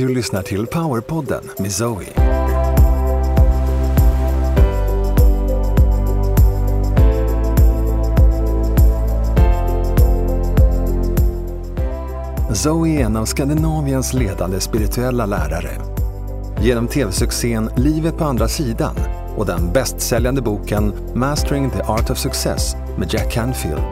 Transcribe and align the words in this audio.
Du 0.00 0.08
lyssnar 0.08 0.42
till 0.42 0.66
Powerpodden 0.66 1.44
med 1.58 1.72
Zoe. 1.72 2.04
Zoe 12.52 12.88
är 12.88 13.04
en 13.04 13.16
av 13.16 13.24
Skandinaviens 13.24 14.12
ledande 14.12 14.60
spirituella 14.60 15.26
lärare. 15.26 15.70
Genom 16.60 16.88
tv-succén 16.88 17.70
Livet 17.76 18.18
på 18.18 18.24
andra 18.24 18.48
sidan 18.48 18.96
och 19.36 19.46
den 19.46 19.72
bästsäljande 19.72 20.42
boken 20.42 20.92
Mastering 21.14 21.70
the 21.70 21.82
Art 21.82 22.10
of 22.10 22.18
Success 22.18 22.76
med 22.98 23.14
Jack 23.14 23.32
Canfield 23.32 23.82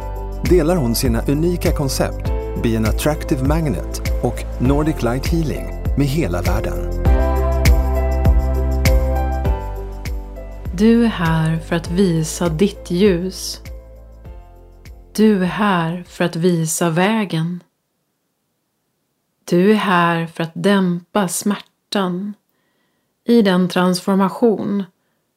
delar 0.51 0.77
hon 0.77 0.95
sina 0.95 1.23
unika 1.27 1.73
koncept 1.73 2.27
Be 2.63 2.77
an 2.77 2.87
Attractive 2.87 3.43
Magnet 3.43 4.01
och 4.23 4.45
Nordic 4.61 5.03
Light 5.03 5.27
Healing 5.27 5.78
med 5.99 6.07
hela 6.07 6.43
världen. 6.43 7.05
Du 10.75 11.05
är 11.05 11.09
här 11.09 11.59
för 11.59 11.77
att 11.77 11.91
visa 11.91 12.49
ditt 12.49 12.91
ljus. 12.91 13.61
Du 15.17 15.43
är 15.43 15.47
här 15.47 16.03
för 16.03 16.25
att 16.25 16.37
visa 16.37 16.91
vägen. 16.91 17.63
Du 19.45 19.71
är 19.71 19.75
här 19.75 20.27
för 20.27 20.43
att 20.43 20.53
dämpa 20.55 21.29
smärtan 21.29 22.35
i 23.25 23.43
den 23.43 23.69
transformation 23.69 24.85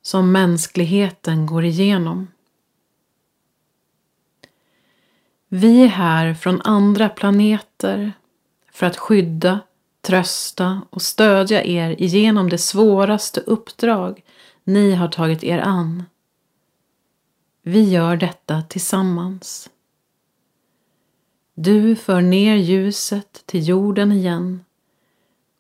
som 0.02 0.32
mänskligheten 0.32 1.46
går 1.46 1.66
igenom. 1.66 2.28
Vi 5.48 5.84
är 5.84 5.88
här 5.88 6.34
från 6.34 6.62
andra 6.62 7.10
planeter 7.10 8.14
för 8.72 8.86
att 8.86 8.98
skydda, 8.98 9.60
trösta 10.02 10.82
och 10.90 11.02
stödja 11.02 11.64
er 11.64 12.02
igenom 12.02 12.50
det 12.50 12.58
svåraste 12.58 13.40
uppdrag 13.42 14.24
ni 14.64 14.92
har 14.92 15.08
tagit 15.08 15.44
er 15.44 15.60
an. 15.60 16.04
Vi 17.64 17.90
gör 17.90 18.18
detta 18.18 18.62
tillsammans. 18.62 19.70
Du 21.54 21.96
för 21.96 22.22
ner 22.22 22.56
ljuset 22.56 23.44
till 23.46 23.68
jorden 23.68 24.12
igen 24.12 24.66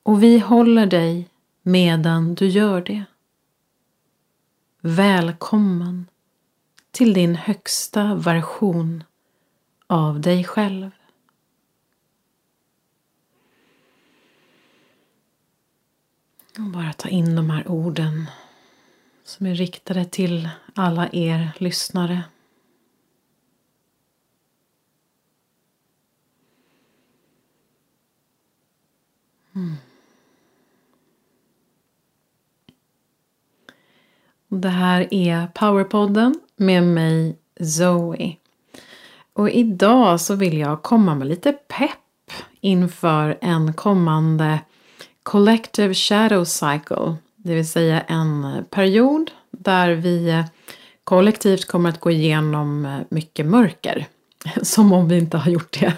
och 0.03 0.23
vi 0.23 0.39
håller 0.39 0.85
dig 0.85 1.29
medan 1.61 2.35
du 2.35 2.47
gör 2.47 2.81
det. 2.81 3.03
Välkommen 4.81 6.07
till 6.91 7.13
din 7.13 7.35
högsta 7.35 8.15
version 8.15 9.03
av 9.87 10.21
dig 10.21 10.43
själv. 10.43 10.91
Och 16.61 16.71
bara 16.71 16.93
ta 16.93 17.09
in 17.09 17.35
de 17.35 17.49
här 17.49 17.67
orden 17.67 18.25
som 19.23 19.45
är 19.45 19.55
riktade 19.55 20.05
till 20.05 20.49
alla 20.75 21.09
er 21.11 21.51
lyssnare. 21.57 22.23
Mm. 29.55 29.75
Det 34.47 34.69
här 34.69 35.13
är 35.13 35.47
Powerpodden 35.47 36.35
med 36.55 36.83
mig 36.83 37.37
Zoe. 37.59 38.37
Och 39.33 39.49
idag 39.49 40.21
så 40.21 40.35
vill 40.35 40.57
jag 40.57 40.83
komma 40.83 41.15
med 41.15 41.27
lite 41.27 41.51
pepp 41.51 42.31
inför 42.61 43.37
en 43.41 43.73
kommande 43.73 44.59
Collective 45.23 45.93
Shadow 45.93 46.43
Cycle. 46.43 47.15
Det 47.35 47.55
vill 47.55 47.67
säga 47.67 48.01
en 48.01 48.65
period 48.69 49.31
där 49.51 49.91
vi 49.91 50.43
kollektivt 51.03 51.67
kommer 51.67 51.89
att 51.89 51.99
gå 51.99 52.11
igenom 52.11 52.99
mycket 53.09 53.45
mörker. 53.45 54.07
Som 54.61 54.93
om 54.93 55.07
vi 55.07 55.17
inte 55.17 55.37
har 55.37 55.51
gjort 55.51 55.79
det 55.79 55.93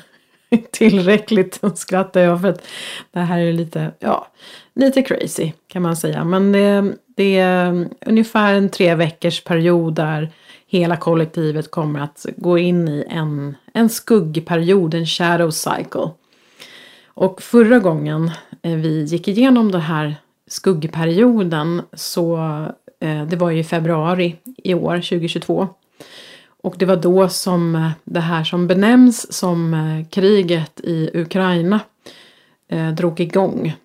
tillräckligt, 0.72 1.60
skrattar 1.76 2.22
jag 2.22 2.42
för 2.42 2.48
att 2.48 2.68
det 3.12 3.20
här 3.20 3.40
är 3.40 3.54
lite, 3.54 3.92
ja, 4.00 4.28
lite 4.76 5.02
crazy 5.02 5.52
kan 5.68 5.82
man 5.82 5.96
säga. 5.96 6.24
Men 6.24 6.52
det, 6.52 6.94
det 7.08 7.38
är 7.38 7.90
ungefär 8.06 8.54
en 8.54 8.70
tre 8.70 8.96
veckors 8.96 9.44
period 9.44 9.96
där 9.96 10.32
hela 10.68 10.98
kollektivet 10.98 11.72
kommer 11.72 12.00
att 12.00 12.26
gå 12.38 12.58
in 12.58 12.88
i 12.88 13.06
en, 13.10 13.56
en 13.74 13.90
skuggperiod, 13.90 14.94
en 14.94 15.06
shadow 15.06 15.50
cycle. 15.50 16.10
Och 17.14 17.42
förra 17.42 17.80
gången 17.80 18.32
eh, 18.62 18.76
vi 18.76 19.04
gick 19.04 19.28
igenom 19.28 19.72
den 19.72 19.82
här 19.82 20.16
skuggperioden 20.48 21.82
så 21.94 22.38
eh, 23.00 23.26
det 23.26 23.36
var 23.36 23.50
ju 23.50 23.60
i 23.60 23.64
februari 23.64 24.36
i 24.58 24.74
år, 24.74 24.96
2022. 24.96 25.68
Och 26.64 26.76
det 26.78 26.86
var 26.86 26.96
då 26.96 27.30
som 27.30 27.76
eh, 27.76 27.90
det 28.04 28.20
här 28.20 28.44
som 28.44 28.68
benämns 28.68 29.34
som 29.34 30.06
kriget 30.10 30.80
i 30.80 31.10
Ukraina 31.14 31.80
drog 32.94 33.20
igång. 33.20 33.76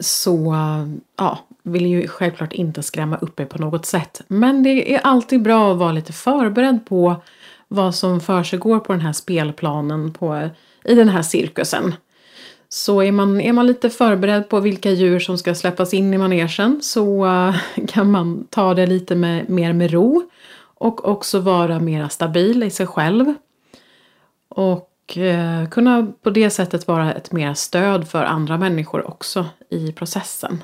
Så 0.00 0.54
ja, 1.16 1.38
vill 1.62 1.86
ju 1.86 2.08
självklart 2.08 2.52
inte 2.52 2.82
skrämma 2.82 3.16
upp 3.16 3.40
er 3.40 3.44
på 3.44 3.58
något 3.58 3.86
sätt. 3.86 4.22
Men 4.28 4.62
det 4.62 4.94
är 4.94 4.98
alltid 4.98 5.42
bra 5.42 5.72
att 5.72 5.78
vara 5.78 5.92
lite 5.92 6.12
förberedd 6.12 6.86
på 6.86 7.16
vad 7.68 7.94
som 7.94 8.20
försiggår 8.20 8.80
på 8.80 8.92
den 8.92 9.02
här 9.02 9.12
spelplanen 9.12 10.12
på, 10.12 10.50
i 10.84 10.94
den 10.94 11.08
här 11.08 11.22
cirkusen. 11.22 11.94
Så 12.68 13.02
är 13.02 13.12
man, 13.12 13.40
är 13.40 13.52
man 13.52 13.66
lite 13.66 13.90
förberedd 13.90 14.48
på 14.48 14.60
vilka 14.60 14.90
djur 14.90 15.20
som 15.20 15.38
ska 15.38 15.54
släppas 15.54 15.94
in 15.94 16.14
i 16.14 16.18
manegen 16.18 16.82
så 16.82 17.26
eh, 17.26 17.54
kan 17.88 18.10
man 18.10 18.46
ta 18.50 18.74
det 18.74 18.86
lite 18.86 19.14
med, 19.14 19.48
mer 19.48 19.72
med 19.72 19.90
ro 19.90 20.30
och 20.78 21.08
också 21.08 21.40
vara 21.40 21.78
mer 21.78 22.08
stabil 22.08 22.62
i 22.62 22.70
sig 22.70 22.86
själv. 22.86 23.34
Och 24.48 25.18
eh, 25.18 25.68
kunna 25.68 26.12
på 26.22 26.30
det 26.30 26.50
sättet 26.50 26.88
vara 26.88 27.14
ett 27.14 27.32
mer 27.32 27.54
stöd 27.54 28.08
för 28.08 28.24
andra 28.24 28.58
människor 28.58 29.06
också 29.08 29.46
i 29.70 29.92
processen. 29.92 30.62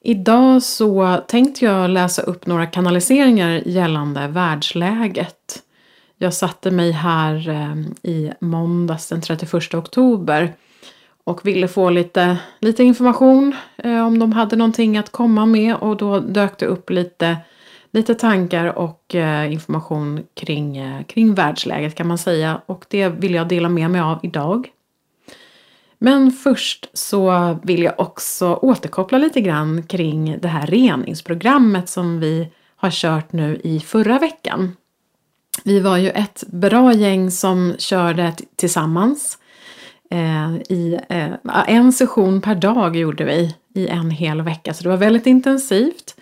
Idag 0.00 0.62
så 0.62 1.16
tänkte 1.28 1.64
jag 1.64 1.90
läsa 1.90 2.22
upp 2.22 2.46
några 2.46 2.66
kanaliseringar 2.66 3.62
gällande 3.66 4.28
världsläget. 4.28 5.62
Jag 6.18 6.34
satte 6.34 6.70
mig 6.70 6.90
här 6.90 7.48
ehm, 7.48 7.94
i 8.02 8.30
måndags 8.40 9.08
den 9.08 9.20
31 9.20 9.74
oktober 9.74 10.52
och 11.24 11.46
ville 11.46 11.68
få 11.68 11.90
lite, 11.90 12.38
lite 12.60 12.84
information 12.84 13.56
eh, 13.76 14.06
om 14.06 14.18
de 14.18 14.32
hade 14.32 14.56
någonting 14.56 14.96
att 14.98 15.10
komma 15.10 15.46
med 15.46 15.76
och 15.76 15.96
då 15.96 16.20
dök 16.20 16.58
det 16.58 16.66
upp 16.66 16.90
lite, 16.90 17.36
lite 17.90 18.14
tankar 18.14 18.78
och 18.78 19.14
eh, 19.14 19.52
information 19.52 20.24
kring, 20.34 20.76
eh, 20.76 21.02
kring 21.04 21.34
världsläget 21.34 21.94
kan 21.94 22.06
man 22.06 22.18
säga 22.18 22.60
och 22.66 22.84
det 22.88 23.08
vill 23.08 23.34
jag 23.34 23.48
dela 23.48 23.68
med 23.68 23.90
mig 23.90 24.00
av 24.00 24.18
idag. 24.22 24.68
Men 25.98 26.32
först 26.32 26.90
så 26.92 27.56
vill 27.62 27.82
jag 27.82 28.00
också 28.00 28.54
återkoppla 28.54 29.18
lite 29.18 29.40
grann 29.40 29.82
kring 29.82 30.38
det 30.40 30.48
här 30.48 30.66
reningsprogrammet 30.66 31.88
som 31.88 32.20
vi 32.20 32.48
har 32.76 32.90
kört 32.90 33.32
nu 33.32 33.60
i 33.64 33.80
förra 33.80 34.18
veckan. 34.18 34.76
Vi 35.64 35.80
var 35.80 35.96
ju 35.96 36.10
ett 36.10 36.44
bra 36.46 36.92
gäng 36.92 37.30
som 37.30 37.74
körde 37.78 38.34
tillsammans. 38.56 39.38
Eh, 40.10 40.54
i, 40.54 40.98
eh, 41.08 41.30
en 41.66 41.92
session 41.92 42.40
per 42.40 42.54
dag 42.54 42.96
gjorde 42.96 43.24
vi 43.24 43.54
i 43.74 43.88
en 43.88 44.10
hel 44.10 44.42
vecka 44.42 44.74
så 44.74 44.82
det 44.82 44.88
var 44.88 44.96
väldigt 44.96 45.26
intensivt. 45.26 46.14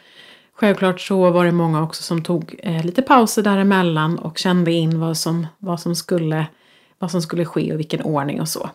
Självklart 0.55 1.01
så 1.01 1.31
var 1.31 1.45
det 1.45 1.53
många 1.53 1.83
också 1.83 2.03
som 2.03 2.23
tog 2.23 2.55
eh, 2.63 2.85
lite 2.85 3.03
pauser 3.03 3.43
däremellan 3.43 4.19
och 4.19 4.39
kände 4.39 4.73
in 4.73 5.01
vad 5.01 5.17
som, 5.17 5.47
vad 5.59 5.81
som 5.81 5.95
skulle 5.97 6.47
vad 6.99 7.11
som 7.11 7.23
skulle 7.23 7.45
ske 7.45 7.73
och 7.73 7.79
vilken 7.79 8.03
ordning 8.03 8.41
och 8.41 8.49
så. 8.49 8.71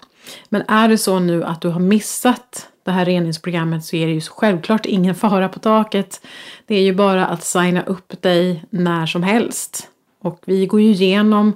Men 0.50 0.64
är 0.68 0.88
det 0.88 0.98
så 0.98 1.20
nu 1.20 1.44
att 1.44 1.62
du 1.62 1.70
har 1.70 1.80
missat 1.80 2.68
det 2.84 2.92
här 2.92 3.06
reningsprogrammet 3.06 3.86
så 3.86 3.96
är 3.96 4.08
det 4.08 4.14
ju 4.14 4.22
självklart 4.22 4.86
ingen 4.86 5.16
fara 5.16 5.50
på 5.50 5.60
taket. 5.60 6.22
Det 6.66 6.76
är 6.76 6.82
ju 6.82 6.94
bara 6.94 7.26
att 7.26 7.44
signa 7.44 7.84
upp 7.84 8.22
dig 8.22 8.64
när 8.70 9.06
som 9.06 9.24
helst. 9.24 9.88
Och 10.22 10.40
vi 10.46 10.66
går 10.66 10.82
ju 10.82 10.90
igenom 10.90 11.54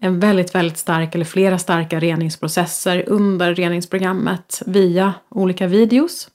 en 0.00 0.20
väldigt, 0.20 0.54
väldigt 0.54 0.78
stark 0.78 1.14
eller 1.14 1.24
flera 1.24 1.58
starka 1.58 2.00
reningsprocesser 2.00 3.04
under 3.06 3.54
reningsprogrammet 3.54 4.62
via 4.66 5.14
olika 5.28 5.66
videos. 5.66 6.28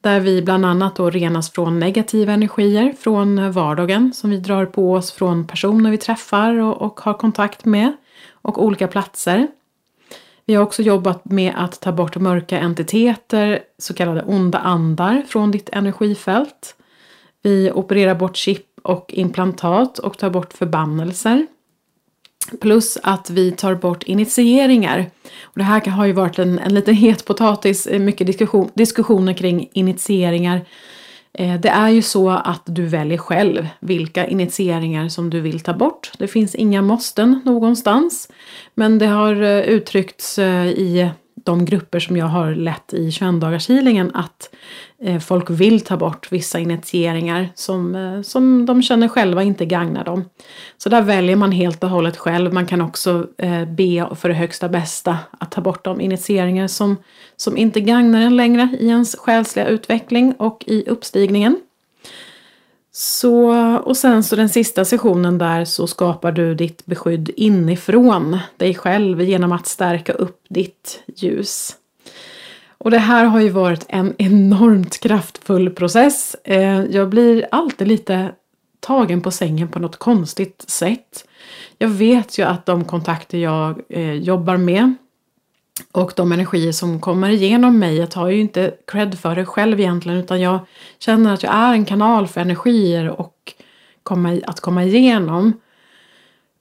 Där 0.00 0.20
vi 0.20 0.42
bland 0.42 0.66
annat 0.66 0.96
då 0.96 1.10
renas 1.10 1.50
från 1.50 1.78
negativa 1.78 2.32
energier 2.32 2.94
från 3.00 3.52
vardagen 3.52 4.12
som 4.14 4.30
vi 4.30 4.36
drar 4.36 4.66
på 4.66 4.92
oss 4.92 5.12
från 5.12 5.46
personer 5.46 5.90
vi 5.90 5.98
träffar 5.98 6.54
och, 6.54 6.82
och 6.82 7.00
har 7.00 7.14
kontakt 7.14 7.64
med 7.64 7.92
och 8.30 8.64
olika 8.64 8.88
platser. 8.88 9.48
Vi 10.46 10.54
har 10.54 10.62
också 10.62 10.82
jobbat 10.82 11.24
med 11.24 11.52
att 11.56 11.80
ta 11.80 11.92
bort 11.92 12.16
mörka 12.16 12.58
entiteter, 12.58 13.60
så 13.78 13.94
kallade 13.94 14.22
onda 14.22 14.58
andar, 14.58 15.22
från 15.28 15.50
ditt 15.50 15.68
energifält. 15.72 16.76
Vi 17.42 17.72
opererar 17.72 18.14
bort 18.14 18.36
chip 18.36 18.66
och 18.82 19.14
implantat 19.14 19.98
och 19.98 20.18
tar 20.18 20.30
bort 20.30 20.52
förbannelser. 20.52 21.46
Plus 22.60 22.98
att 23.02 23.30
vi 23.30 23.52
tar 23.52 23.74
bort 23.74 24.02
initieringar. 24.02 25.10
Och 25.42 25.58
det 25.58 25.62
här 25.62 25.86
har 25.86 26.06
ju 26.06 26.12
varit 26.12 26.38
en, 26.38 26.58
en 26.58 26.74
liten 26.74 26.94
het 26.94 27.24
potatis, 27.24 27.86
eh, 27.86 27.98
mycket 27.98 28.26
diskussion, 28.26 28.70
diskussioner 28.74 29.32
kring 29.32 29.68
initieringar. 29.72 30.60
Eh, 31.34 31.60
det 31.60 31.68
är 31.68 31.88
ju 31.88 32.02
så 32.02 32.30
att 32.30 32.62
du 32.64 32.86
väljer 32.86 33.18
själv 33.18 33.68
vilka 33.80 34.26
initieringar 34.26 35.08
som 35.08 35.30
du 35.30 35.40
vill 35.40 35.60
ta 35.60 35.74
bort. 35.74 36.12
Det 36.18 36.28
finns 36.28 36.54
inga 36.54 36.82
måsten 36.82 37.40
någonstans. 37.44 38.28
Men 38.74 38.98
det 38.98 39.06
har 39.06 39.42
eh, 39.42 39.60
uttryckts 39.60 40.38
i 40.38 41.10
de 41.44 41.64
grupper 41.64 42.00
som 42.00 42.16
jag 42.16 42.26
har 42.26 42.54
lett 42.54 42.94
i 42.94 43.10
21-dagarshealingen 43.10 44.10
att 44.14 44.54
Eh, 45.04 45.18
folk 45.18 45.50
vill 45.50 45.80
ta 45.80 45.96
bort 45.96 46.32
vissa 46.32 46.58
initieringar 46.58 47.48
som, 47.54 47.94
eh, 47.94 48.22
som 48.22 48.66
de 48.66 48.82
känner 48.82 49.08
själva 49.08 49.42
inte 49.42 49.66
gagnar 49.66 50.04
dem. 50.04 50.24
Så 50.78 50.88
där 50.88 51.02
väljer 51.02 51.36
man 51.36 51.52
helt 51.52 51.84
och 51.84 51.90
hållet 51.90 52.16
själv. 52.16 52.52
Man 52.52 52.66
kan 52.66 52.80
också 52.80 53.26
eh, 53.38 53.64
be 53.64 54.08
för 54.14 54.28
det 54.28 54.34
högsta 54.34 54.68
bästa 54.68 55.18
att 55.38 55.50
ta 55.50 55.60
bort 55.60 55.84
de 55.84 56.00
initieringar 56.00 56.66
som, 56.66 56.96
som 57.36 57.56
inte 57.56 57.80
gagnar 57.80 58.20
en 58.20 58.36
längre 58.36 58.68
i 58.80 58.88
ens 58.88 59.16
själsliga 59.16 59.66
utveckling 59.66 60.34
och 60.38 60.64
i 60.66 60.84
uppstigningen. 60.88 61.60
Så, 62.94 63.52
och 63.84 63.96
sen 63.96 64.24
så 64.24 64.36
den 64.36 64.48
sista 64.48 64.84
sessionen 64.84 65.38
där 65.38 65.64
så 65.64 65.86
skapar 65.86 66.32
du 66.32 66.54
ditt 66.54 66.86
beskydd 66.86 67.30
inifrån 67.36 68.38
dig 68.56 68.74
själv 68.74 69.22
genom 69.22 69.52
att 69.52 69.66
stärka 69.66 70.12
upp 70.12 70.40
ditt 70.48 71.02
ljus. 71.16 71.76
Och 72.84 72.90
det 72.90 72.98
här 72.98 73.24
har 73.24 73.40
ju 73.40 73.48
varit 73.48 73.86
en 73.88 74.14
enormt 74.18 75.00
kraftfull 75.00 75.70
process. 75.70 76.36
Eh, 76.44 76.84
jag 76.84 77.08
blir 77.08 77.46
alltid 77.50 77.88
lite 77.88 78.32
tagen 78.80 79.20
på 79.20 79.30
sängen 79.30 79.68
på 79.68 79.78
något 79.78 79.96
konstigt 79.96 80.64
sätt. 80.68 81.24
Jag 81.78 81.88
vet 81.88 82.38
ju 82.38 82.42
att 82.42 82.66
de 82.66 82.84
kontakter 82.84 83.38
jag 83.38 83.82
eh, 83.88 84.12
jobbar 84.12 84.56
med 84.56 84.94
och 85.92 86.12
de 86.16 86.32
energier 86.32 86.72
som 86.72 87.00
kommer 87.00 87.30
igenom 87.30 87.78
mig, 87.78 87.96
jag 87.96 88.10
tar 88.10 88.28
ju 88.28 88.40
inte 88.40 88.74
cred 88.86 89.18
för 89.18 89.34
det 89.34 89.46
själv 89.46 89.80
egentligen 89.80 90.18
utan 90.18 90.40
jag 90.40 90.58
känner 90.98 91.34
att 91.34 91.42
jag 91.42 91.54
är 91.54 91.72
en 91.72 91.84
kanal 91.84 92.28
för 92.28 92.40
energier 92.40 93.20
och 93.20 93.54
komma, 94.02 94.40
att 94.46 94.60
komma 94.60 94.84
igenom. 94.84 95.60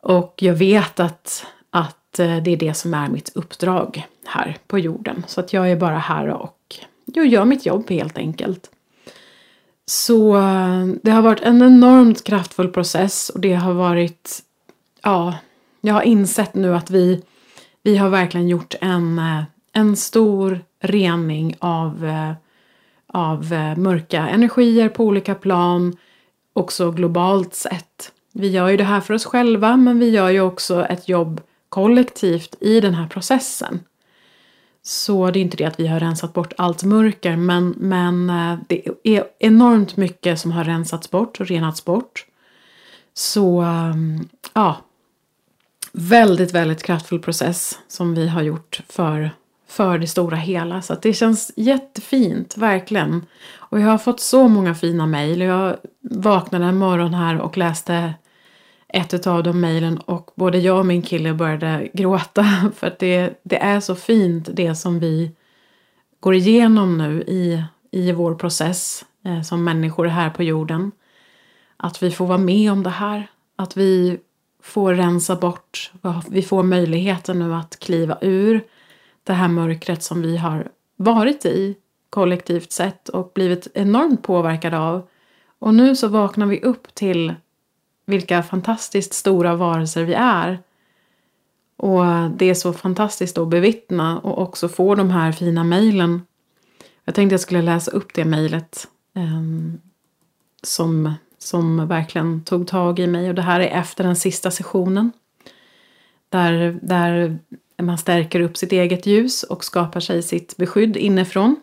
Och 0.02 0.34
jag 0.38 0.54
vet 0.54 1.00
att, 1.00 1.46
att 1.70 2.01
Eh, 2.20 2.44
det 2.44 2.52
är 2.52 2.58
det 2.58 2.74
som 2.74 2.94
är 2.94 3.10
mitt 3.10 3.32
uppdrag 3.36 4.08
här 4.26 4.58
på 4.68 4.80
jorden. 4.80 5.24
Så 5.28 5.40
att 5.40 5.54
jag 5.54 5.72
är 5.72 5.76
bara 5.76 5.98
här 5.98 6.28
och 6.28 6.76
jag 7.06 7.28
gör 7.28 7.46
mitt 7.46 7.66
jobb 7.66 7.90
helt 7.90 8.18
enkelt. 8.18 8.72
Så 9.86 10.38
eh, 10.38 10.86
det 11.04 11.12
har 11.12 11.22
varit 11.22 11.42
en 11.42 11.62
enormt 11.62 12.24
kraftfull 12.24 12.68
process 12.68 13.30
och 13.30 13.40
det 13.40 13.54
har 13.54 13.74
varit, 13.74 14.40
ja, 15.02 15.36
jag 15.82 15.94
har 15.94 16.02
insett 16.02 16.54
nu 16.54 16.76
att 16.76 16.90
vi 16.90 17.24
vi 17.84 17.98
har 17.98 18.10
verkligen 18.10 18.48
gjort 18.48 18.76
en, 18.82 19.20
eh, 19.20 19.44
en 19.74 19.96
stor 19.96 20.60
rening 20.80 21.56
av, 21.60 22.12
av 23.08 23.46
mörka 23.78 24.28
energier 24.28 24.90
på 24.90 25.04
olika 25.04 25.36
plan, 25.36 25.98
också 26.54 26.92
globalt 26.92 27.56
sett. 27.56 28.12
Vi 28.34 28.50
gör 28.50 28.70
ju 28.70 28.78
det 28.78 28.84
här 28.84 29.02
för 29.02 29.14
oss 29.14 29.26
själva, 29.26 29.78
men 29.78 30.00
vi 30.00 30.10
gör 30.10 30.30
ju 30.30 30.42
också 30.42 30.86
ett 30.86 31.10
jobb 31.10 31.42
kollektivt 31.72 32.56
i 32.60 32.80
den 32.80 32.94
här 32.94 33.08
processen. 33.08 33.80
Så 34.84 35.32
det 35.32 35.40
är 35.40 35.42
inte 35.42 35.58
det 35.58 35.66
att 35.66 35.80
vi 35.80 35.88
har 35.88 36.00
rensat 36.00 36.34
bort 36.34 36.54
allt 36.58 36.84
mörker, 36.84 37.36
men, 37.36 37.70
men 37.78 38.30
eh, 38.30 38.60
det 38.68 38.88
är 39.04 39.24
enormt 39.40 39.98
mycket 39.98 40.40
som 40.40 40.52
har 40.52 40.64
rensats 40.64 41.12
bort 41.12 41.40
och 41.40 41.48
renats 41.48 41.86
bort. 41.86 42.26
Så 43.14 43.62
ehm, 43.62 44.28
ja, 44.54 44.78
väldigt, 45.92 46.54
väldigt 46.54 46.84
kraftfull 46.84 47.20
process 47.20 47.80
som 47.88 48.16
vi 48.16 48.28
har 48.28 48.42
gjort 48.42 48.82
för, 48.90 49.32
för 49.68 49.98
det 49.98 50.08
stora 50.08 50.38
hela. 50.38 50.82
Så 50.82 50.96
det 51.02 51.14
känns 51.14 51.52
jättefint, 51.56 52.58
verkligen. 52.58 53.26
Och 53.54 53.80
jag 53.80 53.88
har 53.88 53.98
fått 53.98 54.20
så 54.20 54.48
många 54.48 54.76
fina 54.76 55.08
mejl. 55.08 55.42
Jag 55.42 55.78
vaknade 56.02 56.66
en 56.66 56.78
morgon 56.78 57.14
här 57.14 57.40
och 57.40 57.58
läste 57.58 58.14
ett 58.94 59.28
av 59.28 59.44
de 59.44 59.62
mejlen 59.62 59.98
och 59.98 60.32
både 60.36 60.58
jag 60.58 60.80
och 60.80 60.86
min 60.86 61.02
kille 61.02 61.34
började 61.34 61.90
gråta 61.94 62.46
för 62.76 62.88
att 62.88 63.00
det, 63.00 63.42
det 63.44 63.58
är 63.58 63.80
så 63.80 63.96
fint 63.96 64.50
det 64.54 64.76
som 64.76 65.00
vi 65.00 65.32
går 66.20 66.34
igenom 66.34 66.98
nu 66.98 67.22
i, 67.22 67.64
i 67.92 68.12
vår 68.12 68.36
process 68.36 69.06
eh, 69.26 69.42
som 69.42 69.64
människor 69.64 70.06
här 70.06 70.30
på 70.30 70.44
jorden. 70.44 70.92
Att 71.78 72.04
vi 72.04 72.12
får 72.12 72.28
vara 72.28 72.38
med 72.38 72.72
om 72.72 72.84
det 72.84 72.90
här. 72.90 73.28
Att 73.56 73.78
vi 73.78 74.20
får 74.64 74.94
rensa 74.94 75.36
bort, 75.36 75.92
vi 76.30 76.42
får 76.42 76.64
möjligheten 76.64 77.40
nu 77.40 77.56
att 77.56 77.80
kliva 77.80 78.18
ur 78.22 78.64
det 79.24 79.34
här 79.34 79.48
mörkret 79.48 80.04
som 80.04 80.22
vi 80.22 80.38
har 80.38 80.68
varit 80.96 81.46
i 81.46 81.76
kollektivt 82.10 82.72
sett 82.72 83.10
och 83.10 83.32
blivit 83.36 83.68
enormt 83.74 84.24
påverkade 84.24 84.80
av. 84.80 85.08
Och 85.60 85.74
nu 85.74 85.96
så 85.96 86.08
vaknar 86.08 86.46
vi 86.46 86.62
upp 86.62 86.96
till 86.96 87.34
vilka 88.06 88.44
fantastiskt 88.44 89.14
stora 89.14 89.56
varelser 89.56 90.04
vi 90.04 90.14
är. 90.14 90.60
Och 91.78 92.30
det 92.38 92.50
är 92.50 92.54
så 92.54 92.74
fantastiskt 92.74 93.38
att 93.38 93.48
bevittna 93.48 94.20
och 94.20 94.42
också 94.42 94.70
få 94.70 94.96
de 94.96 95.10
här 95.10 95.32
fina 95.32 95.64
mejlen. 95.64 96.22
Jag 97.06 97.16
tänkte 97.16 97.34
jag 97.34 97.42
skulle 97.42 97.62
läsa 97.62 97.92
upp 97.92 98.14
det 98.14 98.26
mejlet 98.26 98.88
eh, 99.16 99.42
som 100.64 101.14
som 101.44 101.88
verkligen 101.88 102.44
tog 102.44 102.68
tag 102.68 103.00
i 103.00 103.08
mig 103.08 103.30
och 103.30 103.36
det 103.36 103.42
här 103.42 103.60
är 103.60 103.80
efter 103.80 104.04
den 104.04 104.16
sista 104.16 104.52
sessionen. 104.52 105.12
Där, 106.30 106.80
där 106.82 107.40
man 107.82 107.98
stärker 107.98 108.40
upp 108.40 108.58
sitt 108.58 108.72
eget 108.72 109.06
ljus 109.06 109.44
och 109.44 109.64
skapar 109.64 110.00
sig 110.00 110.24
sitt 110.24 110.58
beskydd 110.58 110.98
inifrån. 110.98 111.56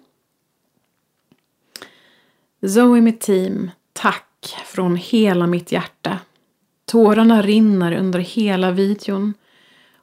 Zoe 2.66 3.00
mitt 3.00 3.20
team, 3.20 3.70
tack 3.92 4.27
från 4.66 4.96
hela 4.96 5.46
mitt 5.46 5.72
hjärta. 5.72 6.18
Tårarna 6.84 7.42
rinner 7.42 7.92
under 7.92 8.18
hela 8.18 8.70
videon 8.70 9.34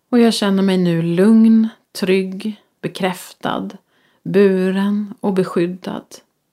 och 0.09 0.19
jag 0.19 0.33
känner 0.33 0.63
mig 0.63 0.77
nu 0.77 1.01
lugn, 1.01 1.69
trygg, 1.99 2.61
bekräftad, 2.81 3.69
buren 4.23 5.13
och 5.19 5.33
beskyddad. 5.33 6.05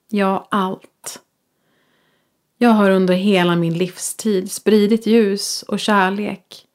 Ja, 0.09 0.47
allt. 0.51 1.19
Jag 2.57 2.69
har 2.69 2.89
under 2.89 3.13
hela 3.13 3.55
min 3.55 3.77
livstid 3.77 4.51
spridit 4.51 5.05
ljus 5.05 5.63
och 5.67 5.79
kärlek. 5.79 6.65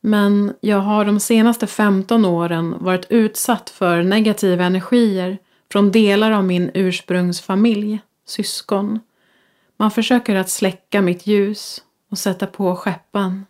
Men 0.00 0.54
jag 0.60 0.78
har 0.78 1.04
de 1.04 1.20
senaste 1.20 1.66
15 1.66 2.24
åren 2.24 2.74
varit 2.78 3.06
utsatt 3.10 3.70
för 3.70 4.02
negativa 4.02 4.64
energier 4.64 5.38
från 5.72 5.90
delar 5.90 6.30
av 6.30 6.44
min 6.44 6.70
ursprungsfamilj, 6.74 8.00
syskon. 8.26 9.00
Man 9.82 9.90
försöker 9.90 10.36
att 10.36 10.50
släcka 10.50 11.02
mitt 11.02 11.26
ljus 11.26 11.82
och 12.10 12.18
sätta 12.18 12.46
på 12.46 12.76
skeppan. 12.76 13.46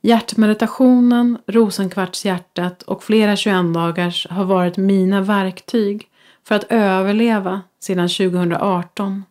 Hjärtmeditationen, 0.00 1.38
rosenkvartshjärtat 1.46 2.82
och 2.82 3.02
flera 3.02 3.36
21 3.36 3.74
dagars 3.74 4.26
har 4.30 4.44
varit 4.44 4.76
mina 4.76 5.20
verktyg 5.20 6.08
för 6.44 6.54
att 6.54 6.64
överleva 6.68 7.62
sedan 7.80 8.08
2018. 8.08 9.24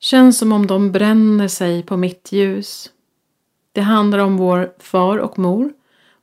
Känns 0.00 0.38
som 0.38 0.52
om 0.52 0.66
de 0.66 0.92
bränner 0.92 1.48
sig 1.48 1.82
på 1.82 1.96
mitt 1.96 2.32
ljus. 2.32 2.90
Det 3.72 3.80
handlar 3.80 4.18
om 4.18 4.36
vår 4.36 4.72
far 4.78 5.18
och 5.18 5.38
mor. 5.38 5.72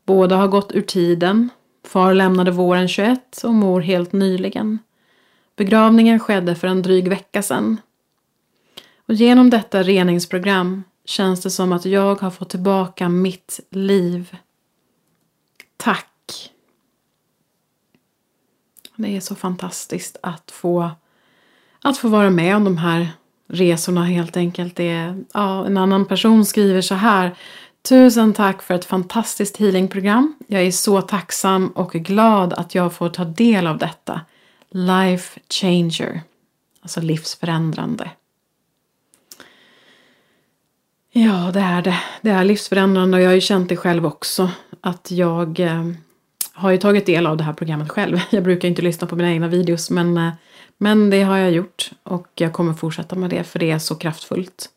Båda 0.06 0.36
har 0.36 0.48
gått 0.48 0.72
ur 0.72 0.82
tiden. 0.82 1.50
Far 1.88 2.14
lämnade 2.14 2.52
våren 2.52 2.88
21 2.88 3.42
och 3.44 3.54
mor 3.54 3.82
helt 3.82 4.12
nyligen. 4.12 4.80
Begravningen 5.56 6.20
skedde 6.20 6.56
för 6.56 6.68
en 6.68 6.82
dryg 6.82 7.08
vecka 7.08 7.42
sedan. 7.42 7.78
Och 9.08 9.14
genom 9.14 9.50
detta 9.50 9.84
reningsprogram 9.84 10.84
känns 11.06 11.42
det 11.42 11.50
som 11.50 11.72
att 11.72 11.86
jag 11.86 12.22
har 12.22 12.32
fått 12.32 12.50
tillbaka 12.50 13.10
mitt 13.10 13.60
liv. 13.70 14.38
Tack! 15.78 16.52
Det 18.96 19.16
är 19.16 19.20
så 19.20 19.36
fantastiskt 19.36 20.18
att 20.24 20.52
få, 20.52 20.92
att 21.82 21.98
få 21.98 22.08
vara 22.08 22.30
med 22.30 22.56
om 22.56 22.64
de 22.64 22.78
här 22.78 23.10
resorna 23.48 24.06
helt 24.06 24.38
enkelt. 24.38 24.76
Det 24.76 24.90
är, 24.90 25.24
ja, 25.34 25.66
en 25.66 25.78
annan 25.78 26.06
person 26.06 26.46
skriver 26.46 26.82
så 26.82 26.96
här. 26.96 27.36
Tusen 27.90 28.34
tack 28.34 28.62
för 28.62 28.74
ett 28.74 28.86
fantastiskt 28.86 29.58
healingprogram. 29.58 30.36
Jag 30.48 30.62
är 30.62 30.72
så 30.72 31.02
tacksam 31.02 31.68
och 31.68 31.92
glad 31.92 32.54
att 32.54 32.76
jag 32.76 32.94
får 32.94 33.10
ta 33.10 33.26
del 33.26 33.68
av 33.68 33.78
detta. 33.78 34.22
Life 34.70 35.40
changer. 35.50 36.22
Alltså 36.82 37.02
livsförändrande. 37.02 38.12
Ja, 41.20 41.52
det 41.54 41.60
är 41.60 41.82
det. 41.82 42.00
Det 42.22 42.30
är 42.30 42.44
livsförändrande 42.44 43.18
och 43.18 43.24
jag 43.24 43.30
har 43.30 43.36
ju 43.36 43.42
känt 43.42 43.70
det 43.70 43.78
själv 43.78 44.06
också. 44.06 44.52
Att 44.82 45.12
jag 45.12 45.60
eh, 45.60 45.84
har 46.54 46.72
ju 46.72 46.78
tagit 46.78 47.06
del 47.06 47.28
av 47.28 47.38
det 47.38 47.44
här 47.44 47.54
programmet 47.54 47.90
själv. 47.90 48.20
Jag 48.30 48.44
brukar 48.44 48.68
inte 48.68 48.82
lyssna 48.82 49.08
på 49.08 49.16
mina 49.16 49.32
egna 49.32 49.48
videos 49.48 49.90
men 49.90 50.18
eh, 50.18 50.30
men 50.78 51.10
det 51.10 51.22
har 51.22 51.38
jag 51.38 51.52
gjort 51.52 51.92
och 52.04 52.28
jag 52.36 52.54
kommer 52.54 52.74
fortsätta 52.74 53.16
med 53.16 53.30
det 53.30 53.44
för 53.44 53.60
det 53.60 53.72
är 53.72 53.80
så 53.80 53.96
kraftfullt. 53.96 54.70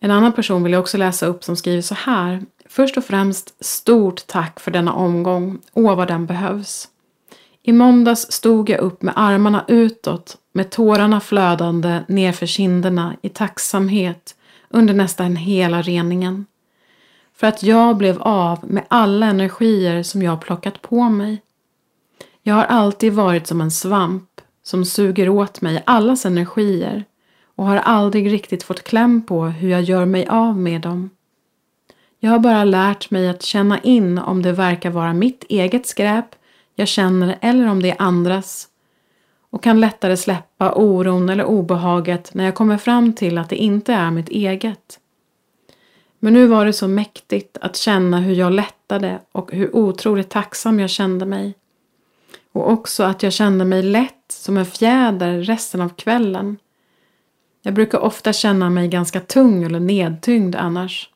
En 0.00 0.10
annan 0.10 0.32
person 0.32 0.62
vill 0.62 0.72
jag 0.72 0.80
också 0.80 0.98
läsa 0.98 1.26
upp 1.26 1.44
som 1.44 1.56
skriver 1.56 1.82
så 1.82 1.94
här. 1.94 2.42
Först 2.68 2.96
och 2.96 3.04
främst 3.04 3.64
stort 3.64 4.26
tack 4.26 4.60
för 4.60 4.70
denna 4.70 4.92
omgång. 4.92 5.58
Åh 5.72 5.96
vad 5.96 6.08
den 6.08 6.26
behövs. 6.26 6.88
I 7.62 7.72
måndags 7.72 8.32
stod 8.32 8.70
jag 8.70 8.80
upp 8.80 9.02
med 9.02 9.14
armarna 9.16 9.64
utåt 9.68 10.36
med 10.52 10.70
tårarna 10.70 11.20
flödande 11.20 12.00
nerför 12.08 12.46
kinderna 12.46 13.16
i 13.22 13.28
tacksamhet 13.28 14.36
under 14.70 14.94
nästan 14.94 15.36
hela 15.36 15.82
reningen. 15.82 16.46
För 17.34 17.46
att 17.46 17.62
jag 17.62 17.96
blev 17.96 18.22
av 18.22 18.58
med 18.70 18.84
alla 18.88 19.26
energier 19.26 20.02
som 20.02 20.22
jag 20.22 20.40
plockat 20.40 20.82
på 20.82 21.08
mig. 21.08 21.42
Jag 22.42 22.54
har 22.54 22.64
alltid 22.64 23.12
varit 23.12 23.46
som 23.46 23.60
en 23.60 23.70
svamp 23.70 24.40
som 24.62 24.84
suger 24.84 25.28
åt 25.28 25.60
mig 25.60 25.82
allas 25.86 26.26
energier 26.26 27.04
och 27.56 27.66
har 27.66 27.76
aldrig 27.76 28.32
riktigt 28.32 28.62
fått 28.62 28.82
kläm 28.82 29.22
på 29.26 29.44
hur 29.44 29.68
jag 29.68 29.82
gör 29.82 30.04
mig 30.04 30.26
av 30.26 30.58
med 30.58 30.80
dem. 30.80 31.10
Jag 32.18 32.30
har 32.30 32.38
bara 32.38 32.64
lärt 32.64 33.10
mig 33.10 33.28
att 33.28 33.42
känna 33.42 33.78
in 33.78 34.18
om 34.18 34.42
det 34.42 34.52
verkar 34.52 34.90
vara 34.90 35.12
mitt 35.12 35.44
eget 35.48 35.86
skräp 35.86 36.34
jag 36.74 36.88
känner 36.88 37.38
eller 37.40 37.66
om 37.66 37.82
det 37.82 37.90
är 37.90 38.02
andras 38.02 38.68
och 39.50 39.62
kan 39.62 39.80
lättare 39.80 40.16
släppa 40.16 40.72
oron 40.72 41.28
eller 41.28 41.44
obehaget 41.44 42.34
när 42.34 42.44
jag 42.44 42.54
kommer 42.54 42.78
fram 42.78 43.12
till 43.12 43.38
att 43.38 43.48
det 43.48 43.56
inte 43.56 43.92
är 43.92 44.10
mitt 44.10 44.28
eget. 44.28 45.00
Men 46.18 46.32
nu 46.32 46.46
var 46.46 46.66
det 46.66 46.72
så 46.72 46.88
mäktigt 46.88 47.58
att 47.60 47.76
känna 47.76 48.20
hur 48.20 48.34
jag 48.34 48.52
lättade 48.52 49.20
och 49.32 49.52
hur 49.52 49.76
otroligt 49.76 50.30
tacksam 50.30 50.80
jag 50.80 50.90
kände 50.90 51.26
mig. 51.26 51.54
Och 52.52 52.72
också 52.72 53.04
att 53.04 53.22
jag 53.22 53.32
kände 53.32 53.64
mig 53.64 53.82
lätt 53.82 54.24
som 54.28 54.56
en 54.56 54.66
fjäder 54.66 55.42
resten 55.42 55.80
av 55.80 55.88
kvällen. 55.88 56.56
Jag 57.62 57.74
brukar 57.74 57.98
ofta 57.98 58.32
känna 58.32 58.70
mig 58.70 58.88
ganska 58.88 59.20
tung 59.20 59.62
eller 59.62 59.80
nedtyngd 59.80 60.56
annars. 60.56 61.10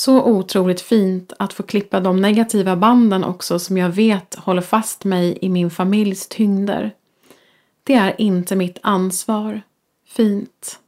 Så 0.00 0.22
otroligt 0.22 0.80
fint 0.80 1.32
att 1.38 1.52
få 1.52 1.62
klippa 1.62 2.00
de 2.00 2.20
negativa 2.20 2.76
banden 2.76 3.24
också 3.24 3.58
som 3.58 3.76
jag 3.76 3.88
vet 3.88 4.34
håller 4.34 4.62
fast 4.62 5.04
mig 5.04 5.38
i 5.42 5.48
min 5.48 5.70
familjs 5.70 6.28
tyngder. 6.28 6.94
Det 7.84 7.94
är 7.94 8.20
inte 8.20 8.56
mitt 8.56 8.78
ansvar. 8.82 9.62
Fint. 10.06 10.78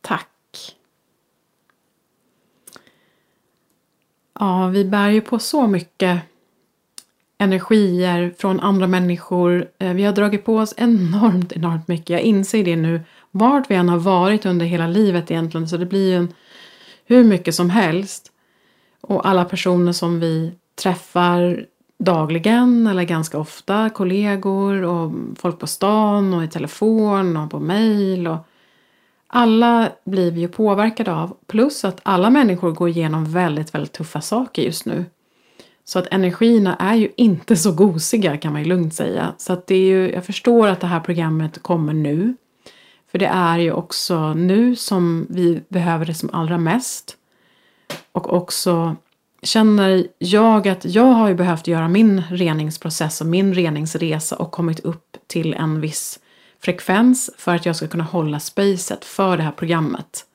Tack. 0.00 0.76
Ja, 4.40 4.66
vi 4.66 4.84
bär 4.84 5.08
ju 5.08 5.20
på 5.20 5.38
så 5.38 5.66
mycket 5.66 6.20
energier 7.38 8.34
från 8.38 8.60
andra 8.60 8.86
människor. 8.86 9.70
Eh, 9.78 9.92
vi 9.92 10.04
har 10.04 10.12
dragit 10.12 10.44
på 10.44 10.56
oss 10.56 10.74
enormt, 10.76 11.52
enormt 11.52 11.88
mycket. 11.88 12.10
Jag 12.10 12.20
inser 12.20 12.64
det 12.64 12.76
nu. 12.76 13.00
Vart 13.30 13.70
vi 13.70 13.74
än 13.74 13.88
har 13.88 13.98
varit 13.98 14.46
under 14.46 14.66
hela 14.66 14.86
livet 14.86 15.30
egentligen 15.30 15.68
så 15.68 15.76
det 15.76 15.86
blir 15.86 16.10
ju 16.10 16.16
en, 16.16 16.34
hur 17.04 17.24
mycket 17.24 17.54
som 17.54 17.70
helst. 17.70 18.31
Och 19.02 19.28
alla 19.28 19.44
personer 19.44 19.92
som 19.92 20.20
vi 20.20 20.52
träffar 20.82 21.66
dagligen 21.98 22.86
eller 22.86 23.02
ganska 23.02 23.38
ofta, 23.38 23.90
kollegor 23.90 24.82
och 24.82 25.12
folk 25.36 25.58
på 25.58 25.66
stan 25.66 26.34
och 26.34 26.44
i 26.44 26.48
telefon 26.48 27.36
och 27.36 27.50
på 27.50 27.60
mail. 27.60 28.36
Alla 29.26 29.88
blir 30.04 30.30
vi 30.30 30.40
ju 30.40 30.48
påverkade 30.48 31.12
av. 31.12 31.36
Plus 31.46 31.84
att 31.84 32.00
alla 32.02 32.30
människor 32.30 32.70
går 32.70 32.88
igenom 32.88 33.24
väldigt, 33.24 33.74
väldigt 33.74 33.92
tuffa 33.92 34.20
saker 34.20 34.62
just 34.62 34.86
nu. 34.86 35.04
Så 35.84 35.98
att 35.98 36.06
energierna 36.10 36.76
är 36.76 36.94
ju 36.94 37.08
inte 37.16 37.56
så 37.56 37.72
gosiga 37.72 38.36
kan 38.36 38.52
man 38.52 38.62
ju 38.62 38.68
lugnt 38.68 38.94
säga. 38.94 39.34
Så 39.38 39.52
att 39.52 39.66
det 39.66 39.74
är 39.74 39.86
ju, 39.86 40.12
jag 40.12 40.26
förstår 40.26 40.68
att 40.68 40.80
det 40.80 40.86
här 40.86 41.00
programmet 41.00 41.62
kommer 41.62 41.92
nu. 41.92 42.34
För 43.10 43.18
det 43.18 43.26
är 43.26 43.58
ju 43.58 43.72
också 43.72 44.34
nu 44.34 44.76
som 44.76 45.26
vi 45.30 45.62
behöver 45.68 46.06
det 46.06 46.14
som 46.14 46.30
allra 46.32 46.58
mest. 46.58 47.16
Och 48.12 48.32
också 48.32 48.96
känner 49.42 50.06
jag 50.18 50.68
att 50.68 50.84
jag 50.84 51.04
har 51.04 51.28
ju 51.28 51.34
behövt 51.34 51.66
göra 51.66 51.88
min 51.88 52.22
reningsprocess 52.30 53.20
och 53.20 53.26
min 53.26 53.54
reningsresa 53.54 54.36
och 54.36 54.52
kommit 54.52 54.80
upp 54.80 55.16
till 55.26 55.54
en 55.54 55.80
viss 55.80 56.18
frekvens 56.60 57.30
för 57.38 57.54
att 57.54 57.66
jag 57.66 57.76
ska 57.76 57.88
kunna 57.88 58.04
hålla 58.04 58.40
spacet 58.40 59.04
för 59.04 59.36
det 59.36 59.42
här 59.42 59.52
programmet. 59.52 60.26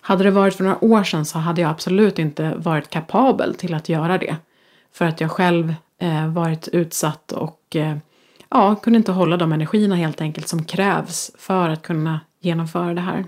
Hade 0.00 0.24
det 0.24 0.30
varit 0.30 0.54
för 0.54 0.64
några 0.64 0.84
år 0.84 1.04
sedan 1.04 1.24
så 1.24 1.38
hade 1.38 1.60
jag 1.60 1.70
absolut 1.70 2.18
inte 2.18 2.54
varit 2.56 2.90
kapabel 2.90 3.54
till 3.54 3.74
att 3.74 3.88
göra 3.88 4.18
det. 4.18 4.36
För 4.92 5.04
att 5.04 5.20
jag 5.20 5.30
själv 5.30 5.74
eh, 6.00 6.28
varit 6.28 6.68
utsatt 6.68 7.32
och 7.32 7.76
eh, 7.76 7.96
ja, 8.50 8.74
kunde 8.74 8.96
inte 8.96 9.12
hålla 9.12 9.36
de 9.36 9.52
energierna 9.52 9.96
helt 9.96 10.20
enkelt 10.20 10.48
som 10.48 10.64
krävs 10.64 11.30
för 11.38 11.68
att 11.68 11.82
kunna 11.82 12.20
genomföra 12.40 12.94
det 12.94 13.00
här. 13.00 13.24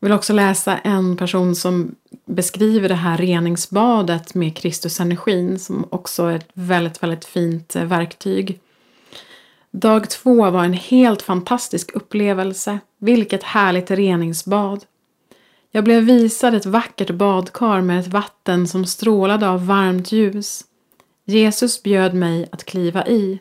Jag 0.00 0.08
vill 0.08 0.16
också 0.16 0.32
läsa 0.32 0.78
en 0.78 1.16
person 1.16 1.54
som 1.54 1.94
beskriver 2.26 2.88
det 2.88 2.94
här 2.94 3.18
reningsbadet 3.18 4.34
med 4.34 4.56
Kristusenergin 4.56 5.58
som 5.58 5.86
också 5.90 6.24
är 6.24 6.36
ett 6.36 6.48
väldigt, 6.52 7.02
väldigt 7.02 7.24
fint 7.24 7.76
eh, 7.76 7.84
verktyg. 7.84 8.60
Dag 9.70 10.10
två 10.10 10.50
var 10.50 10.64
en 10.64 10.72
helt 10.72 11.22
fantastisk 11.22 11.90
upplevelse. 11.94 12.78
Vilket 12.98 13.42
härligt 13.42 13.90
reningsbad. 13.90 14.84
Jag 15.70 15.84
blev 15.84 16.02
visad 16.02 16.54
ett 16.54 16.66
vackert 16.66 17.10
badkar 17.10 17.80
med 17.80 18.00
ett 18.00 18.06
vatten 18.06 18.68
som 18.68 18.86
strålade 18.86 19.48
av 19.48 19.66
varmt 19.66 20.12
ljus. 20.12 20.64
Jesus 21.24 21.82
bjöd 21.82 22.14
mig 22.14 22.48
att 22.52 22.64
kliva 22.64 23.06
i. 23.06 23.38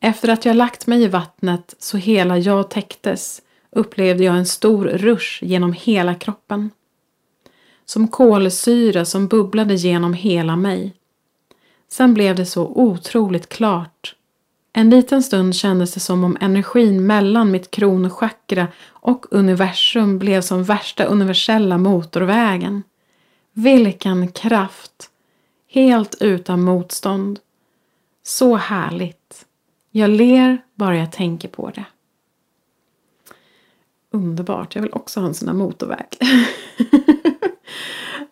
Efter 0.00 0.28
att 0.28 0.44
jag 0.44 0.56
lagt 0.56 0.86
mig 0.86 1.02
i 1.02 1.08
vattnet 1.08 1.74
så 1.78 1.96
hela 1.96 2.38
jag 2.38 2.70
täcktes 2.70 3.42
upplevde 3.72 4.24
jag 4.24 4.36
en 4.36 4.46
stor 4.46 4.84
rush 4.84 5.44
genom 5.44 5.72
hela 5.72 6.14
kroppen. 6.14 6.70
Som 7.84 8.08
kolsyra 8.08 9.04
som 9.04 9.28
bubblade 9.28 9.74
genom 9.74 10.14
hela 10.14 10.56
mig. 10.56 10.94
Sen 11.88 12.14
blev 12.14 12.36
det 12.36 12.46
så 12.46 12.66
otroligt 12.66 13.48
klart. 13.48 14.14
En 14.72 14.90
liten 14.90 15.22
stund 15.22 15.54
kändes 15.54 15.94
det 15.94 16.00
som 16.00 16.24
om 16.24 16.36
energin 16.40 17.06
mellan 17.06 17.50
mitt 17.50 17.70
kronchakra 17.70 18.68
och 18.88 19.26
universum 19.30 20.18
blev 20.18 20.40
som 20.40 20.64
värsta 20.64 21.04
universella 21.04 21.78
motorvägen. 21.78 22.82
Vilken 23.52 24.28
kraft! 24.28 25.10
Helt 25.68 26.16
utan 26.20 26.62
motstånd. 26.62 27.38
Så 28.22 28.56
härligt. 28.56 29.46
Jag 29.90 30.10
ler 30.10 30.58
bara 30.74 30.96
jag 30.96 31.12
tänker 31.12 31.48
på 31.48 31.70
det. 31.74 31.84
Underbart. 34.10 34.74
Jag 34.74 34.82
vill 34.82 34.92
också 34.92 35.20
ha 35.20 35.26
en 35.26 35.34
sån 35.34 35.48
här 35.48 35.54
motorväg. 35.54 36.06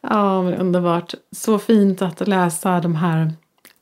ja, 0.00 0.42
men 0.42 0.54
underbart. 0.54 1.14
Så 1.32 1.58
fint 1.58 2.02
att 2.02 2.28
läsa 2.28 2.80
de 2.80 2.94
här, 2.94 3.32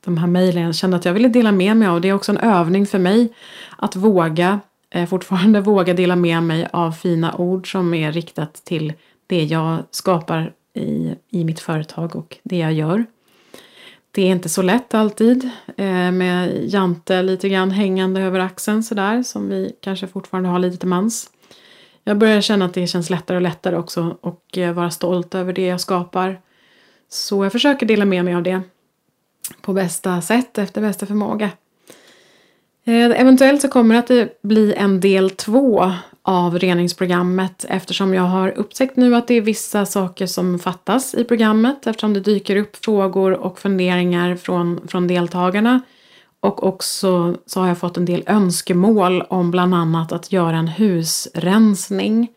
de 0.04 0.16
här 0.18 0.26
mejlen. 0.26 0.62
Jag 0.62 0.74
kände 0.74 0.96
att 0.96 1.04
jag 1.04 1.12
ville 1.12 1.28
dela 1.28 1.52
med 1.52 1.76
mig 1.76 1.88
av. 1.88 2.00
Det 2.00 2.08
är 2.08 2.12
också 2.12 2.32
en 2.32 2.38
övning 2.38 2.86
för 2.86 2.98
mig 2.98 3.32
att 3.78 3.96
våga, 3.96 4.60
eh, 4.90 5.08
fortfarande 5.08 5.60
våga 5.60 5.94
dela 5.94 6.16
med 6.16 6.42
mig 6.42 6.68
av 6.72 6.92
fina 6.92 7.34
ord 7.34 7.72
som 7.72 7.94
är 7.94 8.12
riktat 8.12 8.54
till 8.54 8.92
det 9.26 9.44
jag 9.44 9.78
skapar 9.90 10.52
i, 10.74 11.14
i 11.30 11.44
mitt 11.44 11.60
företag 11.60 12.16
och 12.16 12.38
det 12.42 12.56
jag 12.56 12.72
gör. 12.72 13.04
Det 14.10 14.22
är 14.22 14.30
inte 14.30 14.48
så 14.48 14.62
lätt 14.62 14.94
alltid 14.94 15.50
eh, 15.76 16.12
med 16.12 16.64
Jante 16.64 17.22
lite 17.22 17.48
grann 17.48 17.70
hängande 17.70 18.20
över 18.20 18.40
axeln 18.40 18.82
sådär 18.82 19.22
som 19.22 19.48
vi 19.48 19.72
kanske 19.80 20.06
fortfarande 20.06 20.48
har 20.48 20.58
lite 20.58 20.76
till 20.76 20.88
mans. 20.88 21.30
Jag 22.08 22.18
börjar 22.18 22.40
känna 22.40 22.64
att 22.64 22.74
det 22.74 22.86
känns 22.86 23.10
lättare 23.10 23.36
och 23.36 23.42
lättare 23.42 23.76
också 23.76 24.16
och 24.20 24.58
eh, 24.58 24.72
vara 24.72 24.90
stolt 24.90 25.34
över 25.34 25.52
det 25.52 25.66
jag 25.66 25.80
skapar. 25.80 26.40
Så 27.08 27.44
jag 27.44 27.52
försöker 27.52 27.86
dela 27.86 28.04
med 28.04 28.24
mig 28.24 28.34
av 28.34 28.42
det 28.42 28.60
på 29.60 29.72
bästa 29.72 30.20
sätt 30.20 30.58
efter 30.58 30.80
bästa 30.80 31.06
förmåga. 31.06 31.50
Eh, 32.84 33.20
eventuellt 33.20 33.62
så 33.62 33.68
kommer 33.68 33.94
det 33.94 34.22
att 34.24 34.42
bli 34.42 34.74
en 34.74 35.00
del 35.00 35.30
två 35.30 35.92
av 36.22 36.58
reningsprogrammet 36.58 37.64
eftersom 37.68 38.14
jag 38.14 38.22
har 38.22 38.48
upptäckt 38.48 38.96
nu 38.96 39.16
att 39.16 39.28
det 39.28 39.34
är 39.34 39.40
vissa 39.40 39.86
saker 39.86 40.26
som 40.26 40.58
fattas 40.58 41.14
i 41.14 41.24
programmet 41.24 41.86
eftersom 41.86 42.14
det 42.14 42.20
dyker 42.20 42.56
upp 42.56 42.76
frågor 42.84 43.32
och 43.32 43.58
funderingar 43.58 44.36
från, 44.36 44.88
från 44.88 45.06
deltagarna 45.06 45.80
och 46.46 46.64
också 46.64 47.36
så 47.46 47.60
har 47.60 47.68
jag 47.68 47.78
fått 47.78 47.96
en 47.96 48.04
del 48.04 48.22
önskemål 48.26 49.22
om 49.22 49.50
bland 49.50 49.74
annat 49.74 50.12
att 50.12 50.32
göra 50.32 50.56
en 50.56 50.68
husrensning. 50.68 52.28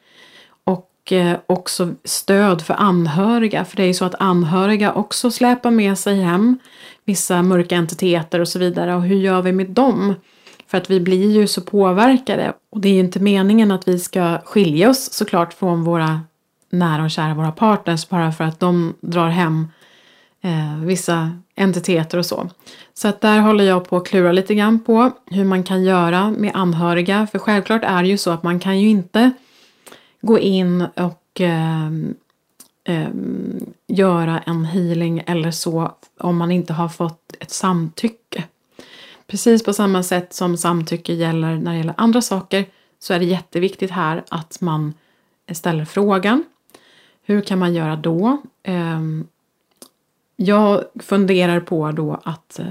Och 0.63 1.11
eh, 1.11 1.37
också 1.45 1.93
stöd 2.03 2.61
för 2.61 2.73
anhöriga. 2.73 3.65
För 3.65 3.77
det 3.77 3.83
är 3.83 3.87
ju 3.87 3.93
så 3.93 4.05
att 4.05 4.21
anhöriga 4.21 4.93
också 4.93 5.31
släpar 5.31 5.71
med 5.71 5.97
sig 5.97 6.21
hem 6.21 6.59
vissa 7.05 7.41
mörka 7.41 7.75
entiteter 7.75 8.39
och 8.39 8.47
så 8.47 8.59
vidare. 8.59 8.95
Och 8.95 9.03
hur 9.03 9.15
gör 9.15 9.41
vi 9.41 9.51
med 9.51 9.69
dem? 9.69 10.13
För 10.67 10.77
att 10.77 10.89
vi 10.89 10.99
blir 10.99 11.31
ju 11.31 11.47
så 11.47 11.61
påverkade. 11.61 12.53
Och 12.71 12.79
det 12.79 12.89
är 12.89 12.93
ju 12.93 12.99
inte 12.99 13.19
meningen 13.19 13.71
att 13.71 13.87
vi 13.87 13.99
ska 13.99 14.37
skilja 14.45 14.89
oss 14.89 15.13
såklart 15.13 15.53
från 15.53 15.83
våra 15.83 16.21
nära 16.69 17.03
och 17.03 17.11
kära, 17.11 17.33
våra 17.33 17.51
partners, 17.51 18.09
bara 18.09 18.31
för 18.31 18.43
att 18.43 18.59
de 18.59 18.93
drar 19.01 19.29
hem 19.29 19.67
eh, 20.41 20.79
vissa 20.83 21.31
entiteter 21.59 22.17
och 22.17 22.25
så. 22.25 22.49
Så 22.93 23.07
att 23.07 23.21
där 23.21 23.39
håller 23.39 23.63
jag 23.63 23.89
på 23.89 23.97
att 23.97 24.07
klura 24.07 24.31
lite 24.31 24.55
grann 24.55 24.79
på 24.79 25.11
hur 25.25 25.45
man 25.45 25.63
kan 25.63 25.83
göra 25.83 26.31
med 26.31 26.51
anhöriga. 26.53 27.27
För 27.31 27.39
självklart 27.39 27.83
är 27.83 28.03
det 28.03 28.09
ju 28.09 28.17
så 28.17 28.31
att 28.31 28.43
man 28.43 28.59
kan 28.59 28.79
ju 28.79 28.89
inte 28.89 29.31
gå 30.21 30.39
in 30.39 30.81
och 30.81 31.41
eh, 31.41 31.87
eh, 32.83 33.09
göra 33.87 34.39
en 34.39 34.65
healing 34.65 35.23
eller 35.27 35.51
så 35.51 35.91
om 36.19 36.37
man 36.37 36.51
inte 36.51 36.73
har 36.73 36.89
fått 36.89 37.35
ett 37.39 37.51
samtycke. 37.51 38.43
Precis 39.27 39.63
på 39.63 39.73
samma 39.73 40.03
sätt 40.03 40.33
som 40.33 40.57
samtycke 40.57 41.13
gäller 41.13 41.55
när 41.55 41.71
det 41.71 41.77
gäller 41.77 41.93
andra 41.97 42.21
saker 42.21 42.65
så 42.99 43.13
är 43.13 43.19
det 43.19 43.25
jätteviktigt 43.25 43.91
här 43.91 44.23
att 44.29 44.61
man 44.61 44.93
ställer 45.51 45.85
frågan. 45.85 46.43
Hur 47.23 47.41
kan 47.41 47.59
man 47.59 47.73
göra 47.73 47.95
då? 47.95 48.37
Ehm, 48.63 49.27
jag 50.41 50.84
funderar 51.00 51.60
på 51.60 51.91
då 51.91 52.19
att 52.24 52.60
eh, 52.60 52.65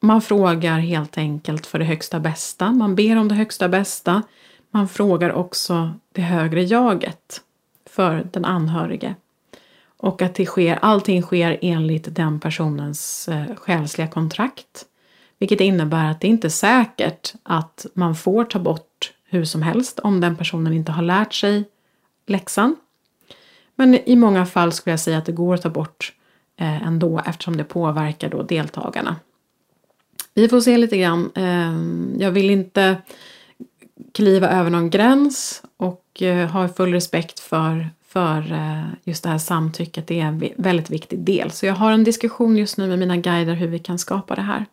man 0.00 0.22
frågar 0.22 0.78
helt 0.78 1.18
enkelt 1.18 1.66
för 1.66 1.78
det 1.78 1.84
högsta 1.84 2.20
bästa. 2.20 2.72
Man 2.72 2.94
ber 2.94 3.16
om 3.16 3.28
det 3.28 3.34
högsta 3.34 3.68
bästa. 3.68 4.22
Man 4.70 4.88
frågar 4.88 5.32
också 5.32 5.94
det 6.12 6.22
högre 6.22 6.62
jaget 6.62 7.40
för 7.86 8.26
den 8.32 8.44
anhörige. 8.44 9.14
Och 9.96 10.22
att 10.22 10.34
det 10.34 10.46
sker, 10.46 10.78
allting 10.82 11.22
sker 11.22 11.58
enligt 11.62 12.14
den 12.14 12.40
personens 12.40 13.28
eh, 13.28 13.56
själsliga 13.56 14.08
kontrakt. 14.08 14.84
Vilket 15.38 15.60
innebär 15.60 16.10
att 16.10 16.20
det 16.20 16.28
inte 16.28 16.46
är 16.46 16.48
säkert 16.48 17.34
att 17.42 17.86
man 17.94 18.14
får 18.14 18.44
ta 18.44 18.58
bort 18.58 19.12
hur 19.28 19.44
som 19.44 19.62
helst 19.62 19.98
om 19.98 20.20
den 20.20 20.36
personen 20.36 20.72
inte 20.72 20.92
har 20.92 21.02
lärt 21.02 21.34
sig 21.34 21.64
läxan. 22.26 22.76
Men 23.74 23.94
i 23.94 24.16
många 24.16 24.46
fall 24.46 24.72
skulle 24.72 24.92
jag 24.92 25.00
säga 25.00 25.18
att 25.18 25.26
det 25.26 25.32
går 25.32 25.54
att 25.54 25.62
ta 25.62 25.70
bort 25.70 26.12
Eh, 26.56 26.82
ändå 26.82 27.20
eftersom 27.26 27.56
det 27.56 27.64
påverkar 27.64 28.28
då 28.28 28.42
deltagarna. 28.42 29.16
Vi 30.34 30.48
får 30.48 30.60
se 30.60 30.76
lite 30.76 30.96
grann. 30.96 31.30
Eh, 31.34 32.22
jag 32.24 32.30
vill 32.30 32.50
inte 32.50 32.96
kliva 34.12 34.48
över 34.48 34.70
någon 34.70 34.90
gräns 34.90 35.62
och 35.76 36.22
eh, 36.22 36.48
har 36.48 36.68
full 36.68 36.92
respekt 36.92 37.40
för, 37.40 37.90
för 38.08 38.52
eh, 38.52 38.84
just 39.04 39.22
det 39.22 39.30
här 39.30 39.38
samtycket. 39.38 40.06
Det 40.06 40.20
är 40.20 40.24
en 40.24 40.48
väldigt 40.56 40.90
viktig 40.90 41.18
del. 41.18 41.50
Så 41.50 41.66
jag 41.66 41.74
har 41.74 41.92
en 41.92 42.04
diskussion 42.04 42.56
just 42.56 42.78
nu 42.78 42.86
med 42.86 42.98
mina 42.98 43.16
guider 43.16 43.54
hur 43.54 43.68
vi 43.68 43.78
kan 43.78 43.98
skapa 43.98 44.34
det 44.34 44.42
här. 44.42 44.66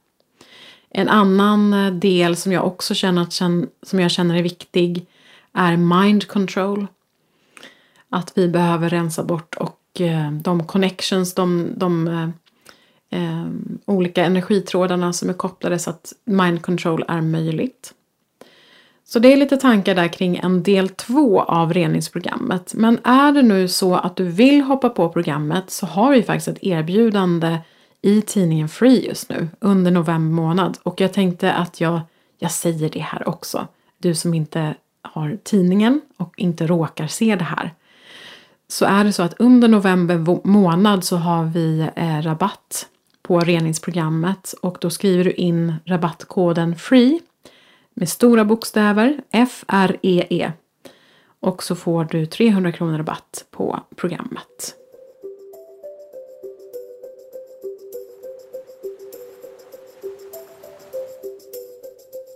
En 0.90 1.10
annan 1.10 1.74
eh, 1.74 1.94
del 1.94 2.36
som 2.36 2.52
jag 2.52 2.68
också 2.68 2.94
känner, 2.94 3.22
att, 3.22 3.34
som 3.34 3.70
jag 3.92 4.12
känner 4.12 4.36
är 4.36 4.44
viktig 4.44 5.06
är 5.54 5.78
mind 5.78 6.28
control. 6.28 6.88
Att 8.10 8.32
vi 8.36 8.48
behöver 8.48 8.90
rensa 8.90 9.24
bort 9.24 9.56
och 9.56 9.81
Eh, 10.00 10.32
de 10.32 10.64
connections, 10.64 11.34
de, 11.34 11.74
de 11.78 12.08
eh, 12.08 12.30
eh, 13.22 13.48
olika 13.86 14.26
energitrådarna 14.26 15.14
som 15.14 15.30
är 15.30 15.34
kopplade 15.34 15.80
så 15.80 15.90
att 15.90 16.14
mind 16.26 16.62
control 16.62 17.06
är 17.08 17.22
möjligt. 17.22 17.94
Så 19.04 19.20
det 19.20 19.34
är 19.34 19.38
lite 19.38 19.58
tankar 19.58 19.96
där 19.96 20.08
kring 20.08 20.38
en 20.38 20.64
del 20.64 20.90
två 20.90 21.42
av 21.42 21.74
reningsprogrammet. 21.74 22.74
Men 22.74 23.00
är 23.04 23.32
det 23.32 23.42
nu 23.42 23.68
så 23.68 23.96
att 23.96 24.16
du 24.16 24.24
vill 24.24 24.62
hoppa 24.62 24.90
på 24.90 25.10
programmet 25.10 25.72
så 25.72 25.86
har 25.86 26.12
vi 26.12 26.24
faktiskt 26.24 26.48
ett 26.48 26.64
erbjudande 26.64 27.58
i 28.02 28.22
tidningen 28.22 28.70
Free 28.70 29.08
just 29.08 29.30
nu 29.30 29.48
under 29.60 29.92
november 29.92 30.36
månad. 30.36 30.78
Och 30.84 31.02
jag 31.02 31.14
tänkte 31.14 31.54
att 31.54 31.82
jag, 31.82 32.02
jag 32.40 32.52
säger 32.52 32.90
det 32.90 33.00
här 33.00 33.30
också. 33.30 33.68
Du 33.98 34.16
som 34.16 34.34
inte 34.34 34.76
har 35.02 35.38
tidningen 35.44 36.02
och 36.18 36.34
inte 36.38 36.68
råkar 36.68 37.08
se 37.08 37.36
det 37.36 37.44
här. 37.44 37.74
Så 38.72 38.86
är 38.86 39.04
det 39.04 39.14
så 39.14 39.24
att 39.24 39.40
under 39.40 39.68
november 39.68 40.48
månad 40.48 41.04
så 41.04 41.18
har 41.18 41.46
vi 41.46 41.90
eh, 41.96 42.22
rabatt 42.22 42.88
på 43.22 43.40
reningsprogrammet 43.40 44.54
och 44.62 44.78
då 44.82 44.90
skriver 44.90 45.24
du 45.24 45.32
in 45.32 45.74
rabattkoden 45.86 46.76
FREE 46.76 47.20
med 47.94 48.10
stora 48.10 48.46
bokstäver 48.46 49.22
F-R-E-E 49.32 50.44
e. 50.44 50.52
och 51.40 51.64
så 51.64 51.76
får 51.76 52.06
du 52.06 52.26
300 52.26 52.72
kronor 52.72 52.98
rabatt 52.98 53.46
på 53.52 53.80
programmet. 53.96 54.76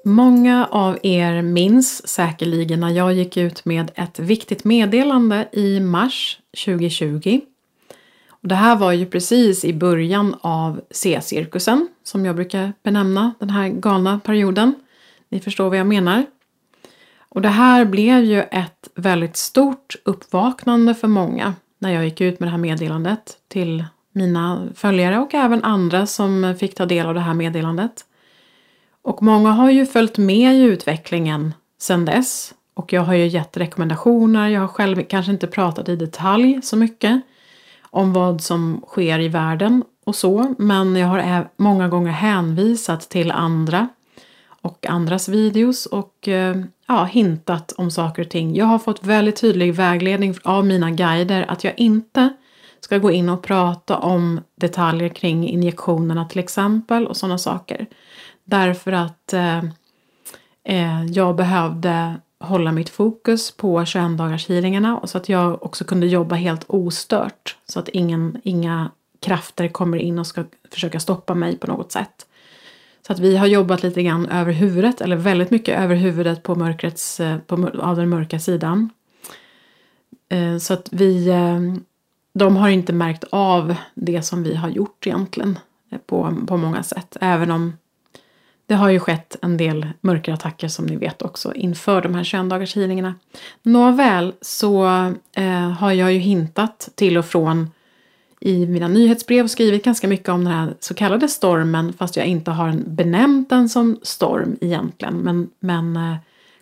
Många 0.08 0.68
av 0.72 1.00
er 1.04 1.42
minns 1.42 2.08
säkerligen 2.08 2.80
när 2.80 2.90
jag 2.90 3.14
gick 3.14 3.38
ut 3.38 3.66
med 3.66 3.92
ett 3.96 4.20
viktigt 4.20 4.64
meddelande 4.64 5.48
i 5.52 5.80
mars 5.80 6.40
2020. 6.66 7.42
Det 8.42 8.56
här 8.56 8.76
var 8.76 8.92
ju 8.92 9.06
precis 9.06 9.66
i 9.66 9.74
början 9.74 10.36
av 10.42 10.82
C-cirkusen 10.92 11.88
som 12.04 12.26
jag 12.26 12.36
brukar 12.36 12.74
benämna 12.84 13.34
den 13.40 13.50
här 13.50 13.70
galna 13.70 14.20
perioden. 14.20 14.76
Ni 15.30 15.40
förstår 15.40 15.70
vad 15.70 15.78
jag 15.78 15.88
menar. 15.88 16.26
Och 17.20 17.42
det 17.42 17.50
här 17.50 17.86
blev 17.86 18.24
ju 18.24 18.42
ett 18.42 18.90
väldigt 18.96 19.38
stort 19.38 19.96
uppvaknande 20.04 20.96
för 20.96 21.08
många 21.08 21.54
när 21.80 21.92
jag 21.92 22.06
gick 22.06 22.22
ut 22.22 22.40
med 22.40 22.48
det 22.48 22.52
här 22.52 22.58
meddelandet 22.58 23.38
till 23.48 23.86
mina 24.12 24.68
följare 24.76 25.20
och 25.20 25.34
även 25.34 25.64
andra 25.64 26.06
som 26.06 26.56
fick 26.60 26.76
ta 26.76 26.86
del 26.86 27.06
av 27.06 27.14
det 27.14 27.20
här 27.20 27.34
meddelandet. 27.34 28.06
Och 29.06 29.24
många 29.24 29.52
har 29.52 29.70
ju 29.72 29.86
följt 29.86 30.18
med 30.18 30.56
i 30.56 30.62
utvecklingen 30.62 31.54
sedan 31.80 32.06
dess. 32.06 32.54
Och 32.74 32.94
jag 32.94 33.02
har 33.02 33.14
ju 33.14 33.28
gett 33.28 33.58
rekommendationer. 33.58 34.50
Jag 34.50 34.62
har 34.62 34.68
själv 34.68 35.04
kanske 35.04 35.32
inte 35.32 35.48
pratat 35.48 35.90
i 35.90 35.96
detalj 35.96 36.60
så 36.64 36.78
mycket 36.78 37.22
om 37.82 38.14
vad 38.14 38.42
som 38.42 38.82
sker 38.88 39.20
i 39.20 39.28
världen 39.28 39.84
och 40.06 40.16
så. 40.16 40.56
Men 40.58 40.96
jag 40.96 41.08
har 41.08 41.48
många 41.58 41.88
gånger 41.88 42.12
hänvisat 42.12 43.02
till 43.02 43.32
andra 43.32 43.88
och 44.62 44.86
andras 44.90 45.30
videos 45.30 45.86
och 45.86 46.28
eh, 46.28 46.56
ja, 46.88 47.04
hintat 47.04 47.72
om 47.78 47.92
saker 47.92 48.22
och 48.22 48.30
ting. 48.30 48.56
Jag 48.56 48.66
har 48.66 48.80
fått 48.80 49.04
väldigt 49.04 49.42
tydlig 49.42 49.74
vägledning 49.74 50.36
av 50.44 50.66
mina 50.66 50.92
guider 50.92 51.46
att 51.48 51.64
jag 51.64 51.74
inte 51.78 52.34
ska 52.80 52.98
gå 52.98 53.12
in 53.12 53.30
och 53.30 53.44
prata 53.44 53.98
om 53.98 54.42
detaljer 54.56 55.10
kring 55.10 55.50
injektionerna 55.50 56.26
till 56.26 56.40
exempel 56.40 57.08
och 57.08 57.18
sådana 57.18 57.38
saker. 57.38 57.88
Därför 58.46 58.92
att 58.92 59.34
eh, 59.34 59.64
eh, 60.64 61.06
jag 61.06 61.36
behövde 61.36 62.16
hålla 62.40 62.72
mitt 62.72 62.90
fokus 62.90 63.52
på 63.52 63.86
21 63.86 64.18
dagarshearingarna 64.18 65.02
så 65.04 65.18
att 65.18 65.30
jag 65.30 65.64
också 65.64 65.84
kunde 65.84 66.08
jobba 66.08 66.36
helt 66.36 66.66
ostört. 66.68 67.58
Så 67.66 67.80
att 67.80 67.90
ingen, 67.90 68.42
inga 68.44 68.92
krafter 69.20 69.68
kommer 69.68 69.98
in 69.98 70.20
och 70.20 70.28
ska 70.28 70.44
försöka 70.72 71.00
stoppa 71.00 71.36
mig 71.36 71.58
på 71.58 71.68
något 71.68 71.92
sätt. 71.92 72.26
Så 73.08 73.14
att 73.14 73.20
vi 73.20 73.38
har 73.38 73.48
jobbat 73.48 73.84
lite 73.84 74.04
grann 74.04 74.26
över 74.26 74.52
huvudet, 74.52 75.02
eller 75.02 75.16
väldigt 75.16 75.52
mycket 75.52 75.80
över 75.80 75.96
huvudet 75.96 76.44
på 76.44 76.56
mörkrets, 76.56 77.20
eh, 77.20 77.38
på, 77.38 77.70
av 77.80 77.96
den 77.96 78.10
mörka 78.10 78.40
sidan. 78.40 78.90
Eh, 80.30 80.58
så 80.58 80.74
att 80.74 80.88
vi, 80.92 81.34
de 82.34 82.56
har 82.56 82.70
inte 82.70 82.94
märkt 82.94 83.24
av 83.30 83.76
det 83.94 84.22
som 84.22 84.44
vi 84.44 84.56
har 84.56 84.70
gjort 84.70 85.08
egentligen 85.08 85.60
på, 86.06 86.38
på 86.48 86.58
många 86.58 86.84
sätt. 86.84 87.18
Även 87.22 87.52
om 87.52 87.74
det 88.68 88.76
har 88.76 88.90
ju 88.90 89.00
skett 89.00 89.36
en 89.42 89.58
del 89.58 89.88
mörkerattacker 90.02 90.68
som 90.68 90.86
ni 90.86 90.96
vet 90.96 91.22
också 91.22 91.54
inför 91.54 92.02
de 92.02 92.16
här 92.16 92.24
21 92.24 92.50
dagars 92.50 92.76
healingarna. 92.76 93.16
Nåväl 93.64 94.34
så 94.42 94.86
eh, 95.36 95.70
har 95.70 95.92
jag 95.92 96.14
ju 96.14 96.20
hintat 96.20 96.90
till 96.96 97.18
och 97.18 97.26
från 97.26 97.70
i 98.40 98.66
mina 98.66 98.88
nyhetsbrev 98.88 99.48
skrivit 99.48 99.84
ganska 99.84 100.08
mycket 100.08 100.30
om 100.30 100.44
den 100.44 100.54
här 100.54 100.74
så 100.80 100.94
kallade 100.94 101.28
stormen 101.28 101.94
fast 101.94 102.16
jag 102.16 102.26
inte 102.26 102.52
har 102.52 102.74
benämnt 102.88 103.50
den 103.50 103.70
som 103.70 104.00
storm 104.04 104.58
egentligen. 104.62 105.18
Men, 105.18 105.50
men 105.60 105.98
eh, 105.98 106.16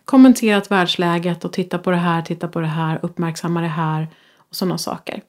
kommenterat 0.04 0.70
världsläget 0.70 1.44
och 1.44 1.52
titta 1.52 1.78
på 1.78 1.90
det 1.90 1.96
här, 1.96 2.22
titta 2.22 2.48
på 2.48 2.60
det 2.60 2.66
här, 2.66 2.98
uppmärksamma 3.02 3.60
det 3.60 3.66
här 3.66 4.08
och 4.36 4.56
sådana 4.56 4.78
saker. 4.78 5.22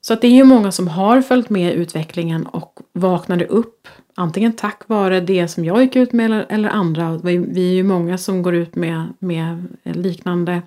Så 0.00 0.12
att 0.12 0.20
det 0.20 0.26
är 0.26 0.32
ju 0.32 0.44
många 0.44 0.72
som 0.72 0.88
har 0.88 1.22
följt 1.22 1.50
med 1.50 1.72
i 1.72 1.76
utvecklingen 1.76 2.46
och 2.46 2.80
vaknade 2.92 3.46
upp 3.46 3.88
antingen 4.20 4.52
tack 4.52 4.82
vare 4.86 5.20
det 5.20 5.48
som 5.48 5.64
jag 5.64 5.82
gick 5.82 5.96
ut 5.96 6.12
med 6.12 6.26
eller, 6.26 6.46
eller 6.48 6.68
andra. 6.68 7.20
Vi 7.22 7.70
är 7.70 7.74
ju 7.74 7.82
många 7.82 8.18
som 8.18 8.42
går 8.42 8.54
ut 8.54 8.74
med, 8.74 9.14
med 9.18 9.66
liknande 9.82 10.62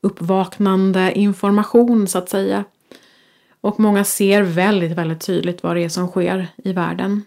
uppvaknande 0.00 1.12
information 1.18 2.08
så 2.08 2.18
att 2.18 2.28
säga. 2.28 2.64
Och 3.60 3.80
många 3.80 4.04
ser 4.04 4.42
väldigt, 4.42 4.92
väldigt 4.92 5.20
tydligt 5.20 5.62
vad 5.62 5.76
det 5.76 5.84
är 5.84 5.88
som 5.88 6.08
sker 6.08 6.48
i 6.56 6.72
världen. 6.72 7.22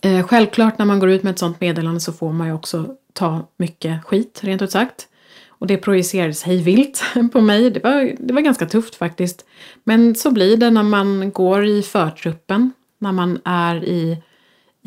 Eh, 0.00 0.26
självklart 0.26 0.78
när 0.78 0.86
man 0.86 0.98
går 0.98 1.10
ut 1.10 1.22
med 1.22 1.30
ett 1.30 1.38
sådant 1.38 1.60
meddelande 1.60 2.00
så 2.00 2.12
får 2.12 2.32
man 2.32 2.46
ju 2.46 2.52
också 2.52 2.96
ta 3.12 3.48
mycket 3.56 4.04
skit, 4.04 4.40
rent 4.42 4.62
ut 4.62 4.70
sagt. 4.70 5.08
Och 5.48 5.66
det 5.66 5.76
projicerades 5.76 6.42
hej 6.42 6.62
vilt 6.62 7.02
på 7.32 7.40
mig. 7.40 7.70
Det 7.70 7.84
var, 7.84 8.12
det 8.18 8.34
var 8.34 8.40
ganska 8.40 8.66
tufft 8.66 8.94
faktiskt. 8.94 9.44
Men 9.84 10.14
så 10.14 10.30
blir 10.30 10.56
det 10.56 10.70
när 10.70 10.82
man 10.82 11.32
går 11.32 11.66
i 11.66 11.82
förtruppen, 11.82 12.72
när 12.98 13.12
man 13.12 13.38
är 13.44 13.84
i, 13.84 14.22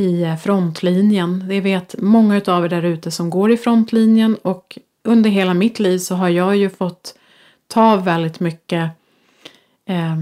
i 0.04 0.38
frontlinjen. 0.44 1.44
Det 1.48 1.62
vet 1.62 1.96
många 2.02 2.42
av 2.48 2.66
er 2.66 2.70
där 2.70 2.84
ute 2.84 3.12
som 3.12 3.30
går 3.30 3.52
i 3.52 3.58
frontlinjen 3.58 4.36
och 4.36 4.80
under 5.04 5.30
hela 5.30 5.54
mitt 5.54 5.80
liv 5.80 5.98
så 5.98 6.16
har 6.16 6.30
jag 6.30 6.56
ju 6.56 6.70
fått 6.70 7.16
ta 7.68 7.96
väldigt 7.96 8.40
mycket 8.40 8.92
eh, 9.86 10.16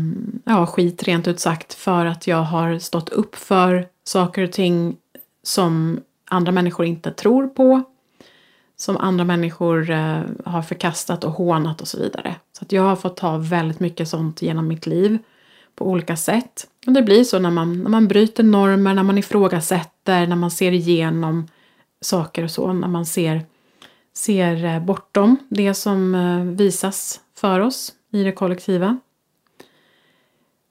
ja, 0.46 0.65
skit 0.65 1.04
rent 1.04 1.28
ut 1.28 1.39
sagt 1.39 1.74
för 1.74 2.06
att 2.06 2.28
jag 2.28 2.44
har 2.44 2.80
stått 2.80 3.10
upp 3.10 3.36
för 3.36 3.88
saker 4.04 4.44
och 4.44 4.52
ting 4.52 4.98
som 5.44 6.00
andra 6.26 6.52
människor 6.52 6.86
inte 6.86 7.12
tror 7.12 7.48
på 7.48 7.84
som 8.76 8.98
andra 8.98 9.26
människor 9.26 9.89
eh, 9.89 10.22
har 10.46 10.62
förkastat 10.62 11.24
och 11.24 11.32
hånat 11.32 11.82
och 11.82 11.88
så 11.88 11.98
vidare. 11.98 12.36
Så 12.58 12.65
att 12.65 12.72
jag 12.72 12.84
har 12.84 12.96
fått 12.96 13.17
ta 13.17 13.38
väldigt 13.38 13.80
mycket 13.80 14.08
sånt 14.08 14.41
genom 14.41 14.67
mitt 14.67 14.86
liv 14.86 15.17
på 15.75 15.86
olika 15.86 16.15
sätt. 16.15 16.67
Och 16.88 16.93
det 16.93 17.01
blir 17.01 17.23
så 17.23 17.39
när 17.39 17.51
man, 17.51 17.84
när 17.84 17.89
man 17.89 18.07
bryter 18.07 18.43
normer, 18.43 18.93
när 18.93 19.03
man 19.03 19.17
ifrågasätter, 19.17 20.27
när 20.27 20.36
man 20.36 20.51
ser 20.51 20.71
igenom 20.71 21.47
saker 22.01 22.43
och 22.43 22.51
så, 22.51 22.73
när 22.73 22.88
man 22.88 23.05
ser, 23.05 23.45
ser 24.13 24.65
eh, 24.65 24.79
bortom 24.79 25.38
det 25.49 25.73
som 25.73 26.15
eh, 26.15 26.55
visas 26.57 27.19
för 27.36 27.60
oss 27.60 27.93
i 28.12 28.23
det 28.23 28.31
kollektiva. 28.31 28.99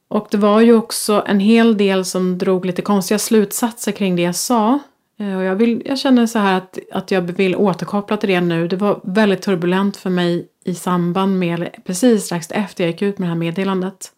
Och 0.09 0.29
det 0.31 0.37
var 0.37 0.61
ju 0.61 0.75
också 0.75 1.25
en 1.27 1.41
hel 1.41 1.77
del 1.77 2.05
som 2.05 2.39
drog 2.39 2.65
lite 2.67 2.83
konstiga 2.83 3.19
slutsatser 3.19 3.93
kring 3.93 4.17
det 4.17 4.23
jag 4.23 4.37
sa. 4.37 4.79
Eh, 5.19 5.37
och 5.37 5.43
jag, 5.43 5.57
vill, 5.57 5.83
jag 5.85 5.99
känner 5.99 6.27
så 6.27 6.39
här 6.39 6.57
att, 6.57 6.79
att 6.93 7.11
jag 7.11 7.21
vill 7.23 7.57
återkoppla 7.57 8.17
till 8.17 8.29
det 8.29 8.41
nu. 8.41 8.69
Det 8.69 8.77
var 8.77 9.01
väldigt 9.05 9.43
turbulent 9.43 9.97
för 9.97 10.11
mig 10.11 10.49
i 10.65 10.75
samband 10.75 11.39
med, 11.39 11.69
precis 11.85 12.25
strax 12.25 12.51
efter 12.51 12.85
jag 12.85 12.91
gick 12.91 13.03
ut 13.03 13.19
med 13.19 13.27
det 13.27 13.31
här 13.31 13.39
meddelandet. 13.39 14.13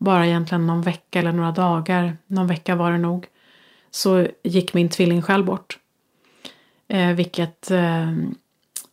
Bara 0.00 0.26
egentligen 0.26 0.66
någon 0.66 0.82
vecka 0.82 1.18
eller 1.18 1.32
några 1.32 1.52
dagar, 1.52 2.16
någon 2.26 2.46
vecka 2.46 2.76
var 2.76 2.92
det 2.92 2.98
nog. 2.98 3.26
Så 3.90 4.26
gick 4.42 4.74
min 4.74 4.88
tvilling 4.88 5.22
själv 5.22 5.44
bort. 5.44 5.78
Eh, 6.88 7.12
vilket 7.12 7.70
eh, 7.70 8.10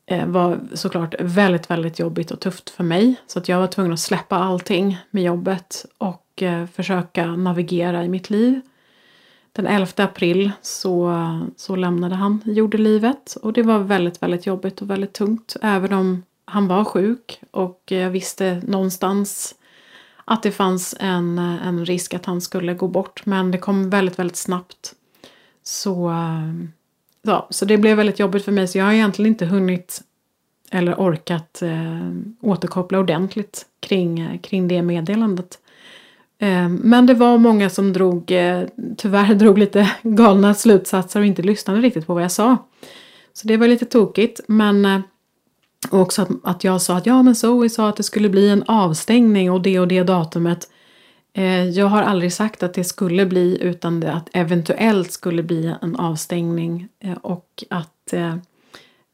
eh, 0.05 0.25
var 0.25 0.59
såklart 0.73 1.15
väldigt, 1.19 1.69
väldigt 1.69 1.99
jobbigt 1.99 2.31
och 2.31 2.39
tufft 2.39 2.69
för 2.69 2.83
mig. 2.83 3.15
Så 3.27 3.39
att 3.39 3.49
jag 3.49 3.59
var 3.59 3.67
tvungen 3.67 3.93
att 3.93 3.99
släppa 3.99 4.35
allting 4.35 4.97
med 5.09 5.23
jobbet 5.23 5.85
och 5.97 6.43
eh, 6.43 6.65
försöka 6.65 7.25
navigera 7.25 8.05
i 8.05 8.09
mitt 8.09 8.29
liv. 8.29 8.61
Den 9.51 9.67
11 9.67 9.87
april 9.97 10.51
så, 10.61 11.13
så 11.57 11.75
lämnade 11.75 12.15
han 12.15 12.41
jordelivet 12.45 13.37
och 13.41 13.53
det 13.53 13.63
var 13.63 13.79
väldigt, 13.79 14.23
väldigt 14.23 14.45
jobbigt 14.45 14.81
och 14.81 14.89
väldigt 14.89 15.13
tungt. 15.13 15.55
Även 15.61 15.93
om 15.93 16.23
han 16.45 16.67
var 16.67 16.83
sjuk 16.83 17.41
och 17.51 17.81
jag 17.85 18.09
visste 18.09 18.61
någonstans 18.67 19.55
att 20.29 20.43
det 20.43 20.51
fanns 20.51 20.95
en, 20.99 21.39
en 21.39 21.85
risk 21.85 22.13
att 22.13 22.25
han 22.25 22.41
skulle 22.41 22.73
gå 22.73 22.87
bort. 22.87 23.25
Men 23.25 23.51
det 23.51 23.57
kom 23.57 23.89
väldigt, 23.89 24.19
väldigt 24.19 24.37
snabbt. 24.37 24.93
Så, 25.63 26.09
eh, 26.09 26.53
ja, 27.21 27.47
så 27.49 27.65
det 27.65 27.77
blev 27.77 27.97
väldigt 27.97 28.19
jobbigt 28.19 28.45
för 28.45 28.51
mig. 28.51 28.67
Så 28.67 28.77
jag 28.77 28.85
har 28.85 28.93
egentligen 28.93 29.31
inte 29.31 29.45
hunnit 29.45 30.01
eller 30.71 30.93
orkat 30.93 31.61
eh, 31.61 32.11
återkoppla 32.41 32.99
ordentligt 32.99 33.65
kring, 33.79 34.39
kring 34.43 34.67
det 34.67 34.81
meddelandet. 34.81 35.59
Eh, 36.39 36.69
men 36.69 37.05
det 37.05 37.13
var 37.13 37.37
många 37.37 37.69
som 37.69 37.93
drog, 37.93 38.31
eh, 38.31 38.63
tyvärr 38.97 39.33
drog 39.35 39.57
lite 39.57 39.91
galna 40.03 40.53
slutsatser 40.53 41.19
och 41.19 41.25
inte 41.25 41.41
lyssnade 41.41 41.81
riktigt 41.81 42.07
på 42.07 42.13
vad 42.13 42.23
jag 42.23 42.31
sa. 42.31 42.57
Så 43.33 43.47
det 43.47 43.57
var 43.57 43.67
lite 43.67 43.85
tokigt. 43.85 44.41
Men 44.47 44.85
eh, 44.85 44.99
och 45.91 45.99
också 45.99 46.21
att, 46.21 46.29
att 46.43 46.63
jag 46.63 46.81
sa 46.81 46.97
att 46.97 47.05
ja 47.05 47.23
men 47.23 47.35
Zoe 47.35 47.69
sa 47.69 47.89
att 47.89 47.95
det 47.95 48.03
skulle 48.03 48.29
bli 48.29 48.49
en 48.49 48.63
avstängning 48.67 49.51
och 49.51 49.61
det 49.61 49.79
och 49.79 49.87
det 49.87 50.03
datumet. 50.03 50.69
Eh, 51.33 51.69
jag 51.69 51.85
har 51.85 52.01
aldrig 52.03 52.33
sagt 52.33 52.63
att 52.63 52.73
det 52.73 52.83
skulle 52.83 53.25
bli 53.25 53.57
utan 53.61 53.99
det, 53.99 54.13
att 54.13 54.29
eventuellt 54.33 55.11
skulle 55.11 55.43
bli 55.43 55.73
en 55.81 55.95
avstängning 55.95 56.87
eh, 56.99 57.17
och 57.21 57.63
att, 57.69 58.13
eh, 58.13 58.35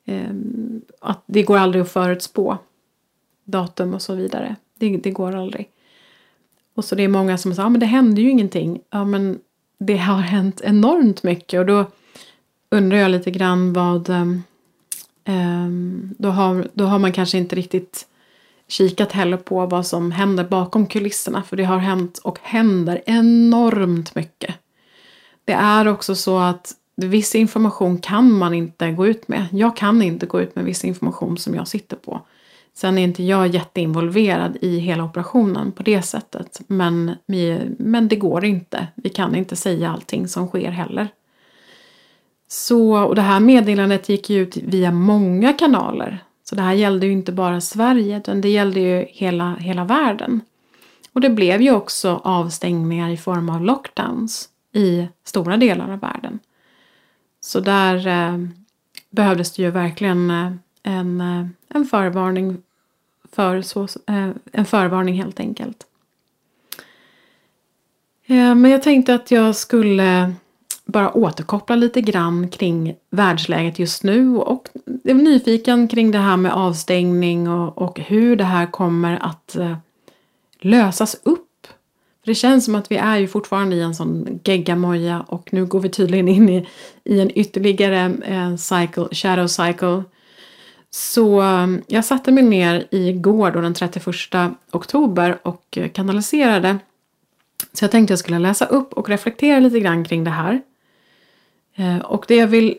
eh 0.06 0.32
att 1.00 1.24
det 1.26 1.44
går 1.44 1.58
aldrig 1.58 1.82
att 1.82 1.92
förutspå 1.92 2.58
datum 3.44 3.94
och 3.94 4.02
så 4.02 4.16
vidare. 4.16 4.56
Det, 4.80 4.98
det 4.98 5.12
går 5.12 5.36
aldrig. 5.36 5.70
Och 6.76 6.86
så 6.86 6.96
det 6.96 7.04
är 7.04 7.08
många 7.08 7.38
som 7.38 7.52
säger, 7.52 7.64
ja 7.64 7.66
ah, 7.66 7.70
men 7.70 7.80
det 7.80 7.86
hände 7.86 8.22
ju 8.22 8.30
ingenting. 8.30 8.82
Ja 8.90 9.06
men 9.06 9.40
det 9.78 9.98
har 9.98 10.18
hänt 10.18 10.62
enormt 10.62 11.24
mycket 11.24 11.60
och 11.60 11.66
då 11.66 11.86
undrar 12.70 12.98
jag 12.98 13.12
lite 13.12 13.32
grann 13.32 13.74
vad 13.74 14.10
ehm, 14.10 14.44
Ehm, 15.26 16.16
då, 16.18 16.30
har, 16.30 16.68
då 16.74 16.86
har 16.86 17.00
man 17.00 17.12
kanske 17.12 17.38
inte 17.38 17.56
riktigt 17.56 18.08
kikat 18.68 19.12
heller 19.12 19.38
på 19.38 19.66
vad 19.66 19.88
som 19.88 20.12
händer 20.12 20.44
bakom 20.44 20.88
kulisserna 20.88 21.44
för 21.44 21.58
det 21.58 21.64
har 21.64 21.78
hänt 21.78 22.18
och 22.18 22.40
händer 22.42 23.02
enormt 23.06 24.16
mycket. 24.16 24.56
Det 25.46 25.54
är 25.54 25.88
också 25.88 26.16
så 26.16 26.38
att 26.38 26.72
viss 26.96 27.36
information 27.36 27.98
kan 27.98 28.32
man 28.32 28.54
inte 28.54 28.92
gå 28.92 29.08
ut 29.08 29.28
med. 29.28 29.46
Jag 29.52 29.78
kan 29.78 30.02
inte 30.02 30.26
gå 30.26 30.42
ut 30.42 30.56
med 30.56 30.66
viss 30.66 30.86
information 30.86 31.38
som 31.38 31.56
jag 31.56 31.68
sitter 31.68 31.98
på. 31.98 32.22
Sen 32.76 32.98
är 32.98 33.04
inte 33.04 33.24
jag 33.24 33.48
jätteinvolverad 33.48 34.58
i 34.62 34.78
hela 34.78 35.04
operationen 35.04 35.72
på 35.72 35.84
det 35.84 36.02
sättet. 36.02 36.62
Men, 36.68 37.12
men 37.78 38.08
det 38.08 38.16
går 38.16 38.46
inte. 38.46 38.88
Vi 38.96 39.10
kan 39.10 39.36
inte 39.36 39.56
säga 39.56 39.92
allting 39.92 40.28
som 40.28 40.48
sker 40.48 40.72
heller. 40.72 41.08
Så, 42.54 42.98
och 42.98 43.16
det 43.16 43.22
här 43.22 43.40
meddelandet 43.40 44.10
gick 44.10 44.30
ju 44.30 44.42
ut 44.42 44.58
via 44.58 44.92
många 44.92 45.54
kanaler. 45.54 46.24
Så 46.44 46.56
det 46.56 46.62
här 46.62 46.74
gällde 46.74 47.06
ju 47.06 47.12
inte 47.12 47.32
bara 47.32 47.62
Sverige 47.62 48.18
utan 48.18 48.42
det 48.42 48.50
gällde 48.50 48.80
ju 48.80 49.06
hela, 49.10 49.56
hela 49.56 49.84
världen. 49.84 50.42
Och 51.14 51.22
det 51.22 51.30
blev 51.30 51.62
ju 51.62 51.72
också 51.72 52.22
avstängningar 52.24 53.10
i 53.10 53.18
form 53.18 53.50
av 53.50 53.62
lockdowns 53.62 54.50
i 54.74 55.08
stora 55.24 55.58
delar 55.58 55.92
av 55.92 56.00
världen. 56.00 56.40
Så 57.40 57.60
där 57.60 58.08
eh, 58.08 58.38
behövdes 59.10 59.52
det 59.52 59.62
ju 59.62 59.72
verkligen 59.72 60.32
eh, 60.32 60.52
en, 60.84 61.22
eh, 61.22 61.48
en 61.68 61.86
förvarning 61.86 62.58
för 63.32 63.62
så, 63.62 63.84
eh, 63.84 64.30
en 64.52 64.66
förvarning 64.66 65.16
helt 65.16 65.40
enkelt. 65.40 65.86
Eh, 68.26 68.56
men 68.56 68.72
jag 68.72 68.84
tänkte 68.84 69.16
att 69.16 69.32
jag 69.32 69.56
skulle 69.56 70.34
bara 70.86 71.18
återkoppla 71.18 71.76
lite 71.76 72.02
grann 72.02 72.50
kring 72.50 72.96
världsläget 73.10 73.80
just 73.80 74.04
nu 74.04 74.38
och 74.38 74.70
är 75.04 75.14
nyfiken 75.14 75.88
kring 75.88 76.12
det 76.12 76.18
här 76.18 76.38
med 76.38 76.54
avstängning 76.54 77.50
och, 77.50 77.78
och 77.78 78.00
hur 78.00 78.36
det 78.36 78.44
här 78.44 78.66
kommer 78.66 79.20
att 79.22 79.56
eh, 79.56 79.78
lösas 80.60 81.22
upp. 81.24 81.68
För 82.24 82.32
det 82.32 82.36
känns 82.36 82.66
som 82.66 82.76
att 82.76 82.92
vi 82.92 82.96
är 82.96 83.18
ju 83.18 83.28
fortfarande 83.28 83.76
i 83.76 83.82
en 83.82 83.96
sån 83.96 84.40
geggamoja 84.44 85.22
och 85.28 85.54
nu 85.54 85.66
går 85.66 85.80
vi 85.80 85.90
tydligen 85.90 86.28
in 86.28 86.50
i, 86.50 86.68
i 87.04 87.20
en 87.20 87.38
ytterligare 87.38 88.14
eh, 88.26 88.56
cycle, 88.56 89.08
shadow 89.12 89.48
cycle. 89.48 90.04
Så 90.90 91.42
eh, 91.42 91.68
jag 91.88 92.06
satte 92.06 92.32
mig 92.32 92.44
ner 92.44 92.88
igår 92.92 93.52
då 93.52 93.62
den 93.62 93.74
31 93.74 94.16
oktober 94.72 95.40
och 95.44 95.78
eh, 95.78 95.90
kanaliserade. 95.90 96.78
Så 97.74 97.84
jag 97.84 97.92
tänkte 97.92 98.12
jag 98.12 98.20
skulle 98.20 98.40
läsa 98.40 98.66
upp 98.66 98.94
och 98.94 99.10
reflektera 99.10 99.60
lite 99.60 99.80
grann 99.80 100.04
kring 100.04 100.24
det 100.24 100.32
här. 100.32 100.62
Eh, 101.76 101.98
och 101.98 102.26
det 102.28 102.36
jag 102.36 102.48
vill 102.48 102.78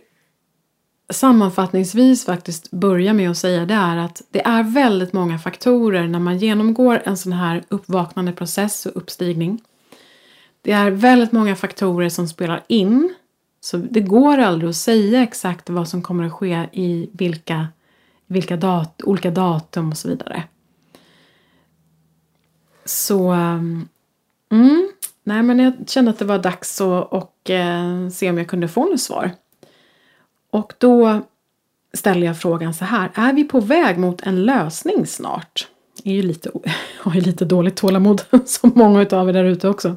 sammanfattningsvis 1.10 2.24
faktiskt 2.24 2.70
börja 2.70 3.12
med 3.12 3.30
att 3.30 3.38
säga 3.38 3.66
det 3.66 3.74
är 3.74 3.96
att 3.96 4.22
det 4.30 4.46
är 4.46 4.62
väldigt 4.62 5.12
många 5.12 5.38
faktorer 5.38 6.08
när 6.08 6.18
man 6.18 6.38
genomgår 6.38 7.02
en 7.04 7.16
sån 7.16 7.32
här 7.32 7.64
uppvaknande 7.68 8.32
process 8.32 8.86
och 8.86 8.96
uppstigning. 8.96 9.62
Det 10.62 10.72
är 10.72 10.90
väldigt 10.90 11.32
många 11.32 11.56
faktorer 11.56 12.08
som 12.08 12.28
spelar 12.28 12.62
in. 12.66 13.14
Så 13.60 13.76
det 13.76 14.00
går 14.00 14.38
aldrig 14.38 14.70
att 14.70 14.76
säga 14.76 15.22
exakt 15.22 15.70
vad 15.70 15.88
som 15.88 16.02
kommer 16.02 16.24
att 16.24 16.32
ske 16.32 16.68
i 16.72 17.10
vilka, 17.12 17.68
vilka 18.26 18.56
dat 18.56 19.02
olika 19.04 19.30
datum 19.30 19.90
och 19.90 19.98
så 19.98 20.08
vidare. 20.08 20.42
Så 22.84 23.30
mm, 24.50 24.88
Nej, 25.24 25.42
men 25.42 25.58
jag 25.58 25.72
kände 25.86 26.10
att 26.10 26.18
det 26.18 26.24
var 26.24 26.38
dags 26.38 26.80
att 26.80 27.12
och, 27.12 27.50
eh, 27.50 28.08
se 28.08 28.30
om 28.30 28.38
jag 28.38 28.48
kunde 28.48 28.68
få 28.68 28.84
något 28.84 29.00
svar. 29.00 29.30
Och 30.50 30.72
då 30.78 31.20
ställer 31.92 32.26
jag 32.26 32.38
frågan 32.38 32.74
så 32.74 32.84
här. 32.84 33.10
Är 33.14 33.32
vi 33.32 33.44
på 33.44 33.60
väg 33.60 33.98
mot 33.98 34.22
en 34.22 34.44
lösning 34.44 35.06
snart? 35.06 35.68
Jag 36.02 36.12
är 36.12 36.16
ju 36.16 36.22
lite, 36.22 36.50
har 37.00 37.14
ju 37.14 37.20
lite 37.20 37.44
dåligt 37.44 37.76
tålamod, 37.76 38.22
som 38.44 38.72
många 38.74 39.06
av 39.10 39.28
er 39.28 39.32
där 39.32 39.44
ute 39.44 39.68
också. 39.68 39.96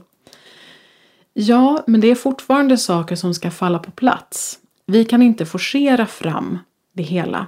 Ja, 1.34 1.84
men 1.88 2.02
det 2.02 2.08
är 2.08 2.16
fortfarande 2.16 2.78
saker 2.78 3.16
som 3.16 3.34
ska 3.34 3.52
falla 3.52 3.80
på 3.80 3.92
plats. 3.92 4.60
Vi 4.86 5.06
kan 5.06 5.22
inte 5.22 5.46
forcera 5.46 6.06
fram 6.06 6.60
det 6.94 7.04
hela. 7.04 7.48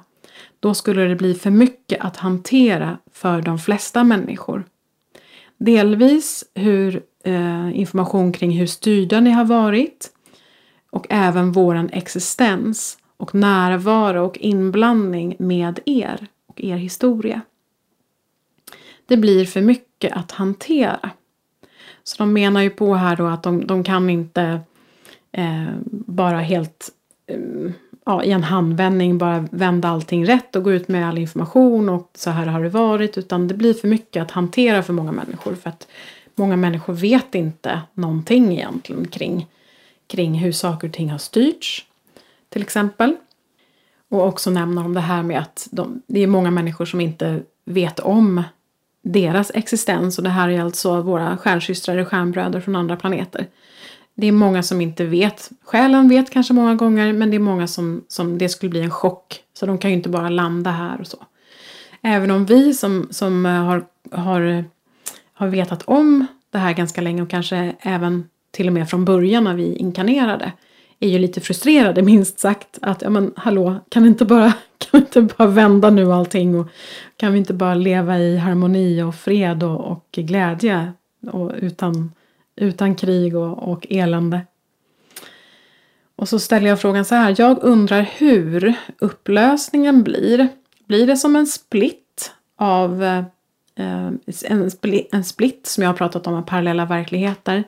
Då 0.60 0.74
skulle 0.74 1.02
det 1.02 1.16
bli 1.16 1.34
för 1.34 1.50
mycket 1.50 2.02
att 2.02 2.18
hantera 2.18 2.98
för 3.14 3.42
de 3.42 3.60
flesta 3.60 4.04
människor. 4.04 4.66
Delvis 5.58 6.44
hur 6.56 7.04
eh, 7.24 7.80
information 7.80 8.32
kring 8.32 8.52
hur 8.52 8.68
styrda 8.68 9.20
ni 9.20 9.30
har 9.30 9.46
varit 9.46 10.12
och 10.90 11.08
även 11.10 11.52
våran 11.52 11.90
existens 11.90 12.98
och 13.18 13.36
närvaro 13.36 14.26
och 14.26 14.38
inblandning 14.38 15.36
med 15.40 15.80
er 15.86 16.28
och 16.48 16.62
er 16.62 16.78
historia. 16.78 17.42
Det 19.06 19.18
blir 19.18 19.46
för 19.46 19.62
mycket 19.62 20.14
att 20.14 20.32
hantera. 20.32 21.10
Så 22.04 22.16
de 22.18 22.34
menar 22.34 22.62
ju 22.62 22.70
på 22.70 22.96
här 22.96 23.16
då 23.16 23.26
att 23.26 23.44
de, 23.44 23.68
de 23.68 23.84
kan 23.84 24.10
inte 24.10 24.60
eh, 25.32 25.70
bara 25.92 26.40
helt 26.40 26.90
eh, 27.28 27.72
ja, 28.06 28.24
i 28.24 28.32
en 28.32 28.44
handvändning 28.44 29.18
bara 29.18 29.48
vända 29.52 29.88
allting 29.88 30.26
rätt 30.26 30.56
och 30.56 30.64
gå 30.64 30.72
ut 30.72 30.88
med 30.88 31.08
all 31.08 31.18
information 31.18 31.90
och 31.90 32.12
så 32.14 32.30
här 32.30 32.46
har 32.46 32.64
det 32.64 32.70
varit 32.70 33.18
utan 33.18 33.48
det 33.48 33.54
blir 33.54 33.74
för 33.74 33.88
mycket 33.88 34.24
att 34.24 34.32
hantera 34.32 34.84
för 34.84 34.94
många 34.94 35.12
människor 35.12 35.56
för 35.56 35.70
att 35.70 35.88
många 36.40 36.56
människor 36.56 36.94
vet 36.94 37.36
inte 37.36 37.82
någonting 37.94 38.54
egentligen 38.54 39.08
kring, 39.08 39.48
kring 40.08 40.34
hur 40.34 40.52
saker 40.52 40.88
och 40.88 40.94
ting 40.94 41.10
har 41.10 41.18
styrts 41.18 41.86
till 42.50 42.62
exempel. 42.62 43.16
Och 44.10 44.28
också 44.28 44.50
nämner 44.50 44.86
om 44.86 44.94
det 44.94 45.00
här 45.00 45.24
med 45.24 45.40
att 45.40 45.68
de, 45.72 46.02
det 46.08 46.20
är 46.20 46.28
många 46.28 46.52
människor 46.52 46.86
som 46.86 47.02
inte 47.02 47.42
vet 47.66 48.00
om 48.00 48.44
deras 49.02 49.52
existens 49.54 50.18
och 50.18 50.24
det 50.24 50.30
här 50.30 50.50
är 50.50 50.62
alltså 50.62 51.02
våra 51.02 51.38
stjärnsystrar 51.38 51.98
och 51.98 52.08
stjärnbröder 52.08 52.62
från 52.62 52.76
andra 52.76 52.96
planeter. 52.96 53.48
Det 54.16 54.28
är 54.28 54.32
många 54.32 54.64
som 54.64 54.82
inte 54.82 55.06
vet. 55.06 55.50
Själen 55.64 56.10
vet 56.10 56.30
kanske 56.30 56.54
många 56.54 56.76
gånger 56.76 57.14
men 57.14 57.30
det 57.30 57.36
är 57.36 57.40
många 57.40 57.68
som, 57.68 58.04
som 58.08 58.38
det 58.38 58.50
skulle 58.50 58.70
bli 58.70 58.82
en 58.82 58.92
chock. 58.92 59.44
Så 59.54 59.66
de 59.66 59.78
kan 59.78 59.92
ju 59.92 59.98
inte 59.98 60.10
bara 60.10 60.30
landa 60.30 60.72
här 60.72 61.02
och 61.02 61.08
så. 61.08 61.18
Även 62.02 62.32
om 62.32 62.46
vi 62.46 62.74
som, 62.74 63.08
som 63.12 63.46
eh, 63.46 63.52
har, 63.52 63.86
har, 64.12 64.66
har 65.40 65.48
vetat 65.48 65.84
om 65.84 66.26
det 66.52 66.58
här 66.58 66.74
ganska 66.74 67.02
länge 67.02 67.22
och 67.22 67.30
kanske 67.30 67.76
även 67.80 68.30
till 68.52 68.68
och 68.68 68.74
med 68.74 68.90
från 68.90 69.06
början 69.06 69.44
när 69.44 69.54
vi 69.54 69.76
inkarnerade 69.76 70.52
är 71.00 71.10
ju 71.10 71.20
lite 71.20 71.42
frustrerade 71.42 72.02
minst 72.12 72.40
sagt. 72.40 72.80
Att 72.82 73.02
ja 73.02 73.10
men 73.10 73.34
hallå, 73.36 73.80
kan 73.90 74.04
vi 74.04 74.10
inte 74.10 74.26
bara, 74.26 74.54
kan 74.78 74.90
vi 74.92 74.98
inte 74.98 75.22
bara 75.22 75.48
vända 75.48 75.90
nu 75.90 76.14
allting 76.14 76.60
och 76.60 76.68
kan 77.18 77.32
vi 77.32 77.38
inte 77.38 77.54
bara 77.54 77.76
leva 77.76 78.20
i 78.20 78.38
harmoni 78.38 79.02
och 79.02 79.16
fred 79.16 79.64
och, 79.64 79.92
och 79.92 80.06
glädje 80.12 80.94
och 81.32 81.52
utan, 81.58 82.12
utan 82.56 82.96
krig 82.96 83.36
och, 83.36 83.72
och 83.72 83.88
elände. 83.90 84.42
Och 86.16 86.30
så 86.30 86.40
ställer 86.40 86.70
jag 86.70 86.82
frågan 86.82 87.06
så 87.06 87.16
här, 87.16 87.36
jag 87.38 87.64
undrar 87.64 88.10
hur 88.18 88.74
upplösningen 89.00 90.04
blir. 90.04 90.48
Blir 90.88 91.08
det 91.08 91.18
som 91.18 91.36
en 91.36 91.48
split 91.48 92.32
av 92.58 93.04
eh, 93.04 93.24
Ehm, 93.80 94.20
en, 94.44 94.72
split, 94.72 95.10
en 95.12 95.24
split 95.24 95.68
som 95.68 95.84
jag 95.84 95.90
har 95.90 95.98
pratat 95.98 96.28
om, 96.28 96.46
parallella 96.46 96.86
verkligheter. 96.86 97.64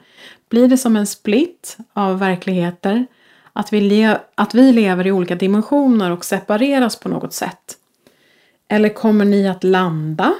Blir 0.50 0.68
det 0.68 0.78
som 0.78 0.96
en 0.96 1.08
split 1.08 1.78
av 1.94 2.20
verkligheter 2.20 3.06
att 3.54 3.74
vi, 3.74 3.82
le 3.82 4.18
att 4.36 4.56
vi 4.56 4.72
lever 4.72 5.08
i 5.08 5.12
olika 5.12 5.36
dimensioner 5.36 6.12
och 6.12 6.26
separeras 6.26 6.96
på 6.96 7.10
något 7.10 7.34
sätt? 7.34 7.78
Eller 8.68 8.90
kommer 8.90 9.26
ni 9.26 9.48
att 9.48 9.64
landa? 9.64 10.34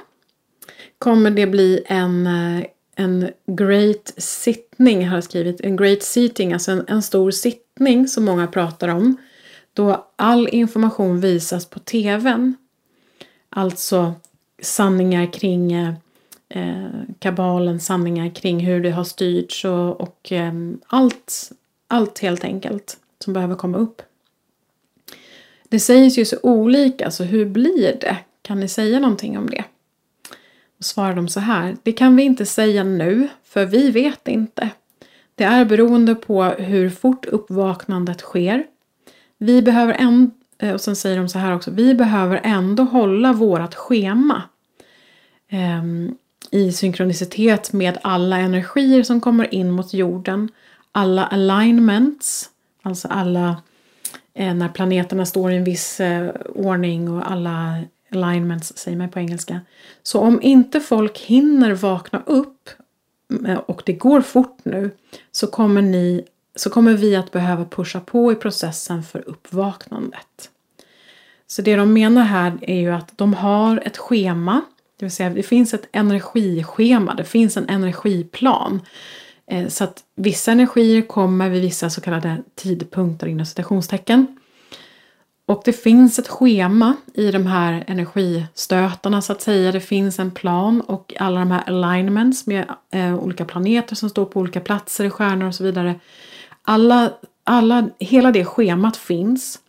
Kommer 1.00 1.32
det 1.32 1.48
bli 1.48 1.84
en, 1.86 2.28
eh, 2.28 2.66
en 2.96 3.30
great 3.48 4.14
sittning, 4.18 5.08
har 5.08 5.18
jag 5.18 5.24
skrivit, 5.24 5.62
en 5.62 5.76
great 5.76 6.04
Sitting, 6.04 6.54
alltså 6.54 6.72
en, 6.72 6.86
en 6.88 7.02
stor 7.02 7.32
sittning 7.32 8.08
som 8.08 8.26
många 8.26 8.48
pratar 8.48 8.88
om. 8.88 9.18
Då 9.74 10.08
all 10.16 10.48
information 10.48 11.20
visas 11.20 11.66
på 11.66 11.80
TVn. 11.80 12.56
Alltså 13.50 14.14
sanningar 14.62 15.34
kring 15.34 15.74
eh, 15.74 15.94
eh, 16.50 16.90
kabalen, 17.20 17.80
sanningar 17.80 18.30
kring 18.36 18.60
hur 18.60 18.84
det 18.84 18.92
har 18.92 19.04
styrts 19.04 19.66
och, 19.66 20.02
och 20.02 20.32
eh, 20.32 20.54
allt, 20.88 21.52
allt 21.88 22.20
helt 22.20 22.44
enkelt 22.44 22.98
som 23.20 23.34
behöver 23.34 23.56
komma 23.56 23.78
upp. 23.78 24.02
Det 25.70 25.80
sägs 25.80 26.18
ju 26.18 26.26
så 26.26 26.38
olika, 26.44 27.12
så 27.12 27.24
hur 27.24 27.46
blir 27.46 27.98
det? 28.02 28.18
Kan 28.42 28.60
ni 28.60 28.68
säga 28.68 29.00
någonting 29.00 29.38
om 29.38 29.50
det? 29.50 29.64
Och 30.78 30.86
svarar 30.86 31.16
de 31.16 31.28
så 31.28 31.40
här. 31.40 31.78
Det 31.84 31.92
kan 31.92 32.16
vi 32.16 32.24
inte 32.24 32.46
säga 32.46 32.84
nu, 32.84 33.28
för 33.44 33.66
vi 33.66 33.92
vet 33.92 34.28
inte. 34.28 34.70
Det 35.36 35.44
är 35.44 35.66
beroende 35.66 36.16
på 36.16 36.44
hur 36.44 36.90
fort 36.90 37.26
uppvaknandet 37.26 38.20
sker. 38.20 38.66
Vi 39.38 39.62
behöver 39.62 39.94
en, 39.94 40.32
eh, 40.58 40.74
och 40.74 40.82
sen 40.82 40.96
säger 40.96 41.18
de 41.18 41.30
så 41.30 41.40
här 41.40 41.56
också. 41.56 41.72
Vi 41.72 41.96
behöver 41.96 42.42
ändå 42.44 42.84
hålla 42.84 43.34
vårat 43.34 43.76
schema. 43.76 44.42
Ehm, 45.52 46.16
I 46.52 46.72
synkronicitet 46.72 47.74
med 47.74 47.98
alla 48.02 48.38
energier 48.38 49.04
som 49.04 49.22
kommer 49.22 49.54
in 49.54 49.72
mot 49.72 49.94
jorden. 49.94 50.50
Alla 50.92 51.26
alignments. 51.26 52.50
Alltså 52.82 53.08
alla 53.08 53.62
eh, 54.34 54.54
när 54.54 54.70
planeterna 54.70 55.26
står 55.26 55.52
i 55.52 55.56
en 55.56 55.64
viss 55.64 56.00
eh, 56.00 56.32
ordning 56.56 57.10
och 57.10 57.32
alla 57.32 57.84
alignments 58.12 58.78
säger 58.78 58.98
man 58.98 59.10
på 59.10 59.20
engelska. 59.20 59.60
Så 60.04 60.20
om 60.20 60.42
inte 60.42 60.80
folk 60.80 61.20
hinner 61.20 61.74
vakna 61.74 62.22
upp 62.26 62.70
mm, 63.30 63.46
eh, 63.46 63.58
och 63.58 63.82
det 63.86 63.94
går 63.94 64.22
fort 64.22 64.58
nu 64.64 64.92
så 65.32 65.48
kommer, 65.48 65.82
ni, 65.82 66.26
så 66.56 66.70
kommer 66.70 66.94
vi 66.94 67.16
att 67.16 67.32
behöva 67.32 67.66
pusha 67.66 68.00
på 68.00 68.32
i 68.32 68.36
processen 68.36 69.04
för 69.04 69.30
uppvaknandet. 69.30 70.50
Så 71.48 71.62
det 71.62 71.76
de 71.76 71.94
menar 71.94 72.24
här 72.24 72.58
är 72.62 72.80
ju 72.80 72.92
att 72.92 73.18
de 73.18 73.34
har 73.34 73.82
ett 73.86 73.98
schema, 73.98 74.62
det 75.02 75.06
vill 75.06 75.12
säga 75.12 75.30
det 75.30 75.44
finns 75.44 75.74
ett 75.74 75.90
energischema, 75.92 77.14
det 77.14 77.24
finns 77.24 77.58
en 77.58 77.70
energiplan 77.70 78.82
eh, 79.48 79.68
så 79.68 79.84
att 79.84 80.04
vissa 80.16 80.52
energier 80.52 81.02
kommer 81.02 81.50
vid 81.50 81.62
vissa 81.62 81.90
så 81.90 82.02
kallade 82.02 82.38
tidpunkter 82.56 83.28
inom 83.28 83.46
citationstecken. 83.46 84.40
Och 85.46 85.62
det 85.66 85.74
finns 85.74 86.20
ett 86.20 86.28
schema 86.28 86.96
i 87.14 87.32
de 87.32 87.48
här 87.48 87.84
energistötarna 87.88 89.22
så 89.22 89.32
att 89.32 89.42
säga. 89.42 89.72
Det 89.72 89.80
finns 89.80 90.20
en 90.20 90.32
plan 90.32 90.82
och 90.82 91.14
alla 91.20 91.40
de 91.40 91.52
här 91.52 91.64
alignments 91.68 92.48
med 92.48 92.66
eh, 92.92 93.16
olika 93.16 93.46
planeter 93.46 93.96
som 93.96 94.10
står 94.10 94.26
på 94.26 94.40
olika 94.40 94.60
platser 94.60 95.06
i 95.06 95.10
stjärnor 95.10 95.48
och 95.48 95.56
så 95.56 95.64
vidare. 95.64 96.00
Alla, 96.62 97.12
alla, 97.44 97.90
hela 98.00 98.32
det 98.32 98.46
schemat 98.46 98.98
finns. 98.98 99.60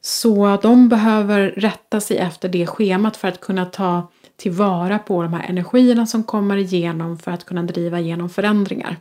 Så 0.00 0.58
de 0.62 0.88
behöver 0.88 1.50
rätta 1.56 2.00
sig 2.00 2.18
efter 2.18 2.48
det 2.48 2.66
schemat 2.66 3.16
för 3.16 3.28
att 3.28 3.40
kunna 3.40 3.64
ta 3.64 4.08
tillvara 4.36 4.98
på 4.98 5.22
de 5.22 5.32
här 5.32 5.48
energierna 5.48 6.06
som 6.06 6.24
kommer 6.24 6.56
igenom 6.56 7.18
för 7.18 7.30
att 7.30 7.44
kunna 7.44 7.62
driva 7.62 8.00
igenom 8.00 8.28
förändringar. 8.28 8.96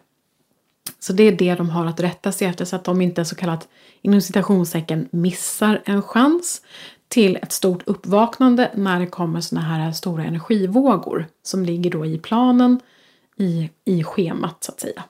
Så 1.00 1.14
det 1.14 1.24
är 1.24 1.32
det 1.32 1.56
de 1.56 1.70
har 1.70 1.86
att 1.86 2.00
rätta 2.00 2.32
sig 2.32 2.48
efter 2.48 2.66
så 2.66 2.76
att 2.76 2.84
de 2.84 3.02
inte 3.02 3.26
så 3.26 3.36
kallat 3.36 3.68
inom 4.02 4.22
citationstecken 4.22 5.08
missar 5.12 5.82
en 5.86 6.02
chans 6.02 6.62
till 7.08 7.36
ett 7.36 7.52
stort 7.52 7.84
uppvaknande 7.86 8.72
när 8.76 9.00
det 9.00 9.08
kommer 9.08 9.42
såna 9.42 9.62
här 9.62 9.92
stora 9.92 10.24
energivågor 10.24 11.28
som 11.44 11.66
ligger 11.66 11.92
då 11.92 12.06
i 12.06 12.18
planen 12.20 12.80
i, 13.38 13.70
i 13.86 14.04
schemat 14.04 14.64
så 14.64 14.72
att 14.72 14.80
säga. 14.80 15.04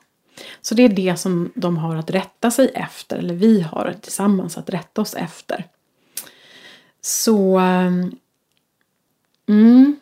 Så 0.60 0.74
det 0.74 0.82
är 0.82 0.88
det 0.88 1.16
som 1.16 1.52
de 1.54 1.76
har 1.76 1.96
att 1.96 2.10
rätta 2.10 2.50
sig 2.50 2.70
efter, 2.74 3.16
eller 3.16 3.34
vi 3.34 3.60
har 3.60 3.94
tillsammans 4.00 4.58
att 4.58 4.70
rätta 4.70 5.00
oss 5.02 5.14
efter. 5.14 5.64
Så... 7.00 7.58
Mm, 9.48 9.96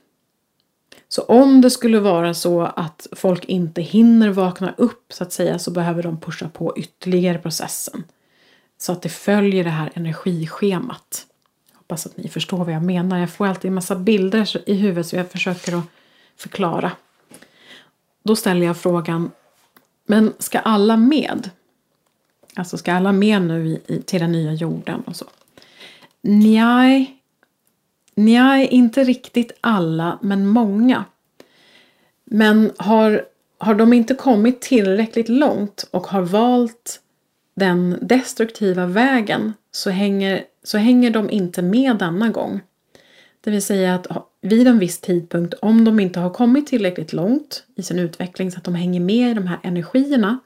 så 1.13 1.23
om 1.23 1.61
det 1.61 1.71
skulle 1.71 2.01
vara 2.01 2.35
så 2.35 2.63
att 2.63 3.07
folk 3.13 3.45
inte 3.45 3.83
hinner 3.83 4.29
vakna 4.29 4.75
upp 4.77 5.13
så 5.13 5.25
att 5.25 5.33
säga 5.33 5.59
så 5.59 5.71
behöver 5.71 6.03
de 6.03 6.21
pusha 6.21 6.49
på 6.49 6.79
ytterligare 6.79 7.39
processen. 7.39 8.05
Så 8.79 8.93
att 8.93 9.03
det 9.03 9.09
följer 9.09 9.65
det 9.65 9.71
här 9.71 9.91
energischemat. 9.95 11.27
Hoppas 11.73 12.07
att 12.07 12.17
ni 12.17 12.29
förstår 12.29 12.65
vad 12.65 12.75
jag 12.75 12.83
menar. 12.83 13.19
Jag 13.19 13.31
får 13.31 13.47
alltid 13.47 13.69
en 13.69 13.75
massa 13.75 13.97
bilder 13.97 14.71
i 14.71 14.75
huvudet 14.75 15.07
så 15.07 15.17
jag 15.17 15.31
försöker 15.31 15.79
att 15.79 15.85
förklara. 16.37 16.93
Då 18.23 18.37
ställer 18.37 18.67
jag 18.67 18.77
frågan, 18.77 19.31
men 20.07 20.33
ska 20.39 20.59
alla 20.59 20.97
med? 20.97 21.51
Alltså 22.55 22.79
ska 22.79 22.93
alla 22.93 23.13
med 23.13 23.43
nu 23.43 23.67
i, 23.67 23.81
i, 23.87 24.03
till 24.03 24.21
den 24.21 24.33
nya 24.33 24.53
jorden 24.53 25.01
och 25.01 25.17
så? 25.17 25.27
Nej, 26.23 27.22
Nej, 28.25 28.67
inte 28.67 29.05
riktigt 29.05 29.53
alla, 29.61 30.19
men 30.23 30.47
många. 30.47 31.05
Men 32.25 32.71
har, 32.77 33.25
har 33.59 33.75
de 33.75 33.93
inte 33.93 34.15
kommit 34.15 34.61
tillräckligt 34.61 35.29
långt 35.29 35.89
och 35.91 36.07
har 36.07 36.23
valt 36.23 37.01
den 37.55 37.99
destruktiva 38.03 38.87
vägen 38.87 39.53
så 39.71 39.91
hänger, 39.91 40.45
så 40.63 40.79
hänger 40.79 41.11
de 41.11 41.31
inte 41.31 41.63
med 41.63 41.97
denna 41.97 42.29
gång. 42.29 42.61
Det 43.41 43.51
vill 43.51 43.63
säga 43.63 43.95
att 43.95 44.07
vid 44.41 44.69
en 44.69 44.79
viss 44.79 45.01
tidpunkt, 45.01 45.55
om 45.55 45.85
de 45.85 46.01
inte 46.01 46.21
har 46.21 46.31
kommit 46.31 46.67
tillräckligt 46.67 47.13
långt 47.13 47.65
i 47.77 47.83
sin 47.83 47.99
utveckling 47.99 48.51
så 48.51 48.59
att 48.59 48.65
de 48.65 48.75
hänger 48.75 49.01
med 49.01 49.31
i 49.31 49.35
de 49.35 49.47
här 49.47 49.59
energierna 49.63 50.39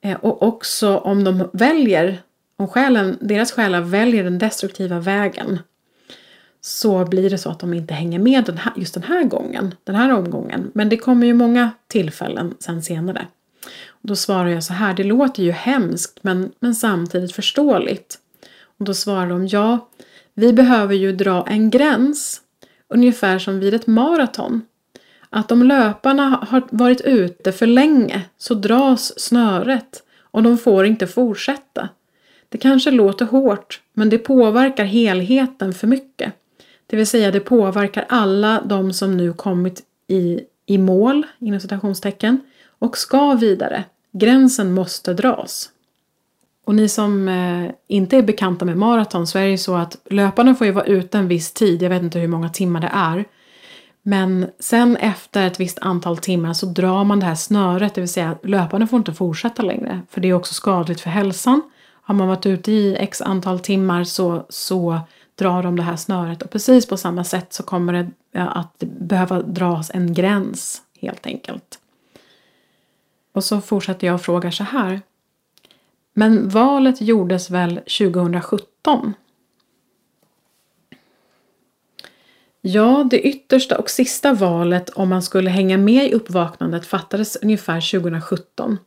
eh, 0.00 0.16
och 0.16 0.42
också 0.42 0.98
om 0.98 1.24
de 1.24 1.50
väljer, 1.52 2.22
om 2.56 2.68
själen, 2.68 3.18
deras 3.20 3.52
själar 3.52 3.80
väljer 3.80 4.24
den 4.24 4.38
destruktiva 4.38 5.00
vägen 5.00 5.58
så 6.60 7.04
blir 7.04 7.30
det 7.30 7.38
så 7.38 7.50
att 7.50 7.60
de 7.60 7.74
inte 7.74 7.94
hänger 7.94 8.18
med 8.18 8.44
den 8.44 8.58
här, 8.58 8.72
just 8.76 8.94
den 8.94 9.02
här 9.02 9.24
gången, 9.24 9.74
den 9.84 9.94
här 9.94 10.12
omgången. 10.12 10.70
Men 10.74 10.88
det 10.88 10.96
kommer 10.96 11.26
ju 11.26 11.34
många 11.34 11.70
tillfällen 11.88 12.54
sen 12.58 12.82
senare. 12.82 13.26
Och 13.88 14.08
då 14.08 14.16
svarar 14.16 14.48
jag 14.48 14.64
så 14.64 14.72
här, 14.72 14.94
det 14.94 15.04
låter 15.04 15.42
ju 15.42 15.50
hemskt 15.50 16.18
men, 16.22 16.52
men 16.60 16.74
samtidigt 16.74 17.32
förståeligt. 17.32 18.18
Och 18.78 18.84
då 18.84 18.94
svarar 18.94 19.28
de, 19.28 19.46
ja, 19.46 19.88
vi 20.34 20.52
behöver 20.52 20.94
ju 20.94 21.12
dra 21.12 21.46
en 21.48 21.70
gräns, 21.70 22.40
ungefär 22.88 23.38
som 23.38 23.60
vid 23.60 23.74
ett 23.74 23.86
maraton. 23.86 24.62
Att 25.30 25.52
om 25.52 25.62
löparna 25.62 26.46
har 26.48 26.62
varit 26.70 27.00
ute 27.00 27.52
för 27.52 27.66
länge 27.66 28.22
så 28.38 28.54
dras 28.54 29.20
snöret 29.20 30.02
och 30.20 30.42
de 30.42 30.58
får 30.58 30.86
inte 30.86 31.06
fortsätta. 31.06 31.88
Det 32.48 32.58
kanske 32.58 32.90
låter 32.90 33.24
hårt, 33.24 33.80
men 33.92 34.10
det 34.10 34.18
påverkar 34.18 34.84
helheten 34.84 35.74
för 35.74 35.86
mycket. 35.86 36.34
Det 36.90 36.96
vill 36.96 37.06
säga 37.06 37.30
det 37.30 37.40
påverkar 37.40 38.04
alla 38.08 38.62
de 38.64 38.92
som 38.92 39.16
nu 39.16 39.32
kommit 39.32 39.82
i, 40.08 40.40
i 40.66 40.78
mål, 40.78 41.26
inom 41.38 41.60
citationstecken, 41.60 42.40
och 42.78 42.98
ska 42.98 43.34
vidare. 43.34 43.84
Gränsen 44.12 44.72
måste 44.72 45.14
dras. 45.14 45.70
Och 46.64 46.74
ni 46.74 46.88
som 46.88 47.28
eh, 47.28 47.70
inte 47.88 48.16
är 48.16 48.22
bekanta 48.22 48.64
med 48.64 48.76
maraton 48.76 49.26
så 49.26 49.38
är 49.38 49.42
det 49.42 49.50
ju 49.50 49.58
så 49.58 49.74
att 49.74 49.96
löparna 50.10 50.54
får 50.54 50.66
ju 50.66 50.72
vara 50.72 50.84
ute 50.84 51.18
en 51.18 51.28
viss 51.28 51.52
tid, 51.52 51.82
jag 51.82 51.90
vet 51.90 52.02
inte 52.02 52.18
hur 52.18 52.28
många 52.28 52.48
timmar 52.48 52.80
det 52.80 52.90
är. 52.92 53.24
Men 54.02 54.46
sen 54.58 54.96
efter 54.96 55.46
ett 55.46 55.60
visst 55.60 55.78
antal 55.78 56.16
timmar 56.16 56.52
så 56.52 56.66
drar 56.66 57.04
man 57.04 57.20
det 57.20 57.26
här 57.26 57.34
snöret, 57.34 57.94
det 57.94 58.00
vill 58.00 58.08
säga 58.08 58.36
löparna 58.42 58.86
får 58.86 58.96
inte 58.96 59.14
fortsätta 59.14 59.62
längre. 59.62 60.00
För 60.10 60.20
det 60.20 60.28
är 60.28 60.34
också 60.34 60.54
skadligt 60.54 61.00
för 61.00 61.10
hälsan. 61.10 61.62
Har 62.02 62.14
man 62.14 62.28
varit 62.28 62.46
ute 62.46 62.72
i 62.72 62.96
x 62.96 63.22
antal 63.22 63.60
timmar 63.60 64.04
så, 64.04 64.46
så 64.48 65.00
drar 65.40 65.62
de 65.62 65.76
det 65.76 65.82
här 65.82 65.96
snöret 65.96 66.42
och 66.42 66.50
precis 66.50 66.86
på 66.86 66.96
samma 66.96 67.24
sätt 67.24 67.52
så 67.52 67.62
kommer 67.62 67.92
det 67.92 68.10
att 68.32 68.78
behöva 68.78 69.42
dras 69.42 69.90
en 69.94 70.14
gräns 70.14 70.82
helt 71.00 71.26
enkelt. 71.26 71.78
Och 73.32 73.44
så 73.44 73.60
fortsätter 73.60 74.06
jag 74.06 74.14
och 74.14 74.22
frågar 74.22 74.50
så 74.50 74.64
här. 74.64 75.00
Men 76.12 76.48
valet 76.48 77.00
gjordes 77.00 77.50
väl 77.50 77.74
2017? 77.74 79.14
Ja, 82.60 83.06
det 83.10 83.20
yttersta 83.20 83.78
och 83.78 83.90
sista 83.90 84.32
valet 84.32 84.90
om 84.90 85.08
man 85.08 85.22
skulle 85.22 85.50
hänga 85.50 85.78
med 85.78 86.06
i 86.06 86.12
uppvaknandet 86.12 86.86
fattades 86.86 87.36
ungefär 87.36 88.00
2017. 88.00 88.78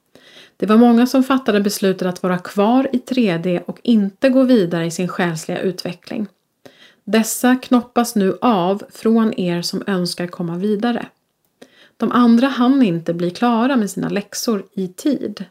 Det 0.57 0.65
var 0.65 0.77
många 0.77 1.07
som 1.07 1.23
fattade 1.23 1.61
beslutet 1.61 2.07
att 2.07 2.23
vara 2.23 2.37
kvar 2.37 2.89
i 2.93 2.97
3D 2.97 3.63
och 3.65 3.79
inte 3.83 4.29
gå 4.29 4.43
vidare 4.43 4.85
i 4.85 4.91
sin 4.91 5.07
själsliga 5.07 5.59
utveckling. 5.59 6.27
Dessa 7.03 7.55
knoppas 7.55 8.15
nu 8.15 8.37
av 8.41 8.83
från 8.89 9.39
er 9.39 9.61
som 9.61 9.83
önskar 9.87 10.27
komma 10.27 10.57
vidare. 10.57 11.05
De 11.97 12.11
andra 12.11 12.47
hann 12.47 12.83
inte 12.83 13.13
bli 13.13 13.29
klara 13.29 13.75
med 13.75 13.89
sina 13.89 14.09
läxor 14.09 14.65
i 14.73 14.87
tid. 14.87 15.45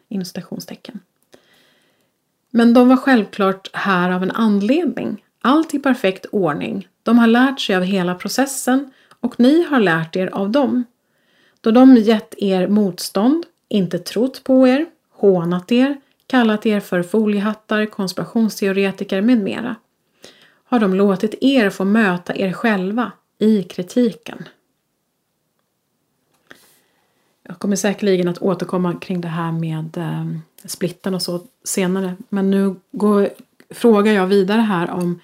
Men 2.51 2.75
de 2.75 2.89
var 2.89 2.97
självklart 2.97 3.71
här 3.73 4.11
av 4.11 4.23
en 4.23 4.31
anledning. 4.31 5.25
Allt 5.41 5.75
i 5.75 5.79
perfekt 5.79 6.27
ordning. 6.33 6.89
De 7.03 7.19
har 7.19 7.27
lärt 7.27 7.61
sig 7.61 7.77
av 7.77 7.83
hela 7.83 8.15
processen 8.15 8.91
och 9.21 9.41
ni 9.41 9.63
har 9.65 9.81
lärt 9.81 10.17
er 10.17 10.27
av 10.27 10.51
dem. 10.51 10.85
Då 11.61 11.71
de 11.71 11.97
gett 11.97 12.35
er 12.39 12.69
motstånd, 12.69 13.47
inte 13.69 13.99
trott 13.99 14.45
på 14.45 14.69
er, 14.69 14.87
hånat 15.11 15.73
er, 15.73 16.01
kallat 16.27 16.67
er 16.67 16.81
för 16.81 17.03
foliehattar, 17.03 17.87
konspirationsteoretiker 17.87 19.21
med 19.21 19.39
mera 19.39 19.77
har 20.73 20.81
de 20.81 20.95
låtit 20.95 21.35
er 21.41 21.71
få 21.71 21.85
möta 21.85 22.37
er 22.37 22.53
själva 22.53 23.13
i 23.39 23.63
kritiken. 23.63 24.45
Jag 27.43 27.59
kommer 27.59 27.77
säkerligen 27.77 28.29
att 28.29 28.39
återkomma 28.39 28.95
kring 28.95 29.21
det 29.21 29.29
här 29.29 29.53
med 29.53 29.97
eh, 29.97 30.27
splitten 30.65 31.15
och 31.15 31.23
så 31.23 31.41
senare. 31.65 32.17
Men 32.29 32.51
nu 32.51 32.75
går, 32.93 33.29
frågar 33.71 34.13
jag 34.13 34.27
vidare 34.27 34.61
här 34.61 34.91
om 34.91 35.21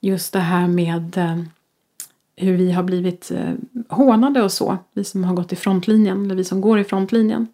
just 0.00 0.32
det 0.32 0.38
här 0.38 0.68
med 0.68 1.18
eh, 1.18 1.42
hur 2.36 2.56
vi 2.56 2.72
har 2.72 2.82
blivit 2.82 3.30
eh, 3.30 3.54
hånade 3.88 4.42
och 4.42 4.52
så. 4.52 4.78
Vi 4.92 5.04
som 5.04 5.24
har 5.24 5.34
gått 5.34 5.52
i 5.52 5.56
frontlinjen, 5.56 6.24
eller 6.24 6.34
vi 6.34 6.44
som 6.44 6.60
går 6.60 6.78
i 6.78 6.84
frontlinjen. 6.84 7.46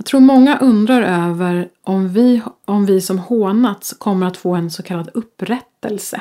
Jag 0.00 0.06
tror 0.06 0.20
många 0.20 0.58
undrar 0.58 1.02
över 1.02 1.68
om 1.82 2.08
vi, 2.08 2.42
om 2.64 2.86
vi 2.86 3.00
som 3.00 3.18
hånats 3.18 3.92
kommer 3.98 4.26
att 4.26 4.36
få 4.36 4.54
en 4.54 4.70
så 4.70 4.82
kallad 4.82 5.10
upprättelse. 5.14 6.20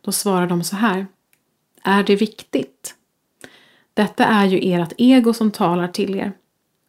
Då 0.00 0.12
svarar 0.12 0.46
de 0.46 0.64
så 0.64 0.76
här. 0.76 1.06
Är 1.82 2.02
det 2.02 2.16
viktigt? 2.16 2.94
Detta 3.94 4.24
är 4.24 4.44
ju 4.44 4.72
ert 4.72 4.92
ego 4.98 5.32
som 5.32 5.50
talar 5.50 5.88
till 5.88 6.14
er. 6.14 6.32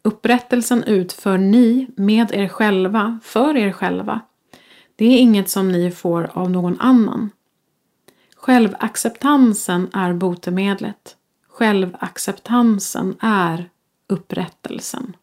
Upprättelsen 0.02 0.84
utför 0.84 1.38
ni 1.38 1.86
med 1.96 2.32
er 2.32 2.48
själva, 2.48 3.18
för 3.22 3.56
er 3.56 3.72
själva. 3.72 4.20
Det 4.96 5.04
är 5.04 5.18
inget 5.18 5.50
som 5.50 5.72
ni 5.72 5.90
får 5.90 6.30
av 6.32 6.50
någon 6.50 6.80
annan. 6.80 7.30
Självacceptansen 8.36 9.90
är 9.92 10.12
botemedlet. 10.12 11.16
Självacceptansen 11.48 13.16
är 13.20 13.68
upprättelsen. 14.08 15.14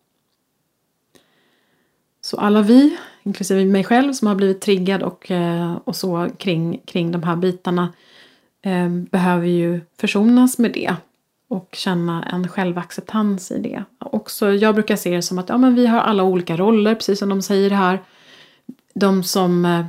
Så 2.25 2.37
alla 2.37 2.61
vi, 2.61 2.97
inklusive 3.23 3.65
mig 3.65 3.83
själv 3.83 4.13
som 4.13 4.27
har 4.27 4.35
blivit 4.35 4.61
triggad 4.61 5.03
och, 5.03 5.31
eh, 5.31 5.77
och 5.83 5.95
så 5.95 6.29
kring, 6.37 6.81
kring 6.85 7.11
de 7.11 7.23
här 7.23 7.35
bitarna 7.35 7.93
eh, 8.61 8.89
behöver 8.89 9.47
ju 9.47 9.81
försonas 9.99 10.57
med 10.57 10.71
det 10.71 10.95
och 11.47 11.69
känna 11.71 12.23
en 12.23 12.47
självacceptans 12.47 13.51
i 13.51 13.59
det. 13.59 13.83
Också, 13.99 14.53
jag 14.53 14.75
brukar 14.75 14.95
se 14.95 15.15
det 15.15 15.21
som 15.21 15.39
att 15.39 15.49
ja, 15.49 15.57
men 15.57 15.75
vi 15.75 15.87
har 15.87 15.99
alla 15.99 16.23
olika 16.23 16.57
roller, 16.57 16.95
precis 16.95 17.19
som 17.19 17.29
de 17.29 17.41
säger 17.41 17.69
här. 17.69 17.99
De 18.93 19.23
som 19.23 19.65
eh, 19.65 19.85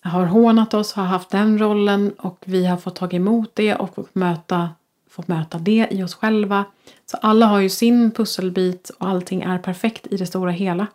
har 0.00 0.26
hånat 0.26 0.74
oss 0.74 0.92
har 0.92 1.04
haft 1.04 1.30
den 1.30 1.58
rollen 1.58 2.12
och 2.18 2.42
vi 2.44 2.66
har 2.66 2.76
fått 2.76 2.96
ta 2.96 3.10
emot 3.10 3.50
det 3.54 3.74
och 3.74 3.94
fått 3.94 4.14
möta, 4.14 4.70
fått 5.10 5.28
möta 5.28 5.58
det 5.58 5.88
i 5.90 6.02
oss 6.02 6.14
själva. 6.14 6.64
Så 7.06 7.16
alla 7.16 7.46
har 7.46 7.60
ju 7.60 7.68
sin 7.68 8.10
pusselbit 8.10 8.90
och 8.98 9.08
allting 9.08 9.42
är 9.42 9.58
perfekt 9.58 10.06
i 10.10 10.16
det 10.16 10.26
stora 10.26 10.50
hela. 10.50 10.86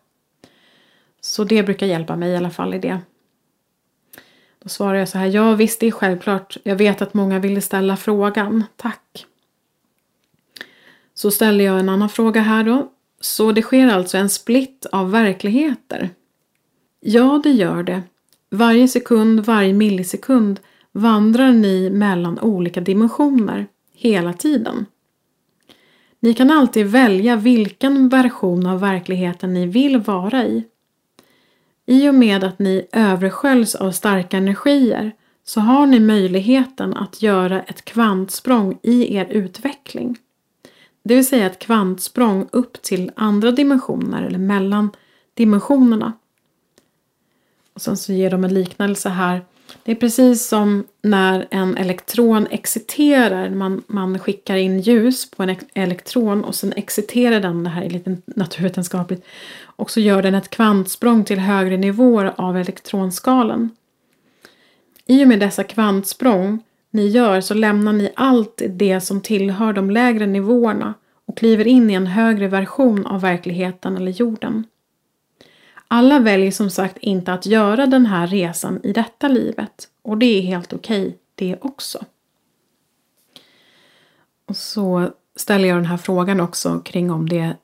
Så 1.22 1.44
det 1.44 1.64
brukar 1.64 1.88
hjälpa 1.88 2.16
mig 2.16 2.32
i 2.32 2.36
alla 2.36 2.50
fall 2.50 2.74
i 2.74 2.80
det. 2.80 3.00
Då 4.64 4.70
svarar 4.70 4.96
jag 4.96 5.10
så 5.10 5.18
här, 5.18 5.28
ja 5.28 5.56
visst 5.56 5.80
det 5.80 5.88
är 5.88 5.92
självklart. 5.92 6.58
Jag 6.64 6.76
vet 6.76 7.02
att 7.02 7.14
många 7.14 7.40
ville 7.40 7.62
ställa 7.62 7.98
frågan. 7.98 8.64
Tack. 8.76 9.26
Så 11.14 11.32
ställer 11.32 11.66
jag 11.66 11.80
en 11.80 11.90
annan 11.90 12.10
fråga 12.10 12.42
här 12.42 12.64
då. 12.64 12.92
Så 13.22 13.52
det 13.52 13.62
sker 13.62 13.88
alltså 13.88 14.18
en 14.18 14.30
split 14.30 14.86
av 14.92 15.12
verkligheter? 15.12 16.10
Ja, 17.00 17.42
det 17.44 17.52
gör 17.52 17.84
det. 17.84 18.02
Varje 18.50 18.88
sekund, 18.88 19.40
varje 19.40 19.74
millisekund 19.74 20.60
vandrar 20.92 21.52
ni 21.52 21.90
mellan 21.90 22.40
olika 22.40 22.82
dimensioner 22.82 23.68
hela 23.94 24.34
tiden. 24.34 24.86
Ni 26.20 26.34
kan 26.34 26.52
alltid 26.52 26.86
välja 26.86 27.36
vilken 27.36 28.10
version 28.10 28.68
av 28.68 28.80
verkligheten 28.80 29.54
ni 29.54 29.66
vill 29.66 29.98
vara 29.98 30.46
i. 30.46 30.64
I 31.90 32.10
och 32.10 32.16
med 32.16 32.44
att 32.44 32.60
ni 32.60 32.88
översköljs 32.92 33.76
av 33.76 33.92
starka 33.92 34.38
energier 34.38 35.12
så 35.44 35.60
har 35.60 35.86
ni 35.86 36.00
möjligheten 36.00 36.94
att 36.94 37.22
göra 37.22 37.62
ett 37.62 37.86
kvantsprång 37.86 38.80
i 38.84 39.16
er 39.16 39.26
utveckling. 39.26 40.18
Det 41.04 41.16
vill 41.16 41.28
säga 41.28 41.46
ett 41.46 41.60
kvantsprång 41.60 42.48
upp 42.52 42.82
till 42.82 43.12
andra 43.16 43.52
dimensioner 43.52 44.24
eller 44.24 44.40
mellan 44.40 44.90
dimensionerna. 45.34 46.14
Och 47.74 47.82
sen 47.82 47.98
så 47.98 48.14
ger 48.14 48.30
de 48.30 48.44
en 48.44 48.54
liknelse 48.54 49.10
här. 49.10 49.42
Det 49.84 49.92
är 49.92 49.96
precis 49.96 50.48
som 50.48 50.86
när 51.02 51.48
en 51.52 51.78
elektron 51.78 52.48
exciterar, 52.52 53.50
man, 53.50 53.84
man 53.88 54.20
skickar 54.20 54.56
in 54.56 54.80
ljus 54.80 55.32
på 55.32 55.44
en 55.44 55.56
elektron 55.74 56.44
och 56.44 56.56
sen 56.56 56.74
exciterar 56.76 57.40
den, 57.40 57.64
det 57.64 57.70
här 57.70 57.82
är 57.82 57.90
lite 57.90 58.18
naturvetenskapligt, 58.26 59.26
och 59.78 59.92
så 59.92 60.00
gör 60.00 60.22
den 60.22 60.36
ett 60.36 60.50
kvantsprång 60.50 61.24
till 61.24 61.40
högre 61.40 61.78
nivåer 61.78 62.34
av 62.38 62.58
elektronskalan. 62.58 63.70
I 65.06 65.24
och 65.24 65.28
med 65.28 65.40
dessa 65.40 65.64
kvantsprång 65.64 66.64
ni 66.92 67.08
gör 67.08 67.42
så 67.42 67.54
lämnar 67.54 67.94
ni 67.94 68.12
allt 68.16 68.62
det 68.70 69.02
som 69.02 69.22
tillhör 69.22 69.74
de 69.74 69.92
lägre 69.92 70.26
nivåerna 70.28 70.94
och 71.26 71.38
kliver 71.38 71.68
in 71.68 71.90
i 71.90 71.94
en 71.94 72.08
högre 72.08 72.48
version 72.48 73.06
av 73.06 73.22
verkligheten 73.22 73.98
eller 73.98 74.12
jorden. 74.12 74.64
Alla 75.88 76.20
väljer 76.20 76.52
som 76.52 76.70
sagt 76.70 76.98
inte 76.98 77.34
att 77.34 77.46
göra 77.46 77.86
den 77.86 78.06
här 78.06 78.28
resan 78.28 78.80
i 78.84 78.94
detta 78.94 79.28
livet 79.28 79.90
och 80.02 80.18
det 80.18 80.26
är 80.26 80.42
helt 80.42 80.74
okej 80.74 81.02
okay, 81.02 81.14
det 81.36 81.58
också. 81.62 82.06
Och 84.46 84.58
så 84.58 85.12
ställer 85.36 85.68
jag 85.68 85.78
den 85.78 85.86
här 85.86 85.98
frågan 85.98 86.40
också 86.40 86.80
kring 86.80 87.12
om 87.12 87.30
det 87.30 87.56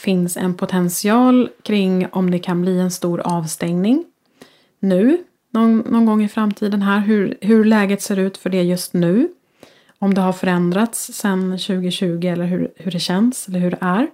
finns 0.00 0.36
en 0.36 0.54
potential 0.54 1.48
kring 1.62 2.06
om 2.12 2.30
det 2.30 2.38
kan 2.38 2.62
bli 2.62 2.80
en 2.80 2.90
stor 2.90 3.20
avstängning 3.20 4.04
nu, 4.80 5.24
någon, 5.50 5.78
någon 5.78 6.06
gång 6.06 6.24
i 6.24 6.28
framtiden 6.28 6.82
här, 6.82 7.00
hur, 7.00 7.38
hur 7.40 7.64
läget 7.64 8.02
ser 8.02 8.18
ut 8.18 8.36
för 8.36 8.50
det 8.50 8.62
just 8.62 8.92
nu. 8.92 9.28
Om 9.98 10.14
det 10.14 10.20
har 10.20 10.32
förändrats 10.32 11.12
sedan 11.12 11.50
2020 11.50 12.26
eller 12.26 12.44
hur, 12.44 12.72
hur 12.76 12.90
det 12.90 13.00
känns 13.00 13.48
eller 13.48 13.58
hur 13.58 13.70
det 13.70 13.78
är. 13.80 14.10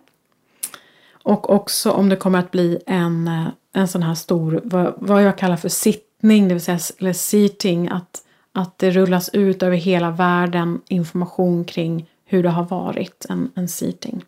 Och 1.12 1.50
också 1.50 1.90
om 1.90 2.08
det 2.08 2.16
kommer 2.16 2.38
att 2.38 2.50
bli 2.50 2.78
en, 2.86 3.30
en 3.72 3.88
sån 3.88 4.02
här 4.02 4.14
stor, 4.14 4.60
vad, 4.64 4.94
vad 4.96 5.22
jag 5.22 5.38
kallar 5.38 5.56
för 5.56 5.68
sittning, 5.68 6.48
det 6.48 6.54
vill 6.54 6.62
säga 6.62 6.78
eller 6.98 7.12
seating, 7.12 7.88
att, 7.88 8.22
att 8.52 8.78
det 8.78 8.90
rullas 8.90 9.28
ut 9.28 9.62
över 9.62 9.76
hela 9.76 10.10
världen 10.10 10.80
information 10.88 11.64
kring 11.64 12.06
hur 12.24 12.42
det 12.42 12.50
har 12.50 12.64
varit, 12.64 13.26
en, 13.28 13.50
en 13.54 13.68
seating. 13.68 14.24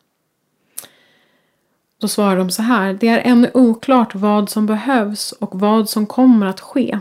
Då 2.01 2.09
svarar 2.09 2.37
de 2.37 2.51
så 2.51 2.63
här. 2.63 2.93
Det 3.01 3.09
är 3.09 3.21
ännu 3.25 3.51
oklart 3.55 4.15
vad 4.15 4.51
som 4.51 4.67
behövs 4.67 5.33
och 5.33 5.61
vad 5.61 5.89
som 5.89 6.07
kommer 6.07 6.47
att 6.47 6.61
ske. 6.61 6.99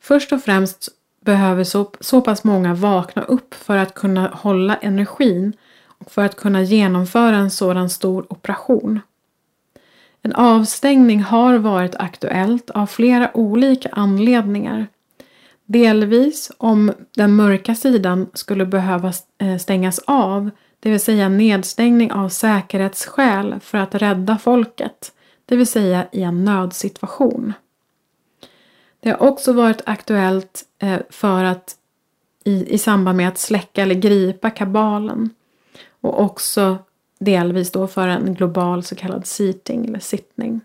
Först 0.00 0.32
och 0.32 0.42
främst 0.42 0.88
behöver 1.24 1.64
så, 1.64 1.90
så 2.00 2.20
pass 2.20 2.44
många 2.44 2.74
vakna 2.74 3.22
upp 3.22 3.54
för 3.54 3.76
att 3.76 3.94
kunna 3.94 4.28
hålla 4.28 4.76
energin 4.76 5.52
och 5.98 6.10
för 6.10 6.24
att 6.24 6.36
kunna 6.36 6.62
genomföra 6.62 7.36
en 7.36 7.50
sådan 7.50 7.90
stor 7.90 8.26
operation. 8.28 9.00
En 10.22 10.32
avstängning 10.32 11.22
har 11.22 11.58
varit 11.58 11.94
aktuellt 11.94 12.70
av 12.70 12.86
flera 12.86 13.36
olika 13.36 13.88
anledningar. 13.92 14.86
Delvis 15.66 16.52
om 16.58 16.92
den 17.14 17.36
mörka 17.36 17.74
sidan 17.74 18.26
skulle 18.32 18.66
behöva 18.66 19.12
eh, 19.38 19.56
stängas 19.56 19.98
av, 19.98 20.50
det 20.80 20.90
vill 20.90 21.00
säga 21.00 21.28
nedstängning 21.28 22.12
av 22.12 22.28
säkerhetsskäl 22.28 23.60
för 23.60 23.78
att 23.78 23.94
rädda 23.94 24.38
folket, 24.38 25.12
det 25.46 25.56
vill 25.56 25.66
säga 25.66 26.06
i 26.12 26.22
en 26.22 26.44
nödsituation. 26.44 27.52
Det 29.00 29.10
har 29.10 29.22
också 29.22 29.52
varit 29.52 29.82
aktuellt 29.86 30.64
eh, 30.78 30.98
för 31.10 31.44
att 31.44 31.76
i, 32.44 32.74
i 32.74 32.78
samband 32.78 33.16
med 33.16 33.28
att 33.28 33.38
släcka 33.38 33.82
eller 33.82 33.94
gripa 33.94 34.50
kabalen 34.50 35.30
och 36.00 36.20
också 36.22 36.78
delvis 37.18 37.72
då 37.72 37.86
för 37.86 38.08
en 38.08 38.34
global 38.34 38.82
så 38.82 38.94
kallad 38.94 39.26
seating 39.26 39.86
eller 39.86 39.98
sittning. 39.98 40.60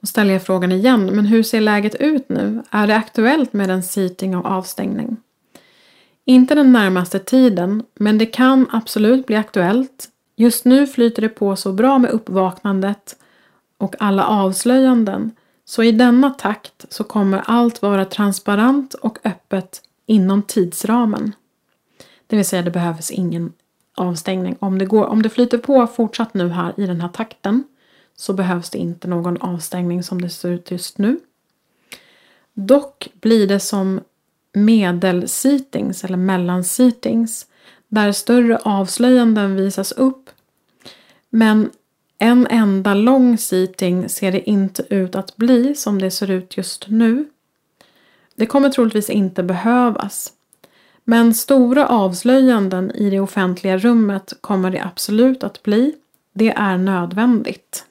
Då 0.00 0.06
ställer 0.06 0.32
jag 0.32 0.42
frågan 0.42 0.72
igen, 0.72 1.06
men 1.06 1.26
hur 1.26 1.42
ser 1.42 1.60
läget 1.60 1.94
ut 1.94 2.28
nu? 2.28 2.62
Är 2.70 2.86
det 2.86 2.96
aktuellt 2.96 3.52
med 3.52 3.70
en 3.70 3.82
seating 3.82 4.36
och 4.36 4.46
avstängning? 4.46 5.16
Inte 6.28 6.54
den 6.54 6.72
närmaste 6.72 7.18
tiden, 7.18 7.82
men 7.94 8.18
det 8.18 8.26
kan 8.26 8.66
absolut 8.72 9.26
bli 9.26 9.36
aktuellt. 9.36 10.08
Just 10.36 10.64
nu 10.64 10.86
flyter 10.86 11.22
det 11.22 11.28
på 11.28 11.56
så 11.56 11.72
bra 11.72 11.98
med 11.98 12.10
uppvaknandet 12.10 13.16
och 13.78 13.94
alla 13.98 14.26
avslöjanden 14.26 15.30
så 15.64 15.82
i 15.82 15.92
denna 15.92 16.30
takt 16.30 16.86
så 16.88 17.04
kommer 17.04 17.42
allt 17.46 17.82
vara 17.82 18.04
transparent 18.04 18.94
och 18.94 19.18
öppet 19.24 19.82
inom 20.06 20.42
tidsramen. 20.42 21.34
Det 22.26 22.36
vill 22.36 22.44
säga 22.44 22.62
det 22.62 22.70
behövs 22.70 23.10
ingen 23.10 23.52
avstängning. 23.94 24.56
Om 24.58 24.78
det, 24.78 24.86
går, 24.86 25.06
om 25.06 25.22
det 25.22 25.28
flyter 25.28 25.58
på 25.58 25.86
fortsatt 25.86 26.34
nu 26.34 26.48
här 26.48 26.74
i 26.76 26.86
den 26.86 27.00
här 27.00 27.08
takten 27.08 27.64
så 28.16 28.32
behövs 28.32 28.70
det 28.70 28.78
inte 28.78 29.08
någon 29.08 29.42
avstängning 29.42 30.02
som 30.02 30.22
det 30.22 30.30
ser 30.30 30.48
ut 30.48 30.70
just 30.70 30.98
nu. 30.98 31.20
Dock 32.54 33.08
blir 33.20 33.46
det 33.46 33.60
som 33.60 34.00
medelseatings 34.56 36.04
eller 36.04 36.16
mellanseatings 36.16 37.46
där 37.88 38.12
större 38.12 38.56
avslöjanden 38.56 39.56
visas 39.56 39.92
upp. 39.92 40.30
Men 41.30 41.70
en 42.18 42.46
enda 42.50 42.94
lång 42.94 43.38
seating 43.38 44.08
ser 44.08 44.32
det 44.32 44.50
inte 44.50 44.84
ut 44.90 45.14
att 45.14 45.36
bli 45.36 45.74
som 45.74 45.98
det 45.98 46.10
ser 46.10 46.30
ut 46.30 46.56
just 46.56 46.88
nu. 46.88 47.24
Det 48.34 48.46
kommer 48.46 48.70
troligtvis 48.70 49.10
inte 49.10 49.42
behövas. 49.42 50.32
Men 51.04 51.34
stora 51.34 51.88
avslöjanden 51.88 52.90
i 52.90 53.10
det 53.10 53.20
offentliga 53.20 53.78
rummet 53.78 54.32
kommer 54.40 54.70
det 54.70 54.84
absolut 54.84 55.44
att 55.44 55.62
bli. 55.62 55.94
Det 56.32 56.50
är 56.50 56.78
nödvändigt. 56.78 57.84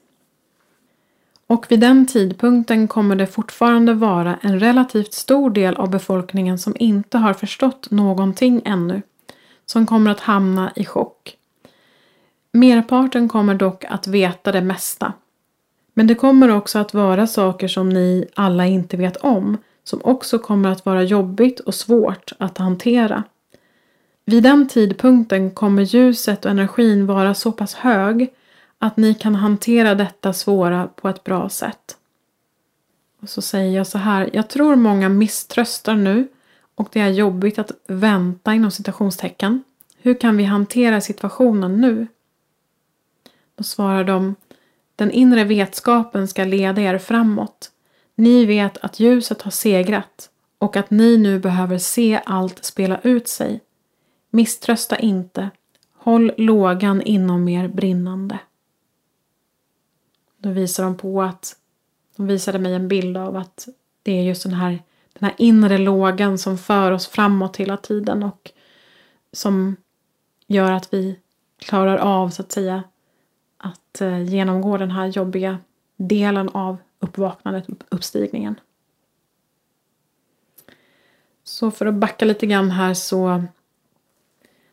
Och 1.46 1.66
vid 1.68 1.80
den 1.80 2.06
tidpunkten 2.06 2.88
kommer 2.88 3.16
det 3.16 3.26
fortfarande 3.26 3.94
vara 3.94 4.38
en 4.42 4.60
relativt 4.60 5.12
stor 5.12 5.50
del 5.50 5.74
av 5.74 5.90
befolkningen 5.90 6.58
som 6.58 6.76
inte 6.78 7.18
har 7.18 7.34
förstått 7.34 7.90
någonting 7.90 8.62
ännu. 8.64 9.02
Som 9.66 9.86
kommer 9.86 10.10
att 10.10 10.20
hamna 10.20 10.72
i 10.76 10.84
chock. 10.84 11.36
Merparten 12.52 13.28
kommer 13.28 13.54
dock 13.54 13.84
att 13.84 14.06
veta 14.06 14.52
det 14.52 14.60
mesta. 14.60 15.12
Men 15.94 16.06
det 16.06 16.14
kommer 16.14 16.48
också 16.48 16.78
att 16.78 16.94
vara 16.94 17.26
saker 17.26 17.68
som 17.68 17.88
ni 17.88 18.26
alla 18.34 18.66
inte 18.66 18.96
vet 18.96 19.16
om 19.16 19.56
som 19.84 20.00
också 20.04 20.38
kommer 20.38 20.70
att 20.70 20.86
vara 20.86 21.02
jobbigt 21.02 21.60
och 21.60 21.74
svårt 21.74 22.32
att 22.38 22.58
hantera. 22.58 23.22
Vid 24.24 24.42
den 24.42 24.68
tidpunkten 24.68 25.50
kommer 25.50 25.82
ljuset 25.82 26.44
och 26.44 26.50
energin 26.50 27.06
vara 27.06 27.34
så 27.34 27.52
pass 27.52 27.74
hög 27.74 28.28
att 28.78 28.96
ni 28.96 29.14
kan 29.14 29.34
hantera 29.34 29.94
detta 29.94 30.32
svåra 30.32 30.86
på 30.86 31.08
ett 31.08 31.24
bra 31.24 31.48
sätt. 31.48 31.96
Och 33.20 33.28
så 33.28 33.42
säger 33.42 33.76
jag 33.76 33.86
så 33.86 33.98
här, 33.98 34.30
jag 34.32 34.48
tror 34.48 34.76
många 34.76 35.08
misströstar 35.08 35.94
nu 35.94 36.28
och 36.74 36.88
det 36.92 37.00
är 37.00 37.08
jobbigt 37.08 37.58
att 37.58 37.72
vänta 37.86 38.54
inom 38.54 38.70
citationstecken. 38.70 39.62
Hur 39.98 40.14
kan 40.14 40.36
vi 40.36 40.44
hantera 40.44 41.00
situationen 41.00 41.80
nu? 41.80 42.06
Då 43.54 43.64
svarar 43.64 44.04
de, 44.04 44.34
den 44.96 45.10
inre 45.10 45.44
vetskapen 45.44 46.28
ska 46.28 46.44
leda 46.44 46.82
er 46.82 46.98
framåt. 46.98 47.70
Ni 48.14 48.46
vet 48.46 48.78
att 48.78 49.00
ljuset 49.00 49.42
har 49.42 49.50
segrat 49.50 50.30
och 50.58 50.76
att 50.76 50.90
ni 50.90 51.16
nu 51.16 51.38
behöver 51.38 51.78
se 51.78 52.20
allt 52.26 52.64
spela 52.64 53.00
ut 53.00 53.28
sig. 53.28 53.60
Misströsta 54.30 54.98
inte. 54.98 55.50
Håll 55.94 56.32
lågan 56.36 57.02
inom 57.02 57.48
er 57.48 57.68
brinnande. 57.68 58.38
Då 60.38 60.50
visar 60.50 60.84
de 60.84 60.96
på 60.96 61.22
att 61.22 61.56
de 62.16 62.26
visade 62.26 62.58
mig 62.58 62.74
en 62.74 62.88
bild 62.88 63.16
av 63.16 63.36
att 63.36 63.68
det 64.02 64.12
är 64.12 64.22
just 64.22 64.42
den 64.42 64.52
här, 64.52 64.82
den 65.12 65.28
här 65.28 65.34
inre 65.38 65.78
lågan 65.78 66.38
som 66.38 66.58
för 66.58 66.92
oss 66.92 67.06
framåt 67.06 67.56
hela 67.56 67.76
tiden 67.76 68.22
och 68.22 68.50
som 69.32 69.76
gör 70.46 70.72
att 70.72 70.94
vi 70.94 71.18
klarar 71.58 71.96
av 71.96 72.30
så 72.30 72.42
att 72.42 72.52
säga 72.52 72.82
att 73.56 74.00
eh, 74.00 74.22
genomgå 74.22 74.76
den 74.76 74.90
här 74.90 75.06
jobbiga 75.06 75.58
delen 75.96 76.48
av 76.48 76.76
uppvaknandet, 76.98 77.66
uppstigningen. 77.88 78.60
Så 81.44 81.70
för 81.70 81.86
att 81.86 81.94
backa 81.94 82.24
lite 82.24 82.46
grann 82.46 82.70
här 82.70 82.94
så, 82.94 83.44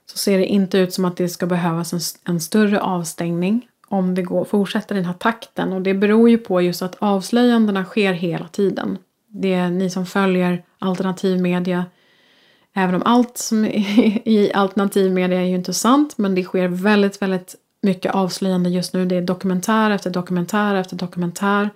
så 0.05 0.17
ser 0.17 0.37
det 0.37 0.45
inte 0.45 0.77
ut 0.77 0.93
som 0.93 1.05
att 1.05 1.17
det 1.17 1.29
ska 1.29 1.45
behövas 1.45 1.93
en, 1.93 1.99
en 2.33 2.39
större 2.39 2.81
avstängning 2.81 3.69
om 3.93 4.15
det 4.15 4.21
går, 4.21 4.45
fortsätter 4.45 4.95
den 4.95 5.05
här 5.05 5.13
takten. 5.13 5.73
Och 5.73 5.81
det 5.81 5.93
beror 5.93 6.29
ju 6.29 6.37
på 6.37 6.61
just 6.61 6.81
att 6.81 6.95
avslöjandena 6.99 7.85
sker 7.85 8.13
hela 8.13 8.47
tiden. 8.47 8.97
Det 9.27 9.53
är 9.53 9.69
ni 9.69 9.89
som 9.89 10.05
följer 10.05 10.63
alternativ 10.79 11.41
media. 11.41 11.85
Även 12.73 12.95
om 12.95 13.01
allt 13.05 13.37
som 13.37 13.65
är 13.65 14.27
i 14.27 14.51
alternativ 14.53 15.11
media 15.11 15.41
är 15.41 15.45
ju 15.45 15.55
inte 15.55 15.73
sant. 15.73 16.17
Men 16.17 16.35
det 16.35 16.43
sker 16.43 16.67
väldigt, 16.67 17.21
väldigt 17.21 17.55
mycket 17.81 18.15
avslöjande 18.15 18.69
just 18.69 18.93
nu. 18.93 19.05
Det 19.05 19.15
är 19.15 19.21
dokumentär 19.21 19.91
efter 19.91 20.09
dokumentär 20.09 20.75
efter 20.75 20.95
dokumentär 20.95 21.69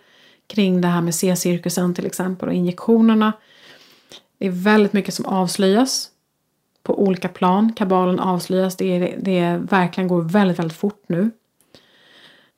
kring 0.47 0.81
det 0.81 0.87
här 0.87 1.01
med 1.01 1.15
C-cirkusen 1.15 1.93
till 1.93 2.05
exempel 2.05 2.49
och 2.49 2.55
injektionerna. 2.55 3.33
Det 4.37 4.47
är 4.47 4.51
väldigt 4.51 4.93
mycket 4.93 5.13
som 5.13 5.25
avslöjas 5.25 6.09
på 6.83 7.01
olika 7.01 7.27
plan. 7.27 7.73
Kabalen 7.73 8.19
avslöjas. 8.19 8.75
Det, 8.75 8.85
är, 8.85 9.17
det 9.21 9.39
är, 9.39 9.57
verkligen 9.57 10.07
går 10.07 10.21
väldigt, 10.21 10.59
väldigt 10.59 10.77
fort 10.77 11.03
nu. 11.07 11.31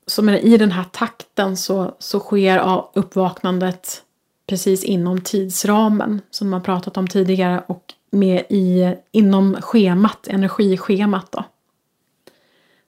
Så 0.10 0.22
med, 0.22 0.43
i 0.43 0.57
den 0.57 0.72
här 0.72 0.84
takten 0.84 1.57
så, 1.57 1.95
så 1.99 2.20
sker 2.20 2.84
uppvaknandet 2.93 4.03
precis 4.47 4.84
inom 4.84 5.22
tidsramen 5.22 6.22
som 6.32 6.49
man 6.49 6.64
pratat 6.64 6.97
om 6.97 7.07
tidigare 7.07 7.64
och 7.68 7.93
med 8.12 8.43
i, 8.49 8.95
inom 9.12 9.57
schemat, 9.62 10.28
energischemat 10.28 11.32
då. 11.32 11.43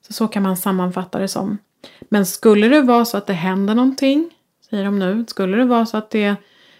Så 0.07 0.13
så 0.13 0.27
kan 0.27 0.43
man 0.43 0.57
sammanfatta 0.57 1.19
det 1.19 1.27
som. 1.27 1.57
Men 2.01 2.25
skulle 2.25 2.67
det 2.67 2.81
vara 2.81 3.05
så 3.05 3.17
att 3.17 3.27
det 3.27 3.33
händer 3.33 3.75
någonting 3.75 4.31
säger 4.71 4.85
de 4.85 4.99
nu. 4.99 5.25
Skulle 5.27 5.57
det 5.57 5.65
vara 5.65 5.85
så 5.85 5.97
att 5.97 6.09
det 6.09 6.35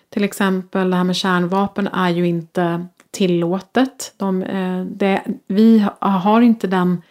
till 0.10 0.24
exempel 0.24 0.90
det 0.90 0.96
här 0.96 1.04
med 1.04 1.16
kärnvapen 1.16 1.88
är 1.88 2.10
ju 2.10 2.28
inte 2.28 2.86
tillåtet. 3.12 4.14
De, 4.18 4.44
eh, 4.44 4.86
det, 4.86 5.24
vi 5.48 5.86
har 6.00 6.42
inte 6.42 6.68
den, 6.68 7.02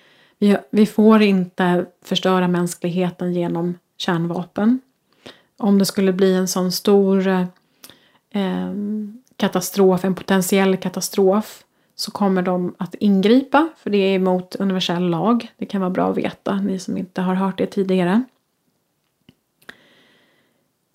vi, 0.41 0.57
vi 0.71 0.87
får 0.87 1.23
inte 1.23 1.87
förstöra 2.03 2.49
mänskligheten 2.49 3.33
genom 3.33 3.79
kärnvapen. 3.97 4.81
Om 5.57 5.79
det 5.79 5.85
skulle 5.85 6.13
bli 6.13 6.35
en 6.35 6.49
sån 6.49 6.73
stor 6.73 7.29
eh, 7.29 8.73
katastrof, 9.37 10.05
en 10.05 10.15
potentiell 10.15 10.77
katastrof, 10.77 11.65
så 11.95 12.11
kommer 12.11 12.43
de 12.43 12.75
att 12.79 12.95
ingripa 12.95 13.69
för 13.77 13.91
det 13.91 13.99
är 13.99 14.15
emot 14.15 14.57
universell 14.57 15.09
lag. 15.09 15.53
Det 15.57 15.67
kan 15.67 15.81
vara 15.81 15.91
bra 15.91 16.11
att 16.11 16.17
veta, 16.17 16.55
ni 16.55 16.79
som 16.79 16.97
inte 16.97 17.21
har 17.21 17.35
hört 17.35 17.59
det 17.59 17.67
tidigare. 17.67 18.23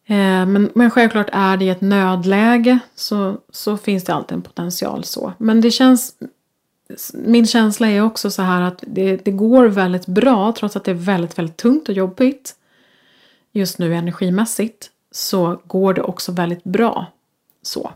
Eh, 0.06 0.46
men, 0.46 0.72
men 0.76 0.92
självklart 0.92 1.30
är 1.32 1.58
det 1.58 1.66
i 1.66 1.70
ett 1.70 1.82
nödläge 1.82 2.80
så, 2.96 3.38
så 3.50 3.78
finns 3.78 4.04
det 4.04 4.14
alltid 4.14 4.36
en 4.36 4.42
potential 4.42 5.04
så. 5.04 5.34
Men 5.38 5.62
det 5.62 5.72
känns 5.72 6.16
min 7.14 7.48
känsla 7.48 7.90
är 7.90 8.02
också 8.02 8.32
så 8.32 8.42
här 8.42 8.62
att 8.62 8.84
det, 8.88 9.26
det 9.26 9.32
går 9.32 9.66
väldigt 9.66 10.06
bra 10.06 10.54
trots 10.58 10.76
att 10.76 10.84
det 10.84 10.92
är 10.92 10.96
väldigt, 10.96 11.38
väldigt 11.38 11.58
tungt 11.58 11.90
och 11.90 11.96
jobbigt 11.96 12.56
just 13.52 13.80
nu 13.80 13.96
energimässigt 13.96 14.90
så 15.12 15.62
går 15.68 15.94
det 15.94 16.02
också 16.02 16.32
väldigt 16.32 16.64
bra 16.64 17.06
så. 17.62 17.92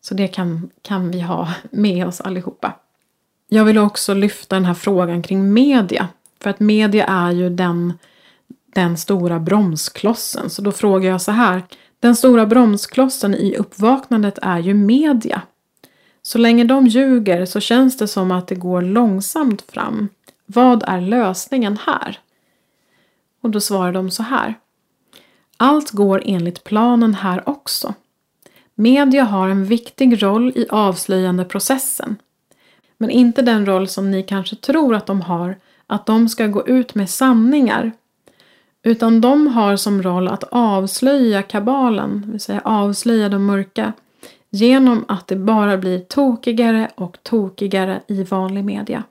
Så 0.00 0.14
det 0.14 0.28
kan, 0.28 0.70
kan 0.82 1.10
vi 1.10 1.20
ha 1.20 1.54
med 1.70 2.06
oss 2.06 2.20
allihopa. 2.20 2.72
Jag 3.48 3.64
vill 3.64 3.78
också 3.78 4.14
lyfta 4.14 4.56
den 4.56 4.64
här 4.64 4.74
frågan 4.74 5.22
kring 5.22 5.52
media. 5.52 6.08
För 6.40 6.50
att 6.50 6.60
media 6.60 7.06
är 7.06 7.32
ju 7.32 7.50
den 7.50 7.92
den 8.74 8.96
stora 8.96 9.38
bromsklossen. 9.38 10.50
Så 10.50 10.62
då 10.62 10.72
frågar 10.72 11.10
jag 11.10 11.22
så 11.22 11.32
här. 11.32 11.62
Den 12.00 12.16
stora 12.16 12.46
bromsklossen 12.46 13.34
i 13.34 13.56
uppvaknandet 13.56 14.38
är 14.42 14.58
ju 14.58 14.74
media. 14.74 15.42
Så 16.26 16.38
länge 16.38 16.64
de 16.64 16.86
ljuger 16.86 17.44
så 17.44 17.60
känns 17.60 17.96
det 17.96 18.08
som 18.08 18.30
att 18.32 18.46
det 18.46 18.54
går 18.54 18.82
långsamt 18.82 19.62
fram. 19.62 20.08
Vad 20.46 20.82
är 20.86 21.00
lösningen 21.00 21.78
här? 21.86 22.18
Och 23.40 23.50
då 23.50 23.60
svarar 23.60 23.92
de 23.92 24.10
så 24.10 24.22
här. 24.22 24.54
Allt 25.56 25.90
går 25.90 26.22
enligt 26.24 26.64
planen 26.64 27.14
här 27.14 27.48
också. 27.48 27.94
Media 28.74 29.24
har 29.24 29.48
en 29.48 29.64
viktig 29.64 30.22
roll 30.22 30.52
i 30.54 30.66
avslöjandeprocessen. 30.70 32.16
Men 32.98 33.10
inte 33.10 33.42
den 33.42 33.66
roll 33.66 33.88
som 33.88 34.10
ni 34.10 34.22
kanske 34.22 34.56
tror 34.56 34.94
att 34.94 35.06
de 35.06 35.20
har, 35.20 35.56
att 35.86 36.06
de 36.06 36.28
ska 36.28 36.46
gå 36.46 36.66
ut 36.66 36.94
med 36.94 37.10
sanningar. 37.10 37.92
Utan 38.82 39.20
de 39.20 39.46
har 39.46 39.76
som 39.76 40.02
roll 40.02 40.28
att 40.28 40.44
avslöja 40.50 41.42
kabalen, 41.42 42.22
det 42.26 42.32
vill 42.32 42.40
säga 42.40 42.60
avslöja 42.64 43.28
de 43.28 43.44
mörka, 43.44 43.92
genom 44.54 45.04
att 45.08 45.26
det 45.26 45.36
bara 45.36 45.78
blir 45.78 45.98
tokigare 45.98 46.90
och 46.94 47.18
tokigare 47.22 48.00
i 48.06 48.22
vanlig 48.22 48.64
media. 48.64 49.02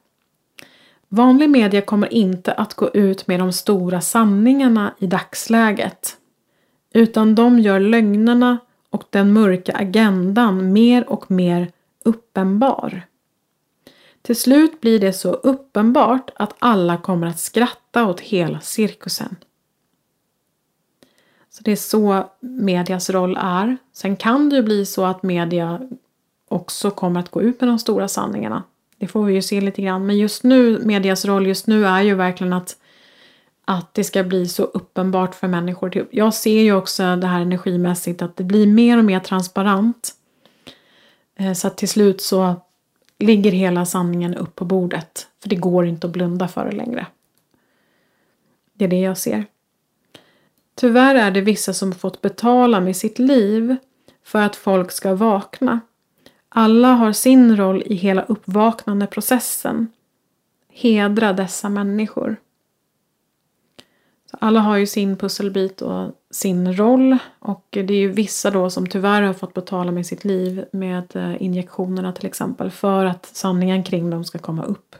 Vanlig 1.10 1.50
media 1.50 1.82
kommer 1.82 2.14
inte 2.14 2.54
att 2.54 2.74
gå 2.74 2.90
ut 2.90 3.28
med 3.28 3.40
de 3.40 3.54
stora 3.54 4.02
sanningarna 4.02 4.94
i 5.00 5.08
dagsläget. 5.08 6.18
Utan 6.94 7.36
de 7.36 7.60
gör 7.60 7.80
lögnerna 7.80 8.58
och 8.90 9.04
den 9.10 9.34
mörka 9.34 9.74
agendan 9.74 10.74
mer 10.74 11.10
och 11.10 11.32
mer 11.32 11.72
uppenbar. 12.06 13.02
Till 14.22 14.36
slut 14.36 14.82
blir 14.82 15.00
det 15.00 15.14
så 15.14 15.32
uppenbart 15.34 16.32
att 16.36 16.56
alla 16.60 16.98
kommer 16.98 17.28
att 17.28 17.40
skratta 17.40 18.06
åt 18.06 18.20
hela 18.20 18.60
cirkusen. 18.60 19.36
Så 21.58 21.64
det 21.64 21.72
är 21.72 21.76
så 21.76 22.30
medias 22.40 23.10
roll 23.10 23.38
är. 23.40 23.78
Sen 23.94 24.16
kan 24.16 24.50
det 24.50 24.56
ju 24.56 24.62
bli 24.62 24.86
så 24.86 25.06
att 25.06 25.24
media 25.24 25.90
också 26.48 26.92
kommer 26.92 27.20
att 27.20 27.30
gå 27.30 27.42
ut 27.42 27.62
med 27.62 27.70
de 27.70 27.80
stora 27.80 28.08
sanningarna. 28.08 28.64
Det 28.98 29.08
får 29.08 29.24
vi 29.24 29.34
ju 29.34 29.42
se 29.42 29.62
lite 29.62 29.82
grann. 29.82 30.06
Men 30.06 30.18
just 30.18 30.44
nu, 30.44 30.80
medias 30.86 31.26
roll 31.26 31.48
just 31.48 31.68
nu 31.68 31.86
är 31.86 32.02
ju 32.02 32.16
verkligen 32.16 32.54
att, 32.54 32.78
att 33.66 33.94
det 33.94 34.04
ska 34.04 34.24
bli 34.24 34.48
så 34.48 34.64
uppenbart 34.64 35.36
för 35.36 35.48
människor. 35.48 35.90
Typ, 35.90 36.08
jag 36.12 36.34
ser 36.34 36.62
ju 36.62 36.74
också 36.74 37.16
det 37.16 37.28
här 37.28 37.42
energimässigt 37.42 38.22
att 38.22 38.36
det 38.36 38.44
blir 38.44 38.68
mer 38.68 38.98
och 38.98 39.06
mer 39.06 39.20
transparent. 39.20 40.12
Eh, 41.36 41.54
så 41.54 41.68
att 41.68 41.78
till 41.78 41.90
slut 41.90 42.22
så 42.22 42.56
ligger 43.20 43.52
hela 43.52 43.86
sanningen 43.86 44.36
upp 44.36 44.56
på 44.56 44.66
bordet. 44.66 45.28
För 45.42 45.50
det 45.50 45.56
går 45.56 45.86
inte 45.86 46.08
att 46.08 46.14
blunda 46.14 46.48
för 46.48 46.66
det 46.66 46.76
längre. 46.76 47.08
Det 48.74 48.86
är 48.86 48.90
det 48.90 49.00
jag 49.00 49.18
ser. 49.18 49.46
Tyvärr 50.76 51.16
är 51.16 51.32
det 51.32 51.42
vissa 51.42 51.74
som 51.74 51.92
fått 51.92 52.22
betala 52.22 52.80
med 52.80 52.96
sitt 52.96 53.20
liv 53.20 53.76
för 54.24 54.42
att 54.42 54.56
folk 54.56 54.92
ska 54.92 55.16
vakna. 55.16 55.80
Alla 56.50 56.94
har 56.94 57.12
sin 57.12 57.58
roll 57.58 57.84
i 57.86 57.96
hela 57.96 58.22
uppvaknandeprocessen. 58.22 59.88
Hedra 60.70 61.34
dessa 61.34 61.70
människor. 61.70 62.36
Så 64.32 64.38
alla 64.42 64.60
har 64.60 64.78
ju 64.78 64.88
sin 64.88 65.18
pusselbit 65.18 65.82
och 65.82 66.12
sin 66.32 66.74
roll 66.74 67.18
och 67.40 67.68
det 67.70 67.80
är 67.80 68.00
ju 68.00 68.12
vissa 68.12 68.52
då 68.52 68.70
som 68.70 68.88
tyvärr 68.88 69.22
har 69.22 69.34
fått 69.34 69.54
betala 69.54 69.92
med 69.92 70.06
sitt 70.06 70.26
liv 70.26 70.66
med 70.72 71.16
eh, 71.16 71.42
injektionerna 71.42 72.14
till 72.14 72.26
exempel 72.26 72.72
för 72.72 73.06
att 73.06 73.26
sanningen 73.26 73.84
kring 73.84 74.10
dem 74.10 74.24
ska 74.24 74.40
komma 74.40 74.64
upp. 74.64 74.96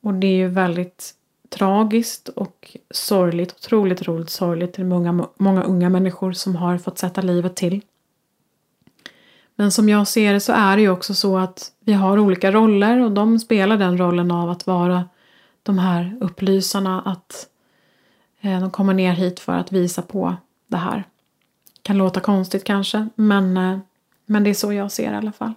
Och 0.00 0.14
det 0.14 0.26
är 0.26 0.36
ju 0.36 0.48
väldigt 0.48 1.14
tragiskt 1.48 2.28
och 2.28 2.76
sorgligt, 2.90 3.52
otroligt 3.52 4.08
roligt 4.08 4.30
sorgligt 4.30 4.72
till 4.72 4.84
många, 4.84 5.28
många 5.36 5.62
unga 5.62 5.88
människor 5.88 6.32
som 6.32 6.56
har 6.56 6.78
fått 6.78 6.98
sätta 6.98 7.20
livet 7.20 7.56
till. 7.56 7.80
Men 9.54 9.72
som 9.72 9.88
jag 9.88 10.08
ser 10.08 10.32
det 10.32 10.40
så 10.40 10.52
är 10.52 10.76
det 10.76 10.82
ju 10.82 10.90
också 10.90 11.14
så 11.14 11.38
att 11.38 11.72
vi 11.80 11.92
har 11.92 12.18
olika 12.18 12.52
roller 12.52 13.00
och 13.00 13.12
de 13.12 13.38
spelar 13.38 13.76
den 13.76 13.98
rollen 13.98 14.30
av 14.30 14.50
att 14.50 14.66
vara 14.66 15.04
de 15.62 15.78
här 15.78 16.18
upplysarna 16.20 17.02
att 17.02 17.48
eh, 18.40 18.60
de 18.60 18.70
kommer 18.70 18.94
ner 18.94 19.12
hit 19.12 19.40
för 19.40 19.52
att 19.52 19.72
visa 19.72 20.02
på 20.02 20.36
det 20.66 20.76
här. 20.76 21.04
Kan 21.82 21.98
låta 21.98 22.20
konstigt 22.20 22.64
kanske 22.64 23.08
men, 23.14 23.56
eh, 23.56 23.78
men 24.26 24.44
det 24.44 24.50
är 24.50 24.54
så 24.54 24.72
jag 24.72 24.92
ser 24.92 25.08
det 25.08 25.14
i 25.14 25.18
alla 25.18 25.32
fall. 25.32 25.52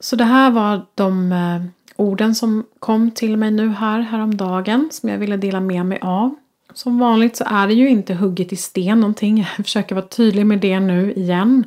Så 0.00 0.16
det 0.16 0.24
här 0.24 0.50
var 0.50 0.86
de 0.94 1.32
eh, 1.32 1.62
orden 1.98 2.34
som 2.34 2.64
kom 2.78 3.10
till 3.10 3.36
mig 3.36 3.50
nu 3.50 3.68
här 3.68 4.00
häromdagen 4.00 4.88
som 4.92 5.08
jag 5.08 5.18
ville 5.18 5.36
dela 5.36 5.60
med 5.60 5.86
mig 5.86 5.98
av. 6.02 6.34
Som 6.72 6.98
vanligt 6.98 7.36
så 7.36 7.44
är 7.46 7.66
det 7.66 7.74
ju 7.74 7.88
inte 7.88 8.14
hugget 8.14 8.52
i 8.52 8.56
sten 8.56 9.00
någonting. 9.00 9.38
Jag 9.56 9.66
försöker 9.66 9.94
vara 9.94 10.06
tydlig 10.06 10.46
med 10.46 10.60
det 10.60 10.80
nu 10.80 11.12
igen. 11.12 11.64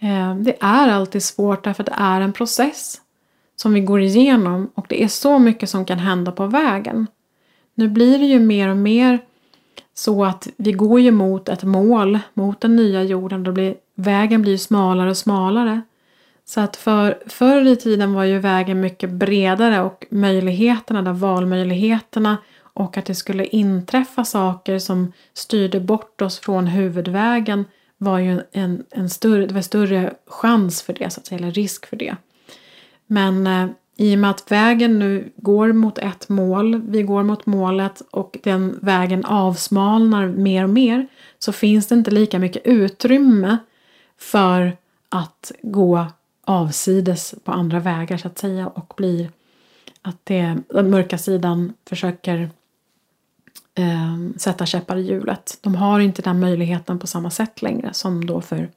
Eh, 0.00 0.34
det 0.34 0.56
är 0.60 0.88
alltid 0.88 1.22
svårt 1.22 1.64
därför 1.64 1.82
att 1.82 1.86
det 1.86 1.96
är 1.96 2.20
en 2.20 2.32
process 2.32 3.00
som 3.56 3.74
vi 3.74 3.80
går 3.80 4.00
igenom 4.00 4.70
och 4.74 4.86
det 4.88 5.02
är 5.04 5.08
så 5.08 5.38
mycket 5.38 5.70
som 5.70 5.84
kan 5.84 5.98
hända 5.98 6.32
på 6.32 6.46
vägen. 6.46 7.06
Nu 7.74 7.88
blir 7.88 8.18
det 8.18 8.26
ju 8.26 8.38
mer 8.38 8.68
och 8.68 8.76
mer 8.76 9.18
så 9.94 10.24
att 10.24 10.48
vi 10.56 10.72
går 10.72 11.00
ju 11.00 11.10
mot 11.10 11.48
ett 11.48 11.62
mål, 11.62 12.18
mot 12.34 12.60
den 12.60 12.76
nya 12.76 13.02
jorden. 13.02 13.44
Då 13.44 13.52
blir, 13.52 13.74
vägen 13.94 14.42
blir 14.42 14.56
smalare 14.56 15.10
och 15.10 15.16
smalare. 15.16 15.82
Så 16.48 16.60
att 16.60 16.76
för, 16.76 17.18
förr 17.26 17.66
i 17.66 17.76
tiden 17.76 18.12
var 18.12 18.24
ju 18.24 18.38
vägen 18.38 18.80
mycket 18.80 19.10
bredare 19.10 19.82
och 19.82 20.06
möjligheterna, 20.10 21.02
där 21.02 21.12
valmöjligheterna 21.12 22.36
och 22.60 22.96
att 22.96 23.06
det 23.06 23.14
skulle 23.14 23.44
inträffa 23.44 24.24
saker 24.24 24.78
som 24.78 25.12
styrde 25.34 25.80
bort 25.80 26.22
oss 26.22 26.38
från 26.38 26.66
huvudvägen 26.66 27.64
var 27.98 28.18
ju 28.18 28.40
en, 28.52 28.84
en 28.90 29.10
större, 29.10 29.46
det 29.46 29.54
var 29.54 29.60
större 29.60 30.14
chans 30.26 30.82
för 30.82 30.92
det, 30.92 31.10
så 31.10 31.20
att 31.20 31.26
säga, 31.26 31.38
eller 31.38 31.50
risk 31.50 31.86
för 31.86 31.96
det. 31.96 32.16
Men 33.06 33.46
eh, 33.46 33.66
i 33.96 34.14
och 34.14 34.18
med 34.18 34.30
att 34.30 34.52
vägen 34.52 34.98
nu 34.98 35.32
går 35.36 35.72
mot 35.72 35.98
ett 35.98 36.28
mål, 36.28 36.82
vi 36.88 37.02
går 37.02 37.22
mot 37.22 37.46
målet 37.46 38.02
och 38.10 38.38
den 38.42 38.78
vägen 38.82 39.24
avsmalnar 39.24 40.26
mer 40.26 40.64
och 40.64 40.70
mer 40.70 41.08
så 41.38 41.52
finns 41.52 41.86
det 41.86 41.94
inte 41.94 42.10
lika 42.10 42.38
mycket 42.38 42.62
utrymme 42.66 43.56
för 44.18 44.76
att 45.08 45.52
gå 45.62 46.06
avsides 46.48 47.34
på 47.44 47.52
andra 47.52 47.80
vägar 47.80 48.16
så 48.16 48.28
att 48.28 48.38
säga 48.38 48.68
och 48.68 48.94
blir 48.96 49.30
att 50.02 50.16
det, 50.24 50.56
den 50.68 50.90
mörka 50.90 51.18
sidan 51.18 51.72
försöker 51.88 52.50
eh, 53.74 54.16
sätta 54.36 54.66
käppar 54.66 54.96
i 54.96 55.00
hjulet. 55.00 55.58
De 55.60 55.74
har 55.74 56.00
inte 56.00 56.22
den 56.22 56.40
möjligheten 56.40 56.98
på 56.98 57.06
samma 57.06 57.30
sätt 57.30 57.62
längre 57.62 57.92
som 57.92 58.26
då 58.26 58.40
för 58.40 58.68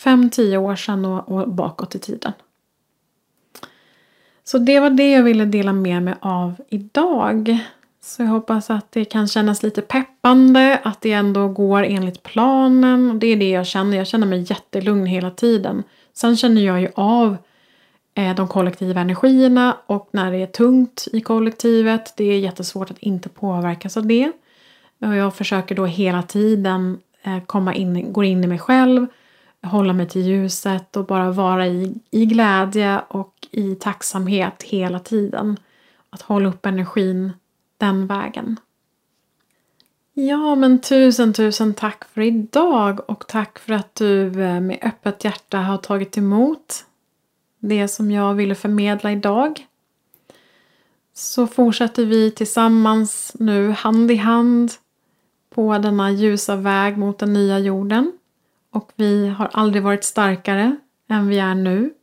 5-10 0.00 0.56
år 0.56 0.76
sedan 0.76 1.04
och, 1.04 1.28
och 1.28 1.48
bakåt 1.48 1.94
i 1.94 1.98
tiden. 1.98 2.32
Så 4.44 4.58
det 4.58 4.80
var 4.80 4.90
det 4.90 5.10
jag 5.10 5.22
ville 5.22 5.44
dela 5.44 5.72
med 5.72 6.02
mig 6.02 6.14
av 6.20 6.54
idag. 6.68 7.58
Så 8.00 8.22
jag 8.22 8.28
hoppas 8.28 8.70
att 8.70 8.92
det 8.92 9.04
kan 9.04 9.28
kännas 9.28 9.62
lite 9.62 9.82
peppande, 9.82 10.80
att 10.84 11.00
det 11.00 11.12
ändå 11.12 11.48
går 11.48 11.82
enligt 11.82 12.22
planen. 12.22 13.18
Det 13.18 13.26
är 13.26 13.36
det 13.36 13.50
jag 13.50 13.66
känner. 13.66 13.96
Jag 13.96 14.06
känner 14.06 14.26
mig 14.26 14.46
jättelugn 14.48 15.06
hela 15.06 15.30
tiden. 15.30 15.82
Sen 16.16 16.36
känner 16.36 16.62
jag 16.62 16.80
ju 16.80 16.88
av 16.94 17.36
eh, 18.14 18.34
de 18.34 18.48
kollektiva 18.48 19.00
energierna 19.00 19.76
och 19.86 20.08
när 20.10 20.32
det 20.32 20.38
är 20.38 20.46
tungt 20.46 21.08
i 21.12 21.20
kollektivet. 21.20 22.14
Det 22.16 22.24
är 22.24 22.38
jättesvårt 22.38 22.90
att 22.90 22.98
inte 22.98 23.28
påverkas 23.28 23.96
av 23.96 24.06
det. 24.06 24.32
Och 24.98 25.14
jag 25.16 25.34
försöker 25.34 25.74
då 25.74 25.86
hela 25.86 26.22
tiden 26.22 26.98
eh, 27.22 27.40
komma 27.46 27.74
in, 27.74 28.12
gå 28.12 28.24
in 28.24 28.44
i 28.44 28.46
mig 28.46 28.58
själv, 28.58 29.06
hålla 29.62 29.92
mig 29.92 30.08
till 30.08 30.22
ljuset 30.22 30.96
och 30.96 31.06
bara 31.06 31.30
vara 31.30 31.66
i, 31.66 31.94
i 32.10 32.26
glädje 32.26 33.00
och 33.08 33.34
i 33.50 33.74
tacksamhet 33.74 34.62
hela 34.62 34.98
tiden. 34.98 35.56
Att 36.10 36.22
hålla 36.22 36.48
upp 36.48 36.66
energin 36.66 37.32
den 37.78 38.06
vägen. 38.06 38.56
Ja, 40.18 40.54
men 40.54 40.78
tusen, 40.80 41.32
tusen 41.32 41.74
tack 41.74 42.04
för 42.04 42.20
idag 42.20 43.10
och 43.10 43.26
tack 43.26 43.58
för 43.58 43.72
att 43.72 43.94
du 43.94 44.42
eh, 44.42 44.60
med 44.60 44.78
öppet 44.82 45.24
hjärta 45.24 45.58
har 45.58 45.78
tagit 45.78 46.18
emot 46.18 46.84
det 47.58 47.88
som 47.88 48.10
jag 48.10 48.34
ville 48.34 48.54
förmedla 48.54 49.12
idag. 49.12 49.66
Så 51.14 51.46
fortsätter 51.46 52.04
vi 52.04 52.30
tillsammans 52.30 53.32
nu 53.38 53.70
hand 53.70 54.10
i 54.10 54.16
hand 54.16 54.72
på 55.50 55.78
denna 55.78 56.10
ljusa 56.10 56.56
väg 56.56 56.98
mot 56.98 57.18
den 57.18 57.32
nya 57.32 57.58
jorden. 57.58 58.12
Och 58.70 58.92
vi 58.94 59.28
har 59.28 59.50
aldrig 59.52 59.82
varit 59.82 60.04
starkare 60.04 60.76
än 61.08 61.28
vi 61.28 61.38
är 61.38 61.54
nu. 61.54 61.94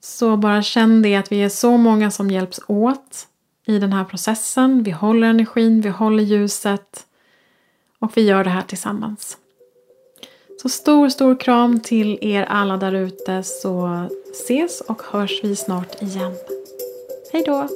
Så 0.00 0.36
bara 0.36 0.62
känn 0.62 1.02
det 1.02 1.16
att 1.16 1.32
vi 1.32 1.42
är 1.42 1.48
så 1.48 1.76
många 1.76 2.10
som 2.10 2.30
hjälps 2.30 2.60
åt 2.66 3.26
i 3.68 3.78
den 3.78 3.92
här 3.92 4.04
processen. 4.04 4.82
Vi 4.82 4.90
håller 4.90 5.28
energin, 5.28 5.80
vi 5.80 5.88
håller 5.88 6.22
ljuset 6.22 7.06
och 7.98 8.16
vi 8.16 8.22
gör 8.22 8.44
det 8.44 8.50
här 8.50 8.62
tillsammans. 8.62 9.38
Så 10.62 10.68
stor, 10.68 11.08
stor 11.08 11.40
kram 11.40 11.80
till 11.80 12.18
er 12.20 12.42
alla 12.42 12.76
där 12.76 12.94
ute 12.94 13.42
så 13.42 14.06
ses 14.32 14.80
och 14.80 15.02
hörs 15.02 15.44
vi 15.44 15.56
snart 15.56 16.02
igen. 16.02 16.32
Hej 17.32 17.42
då! 17.46 17.68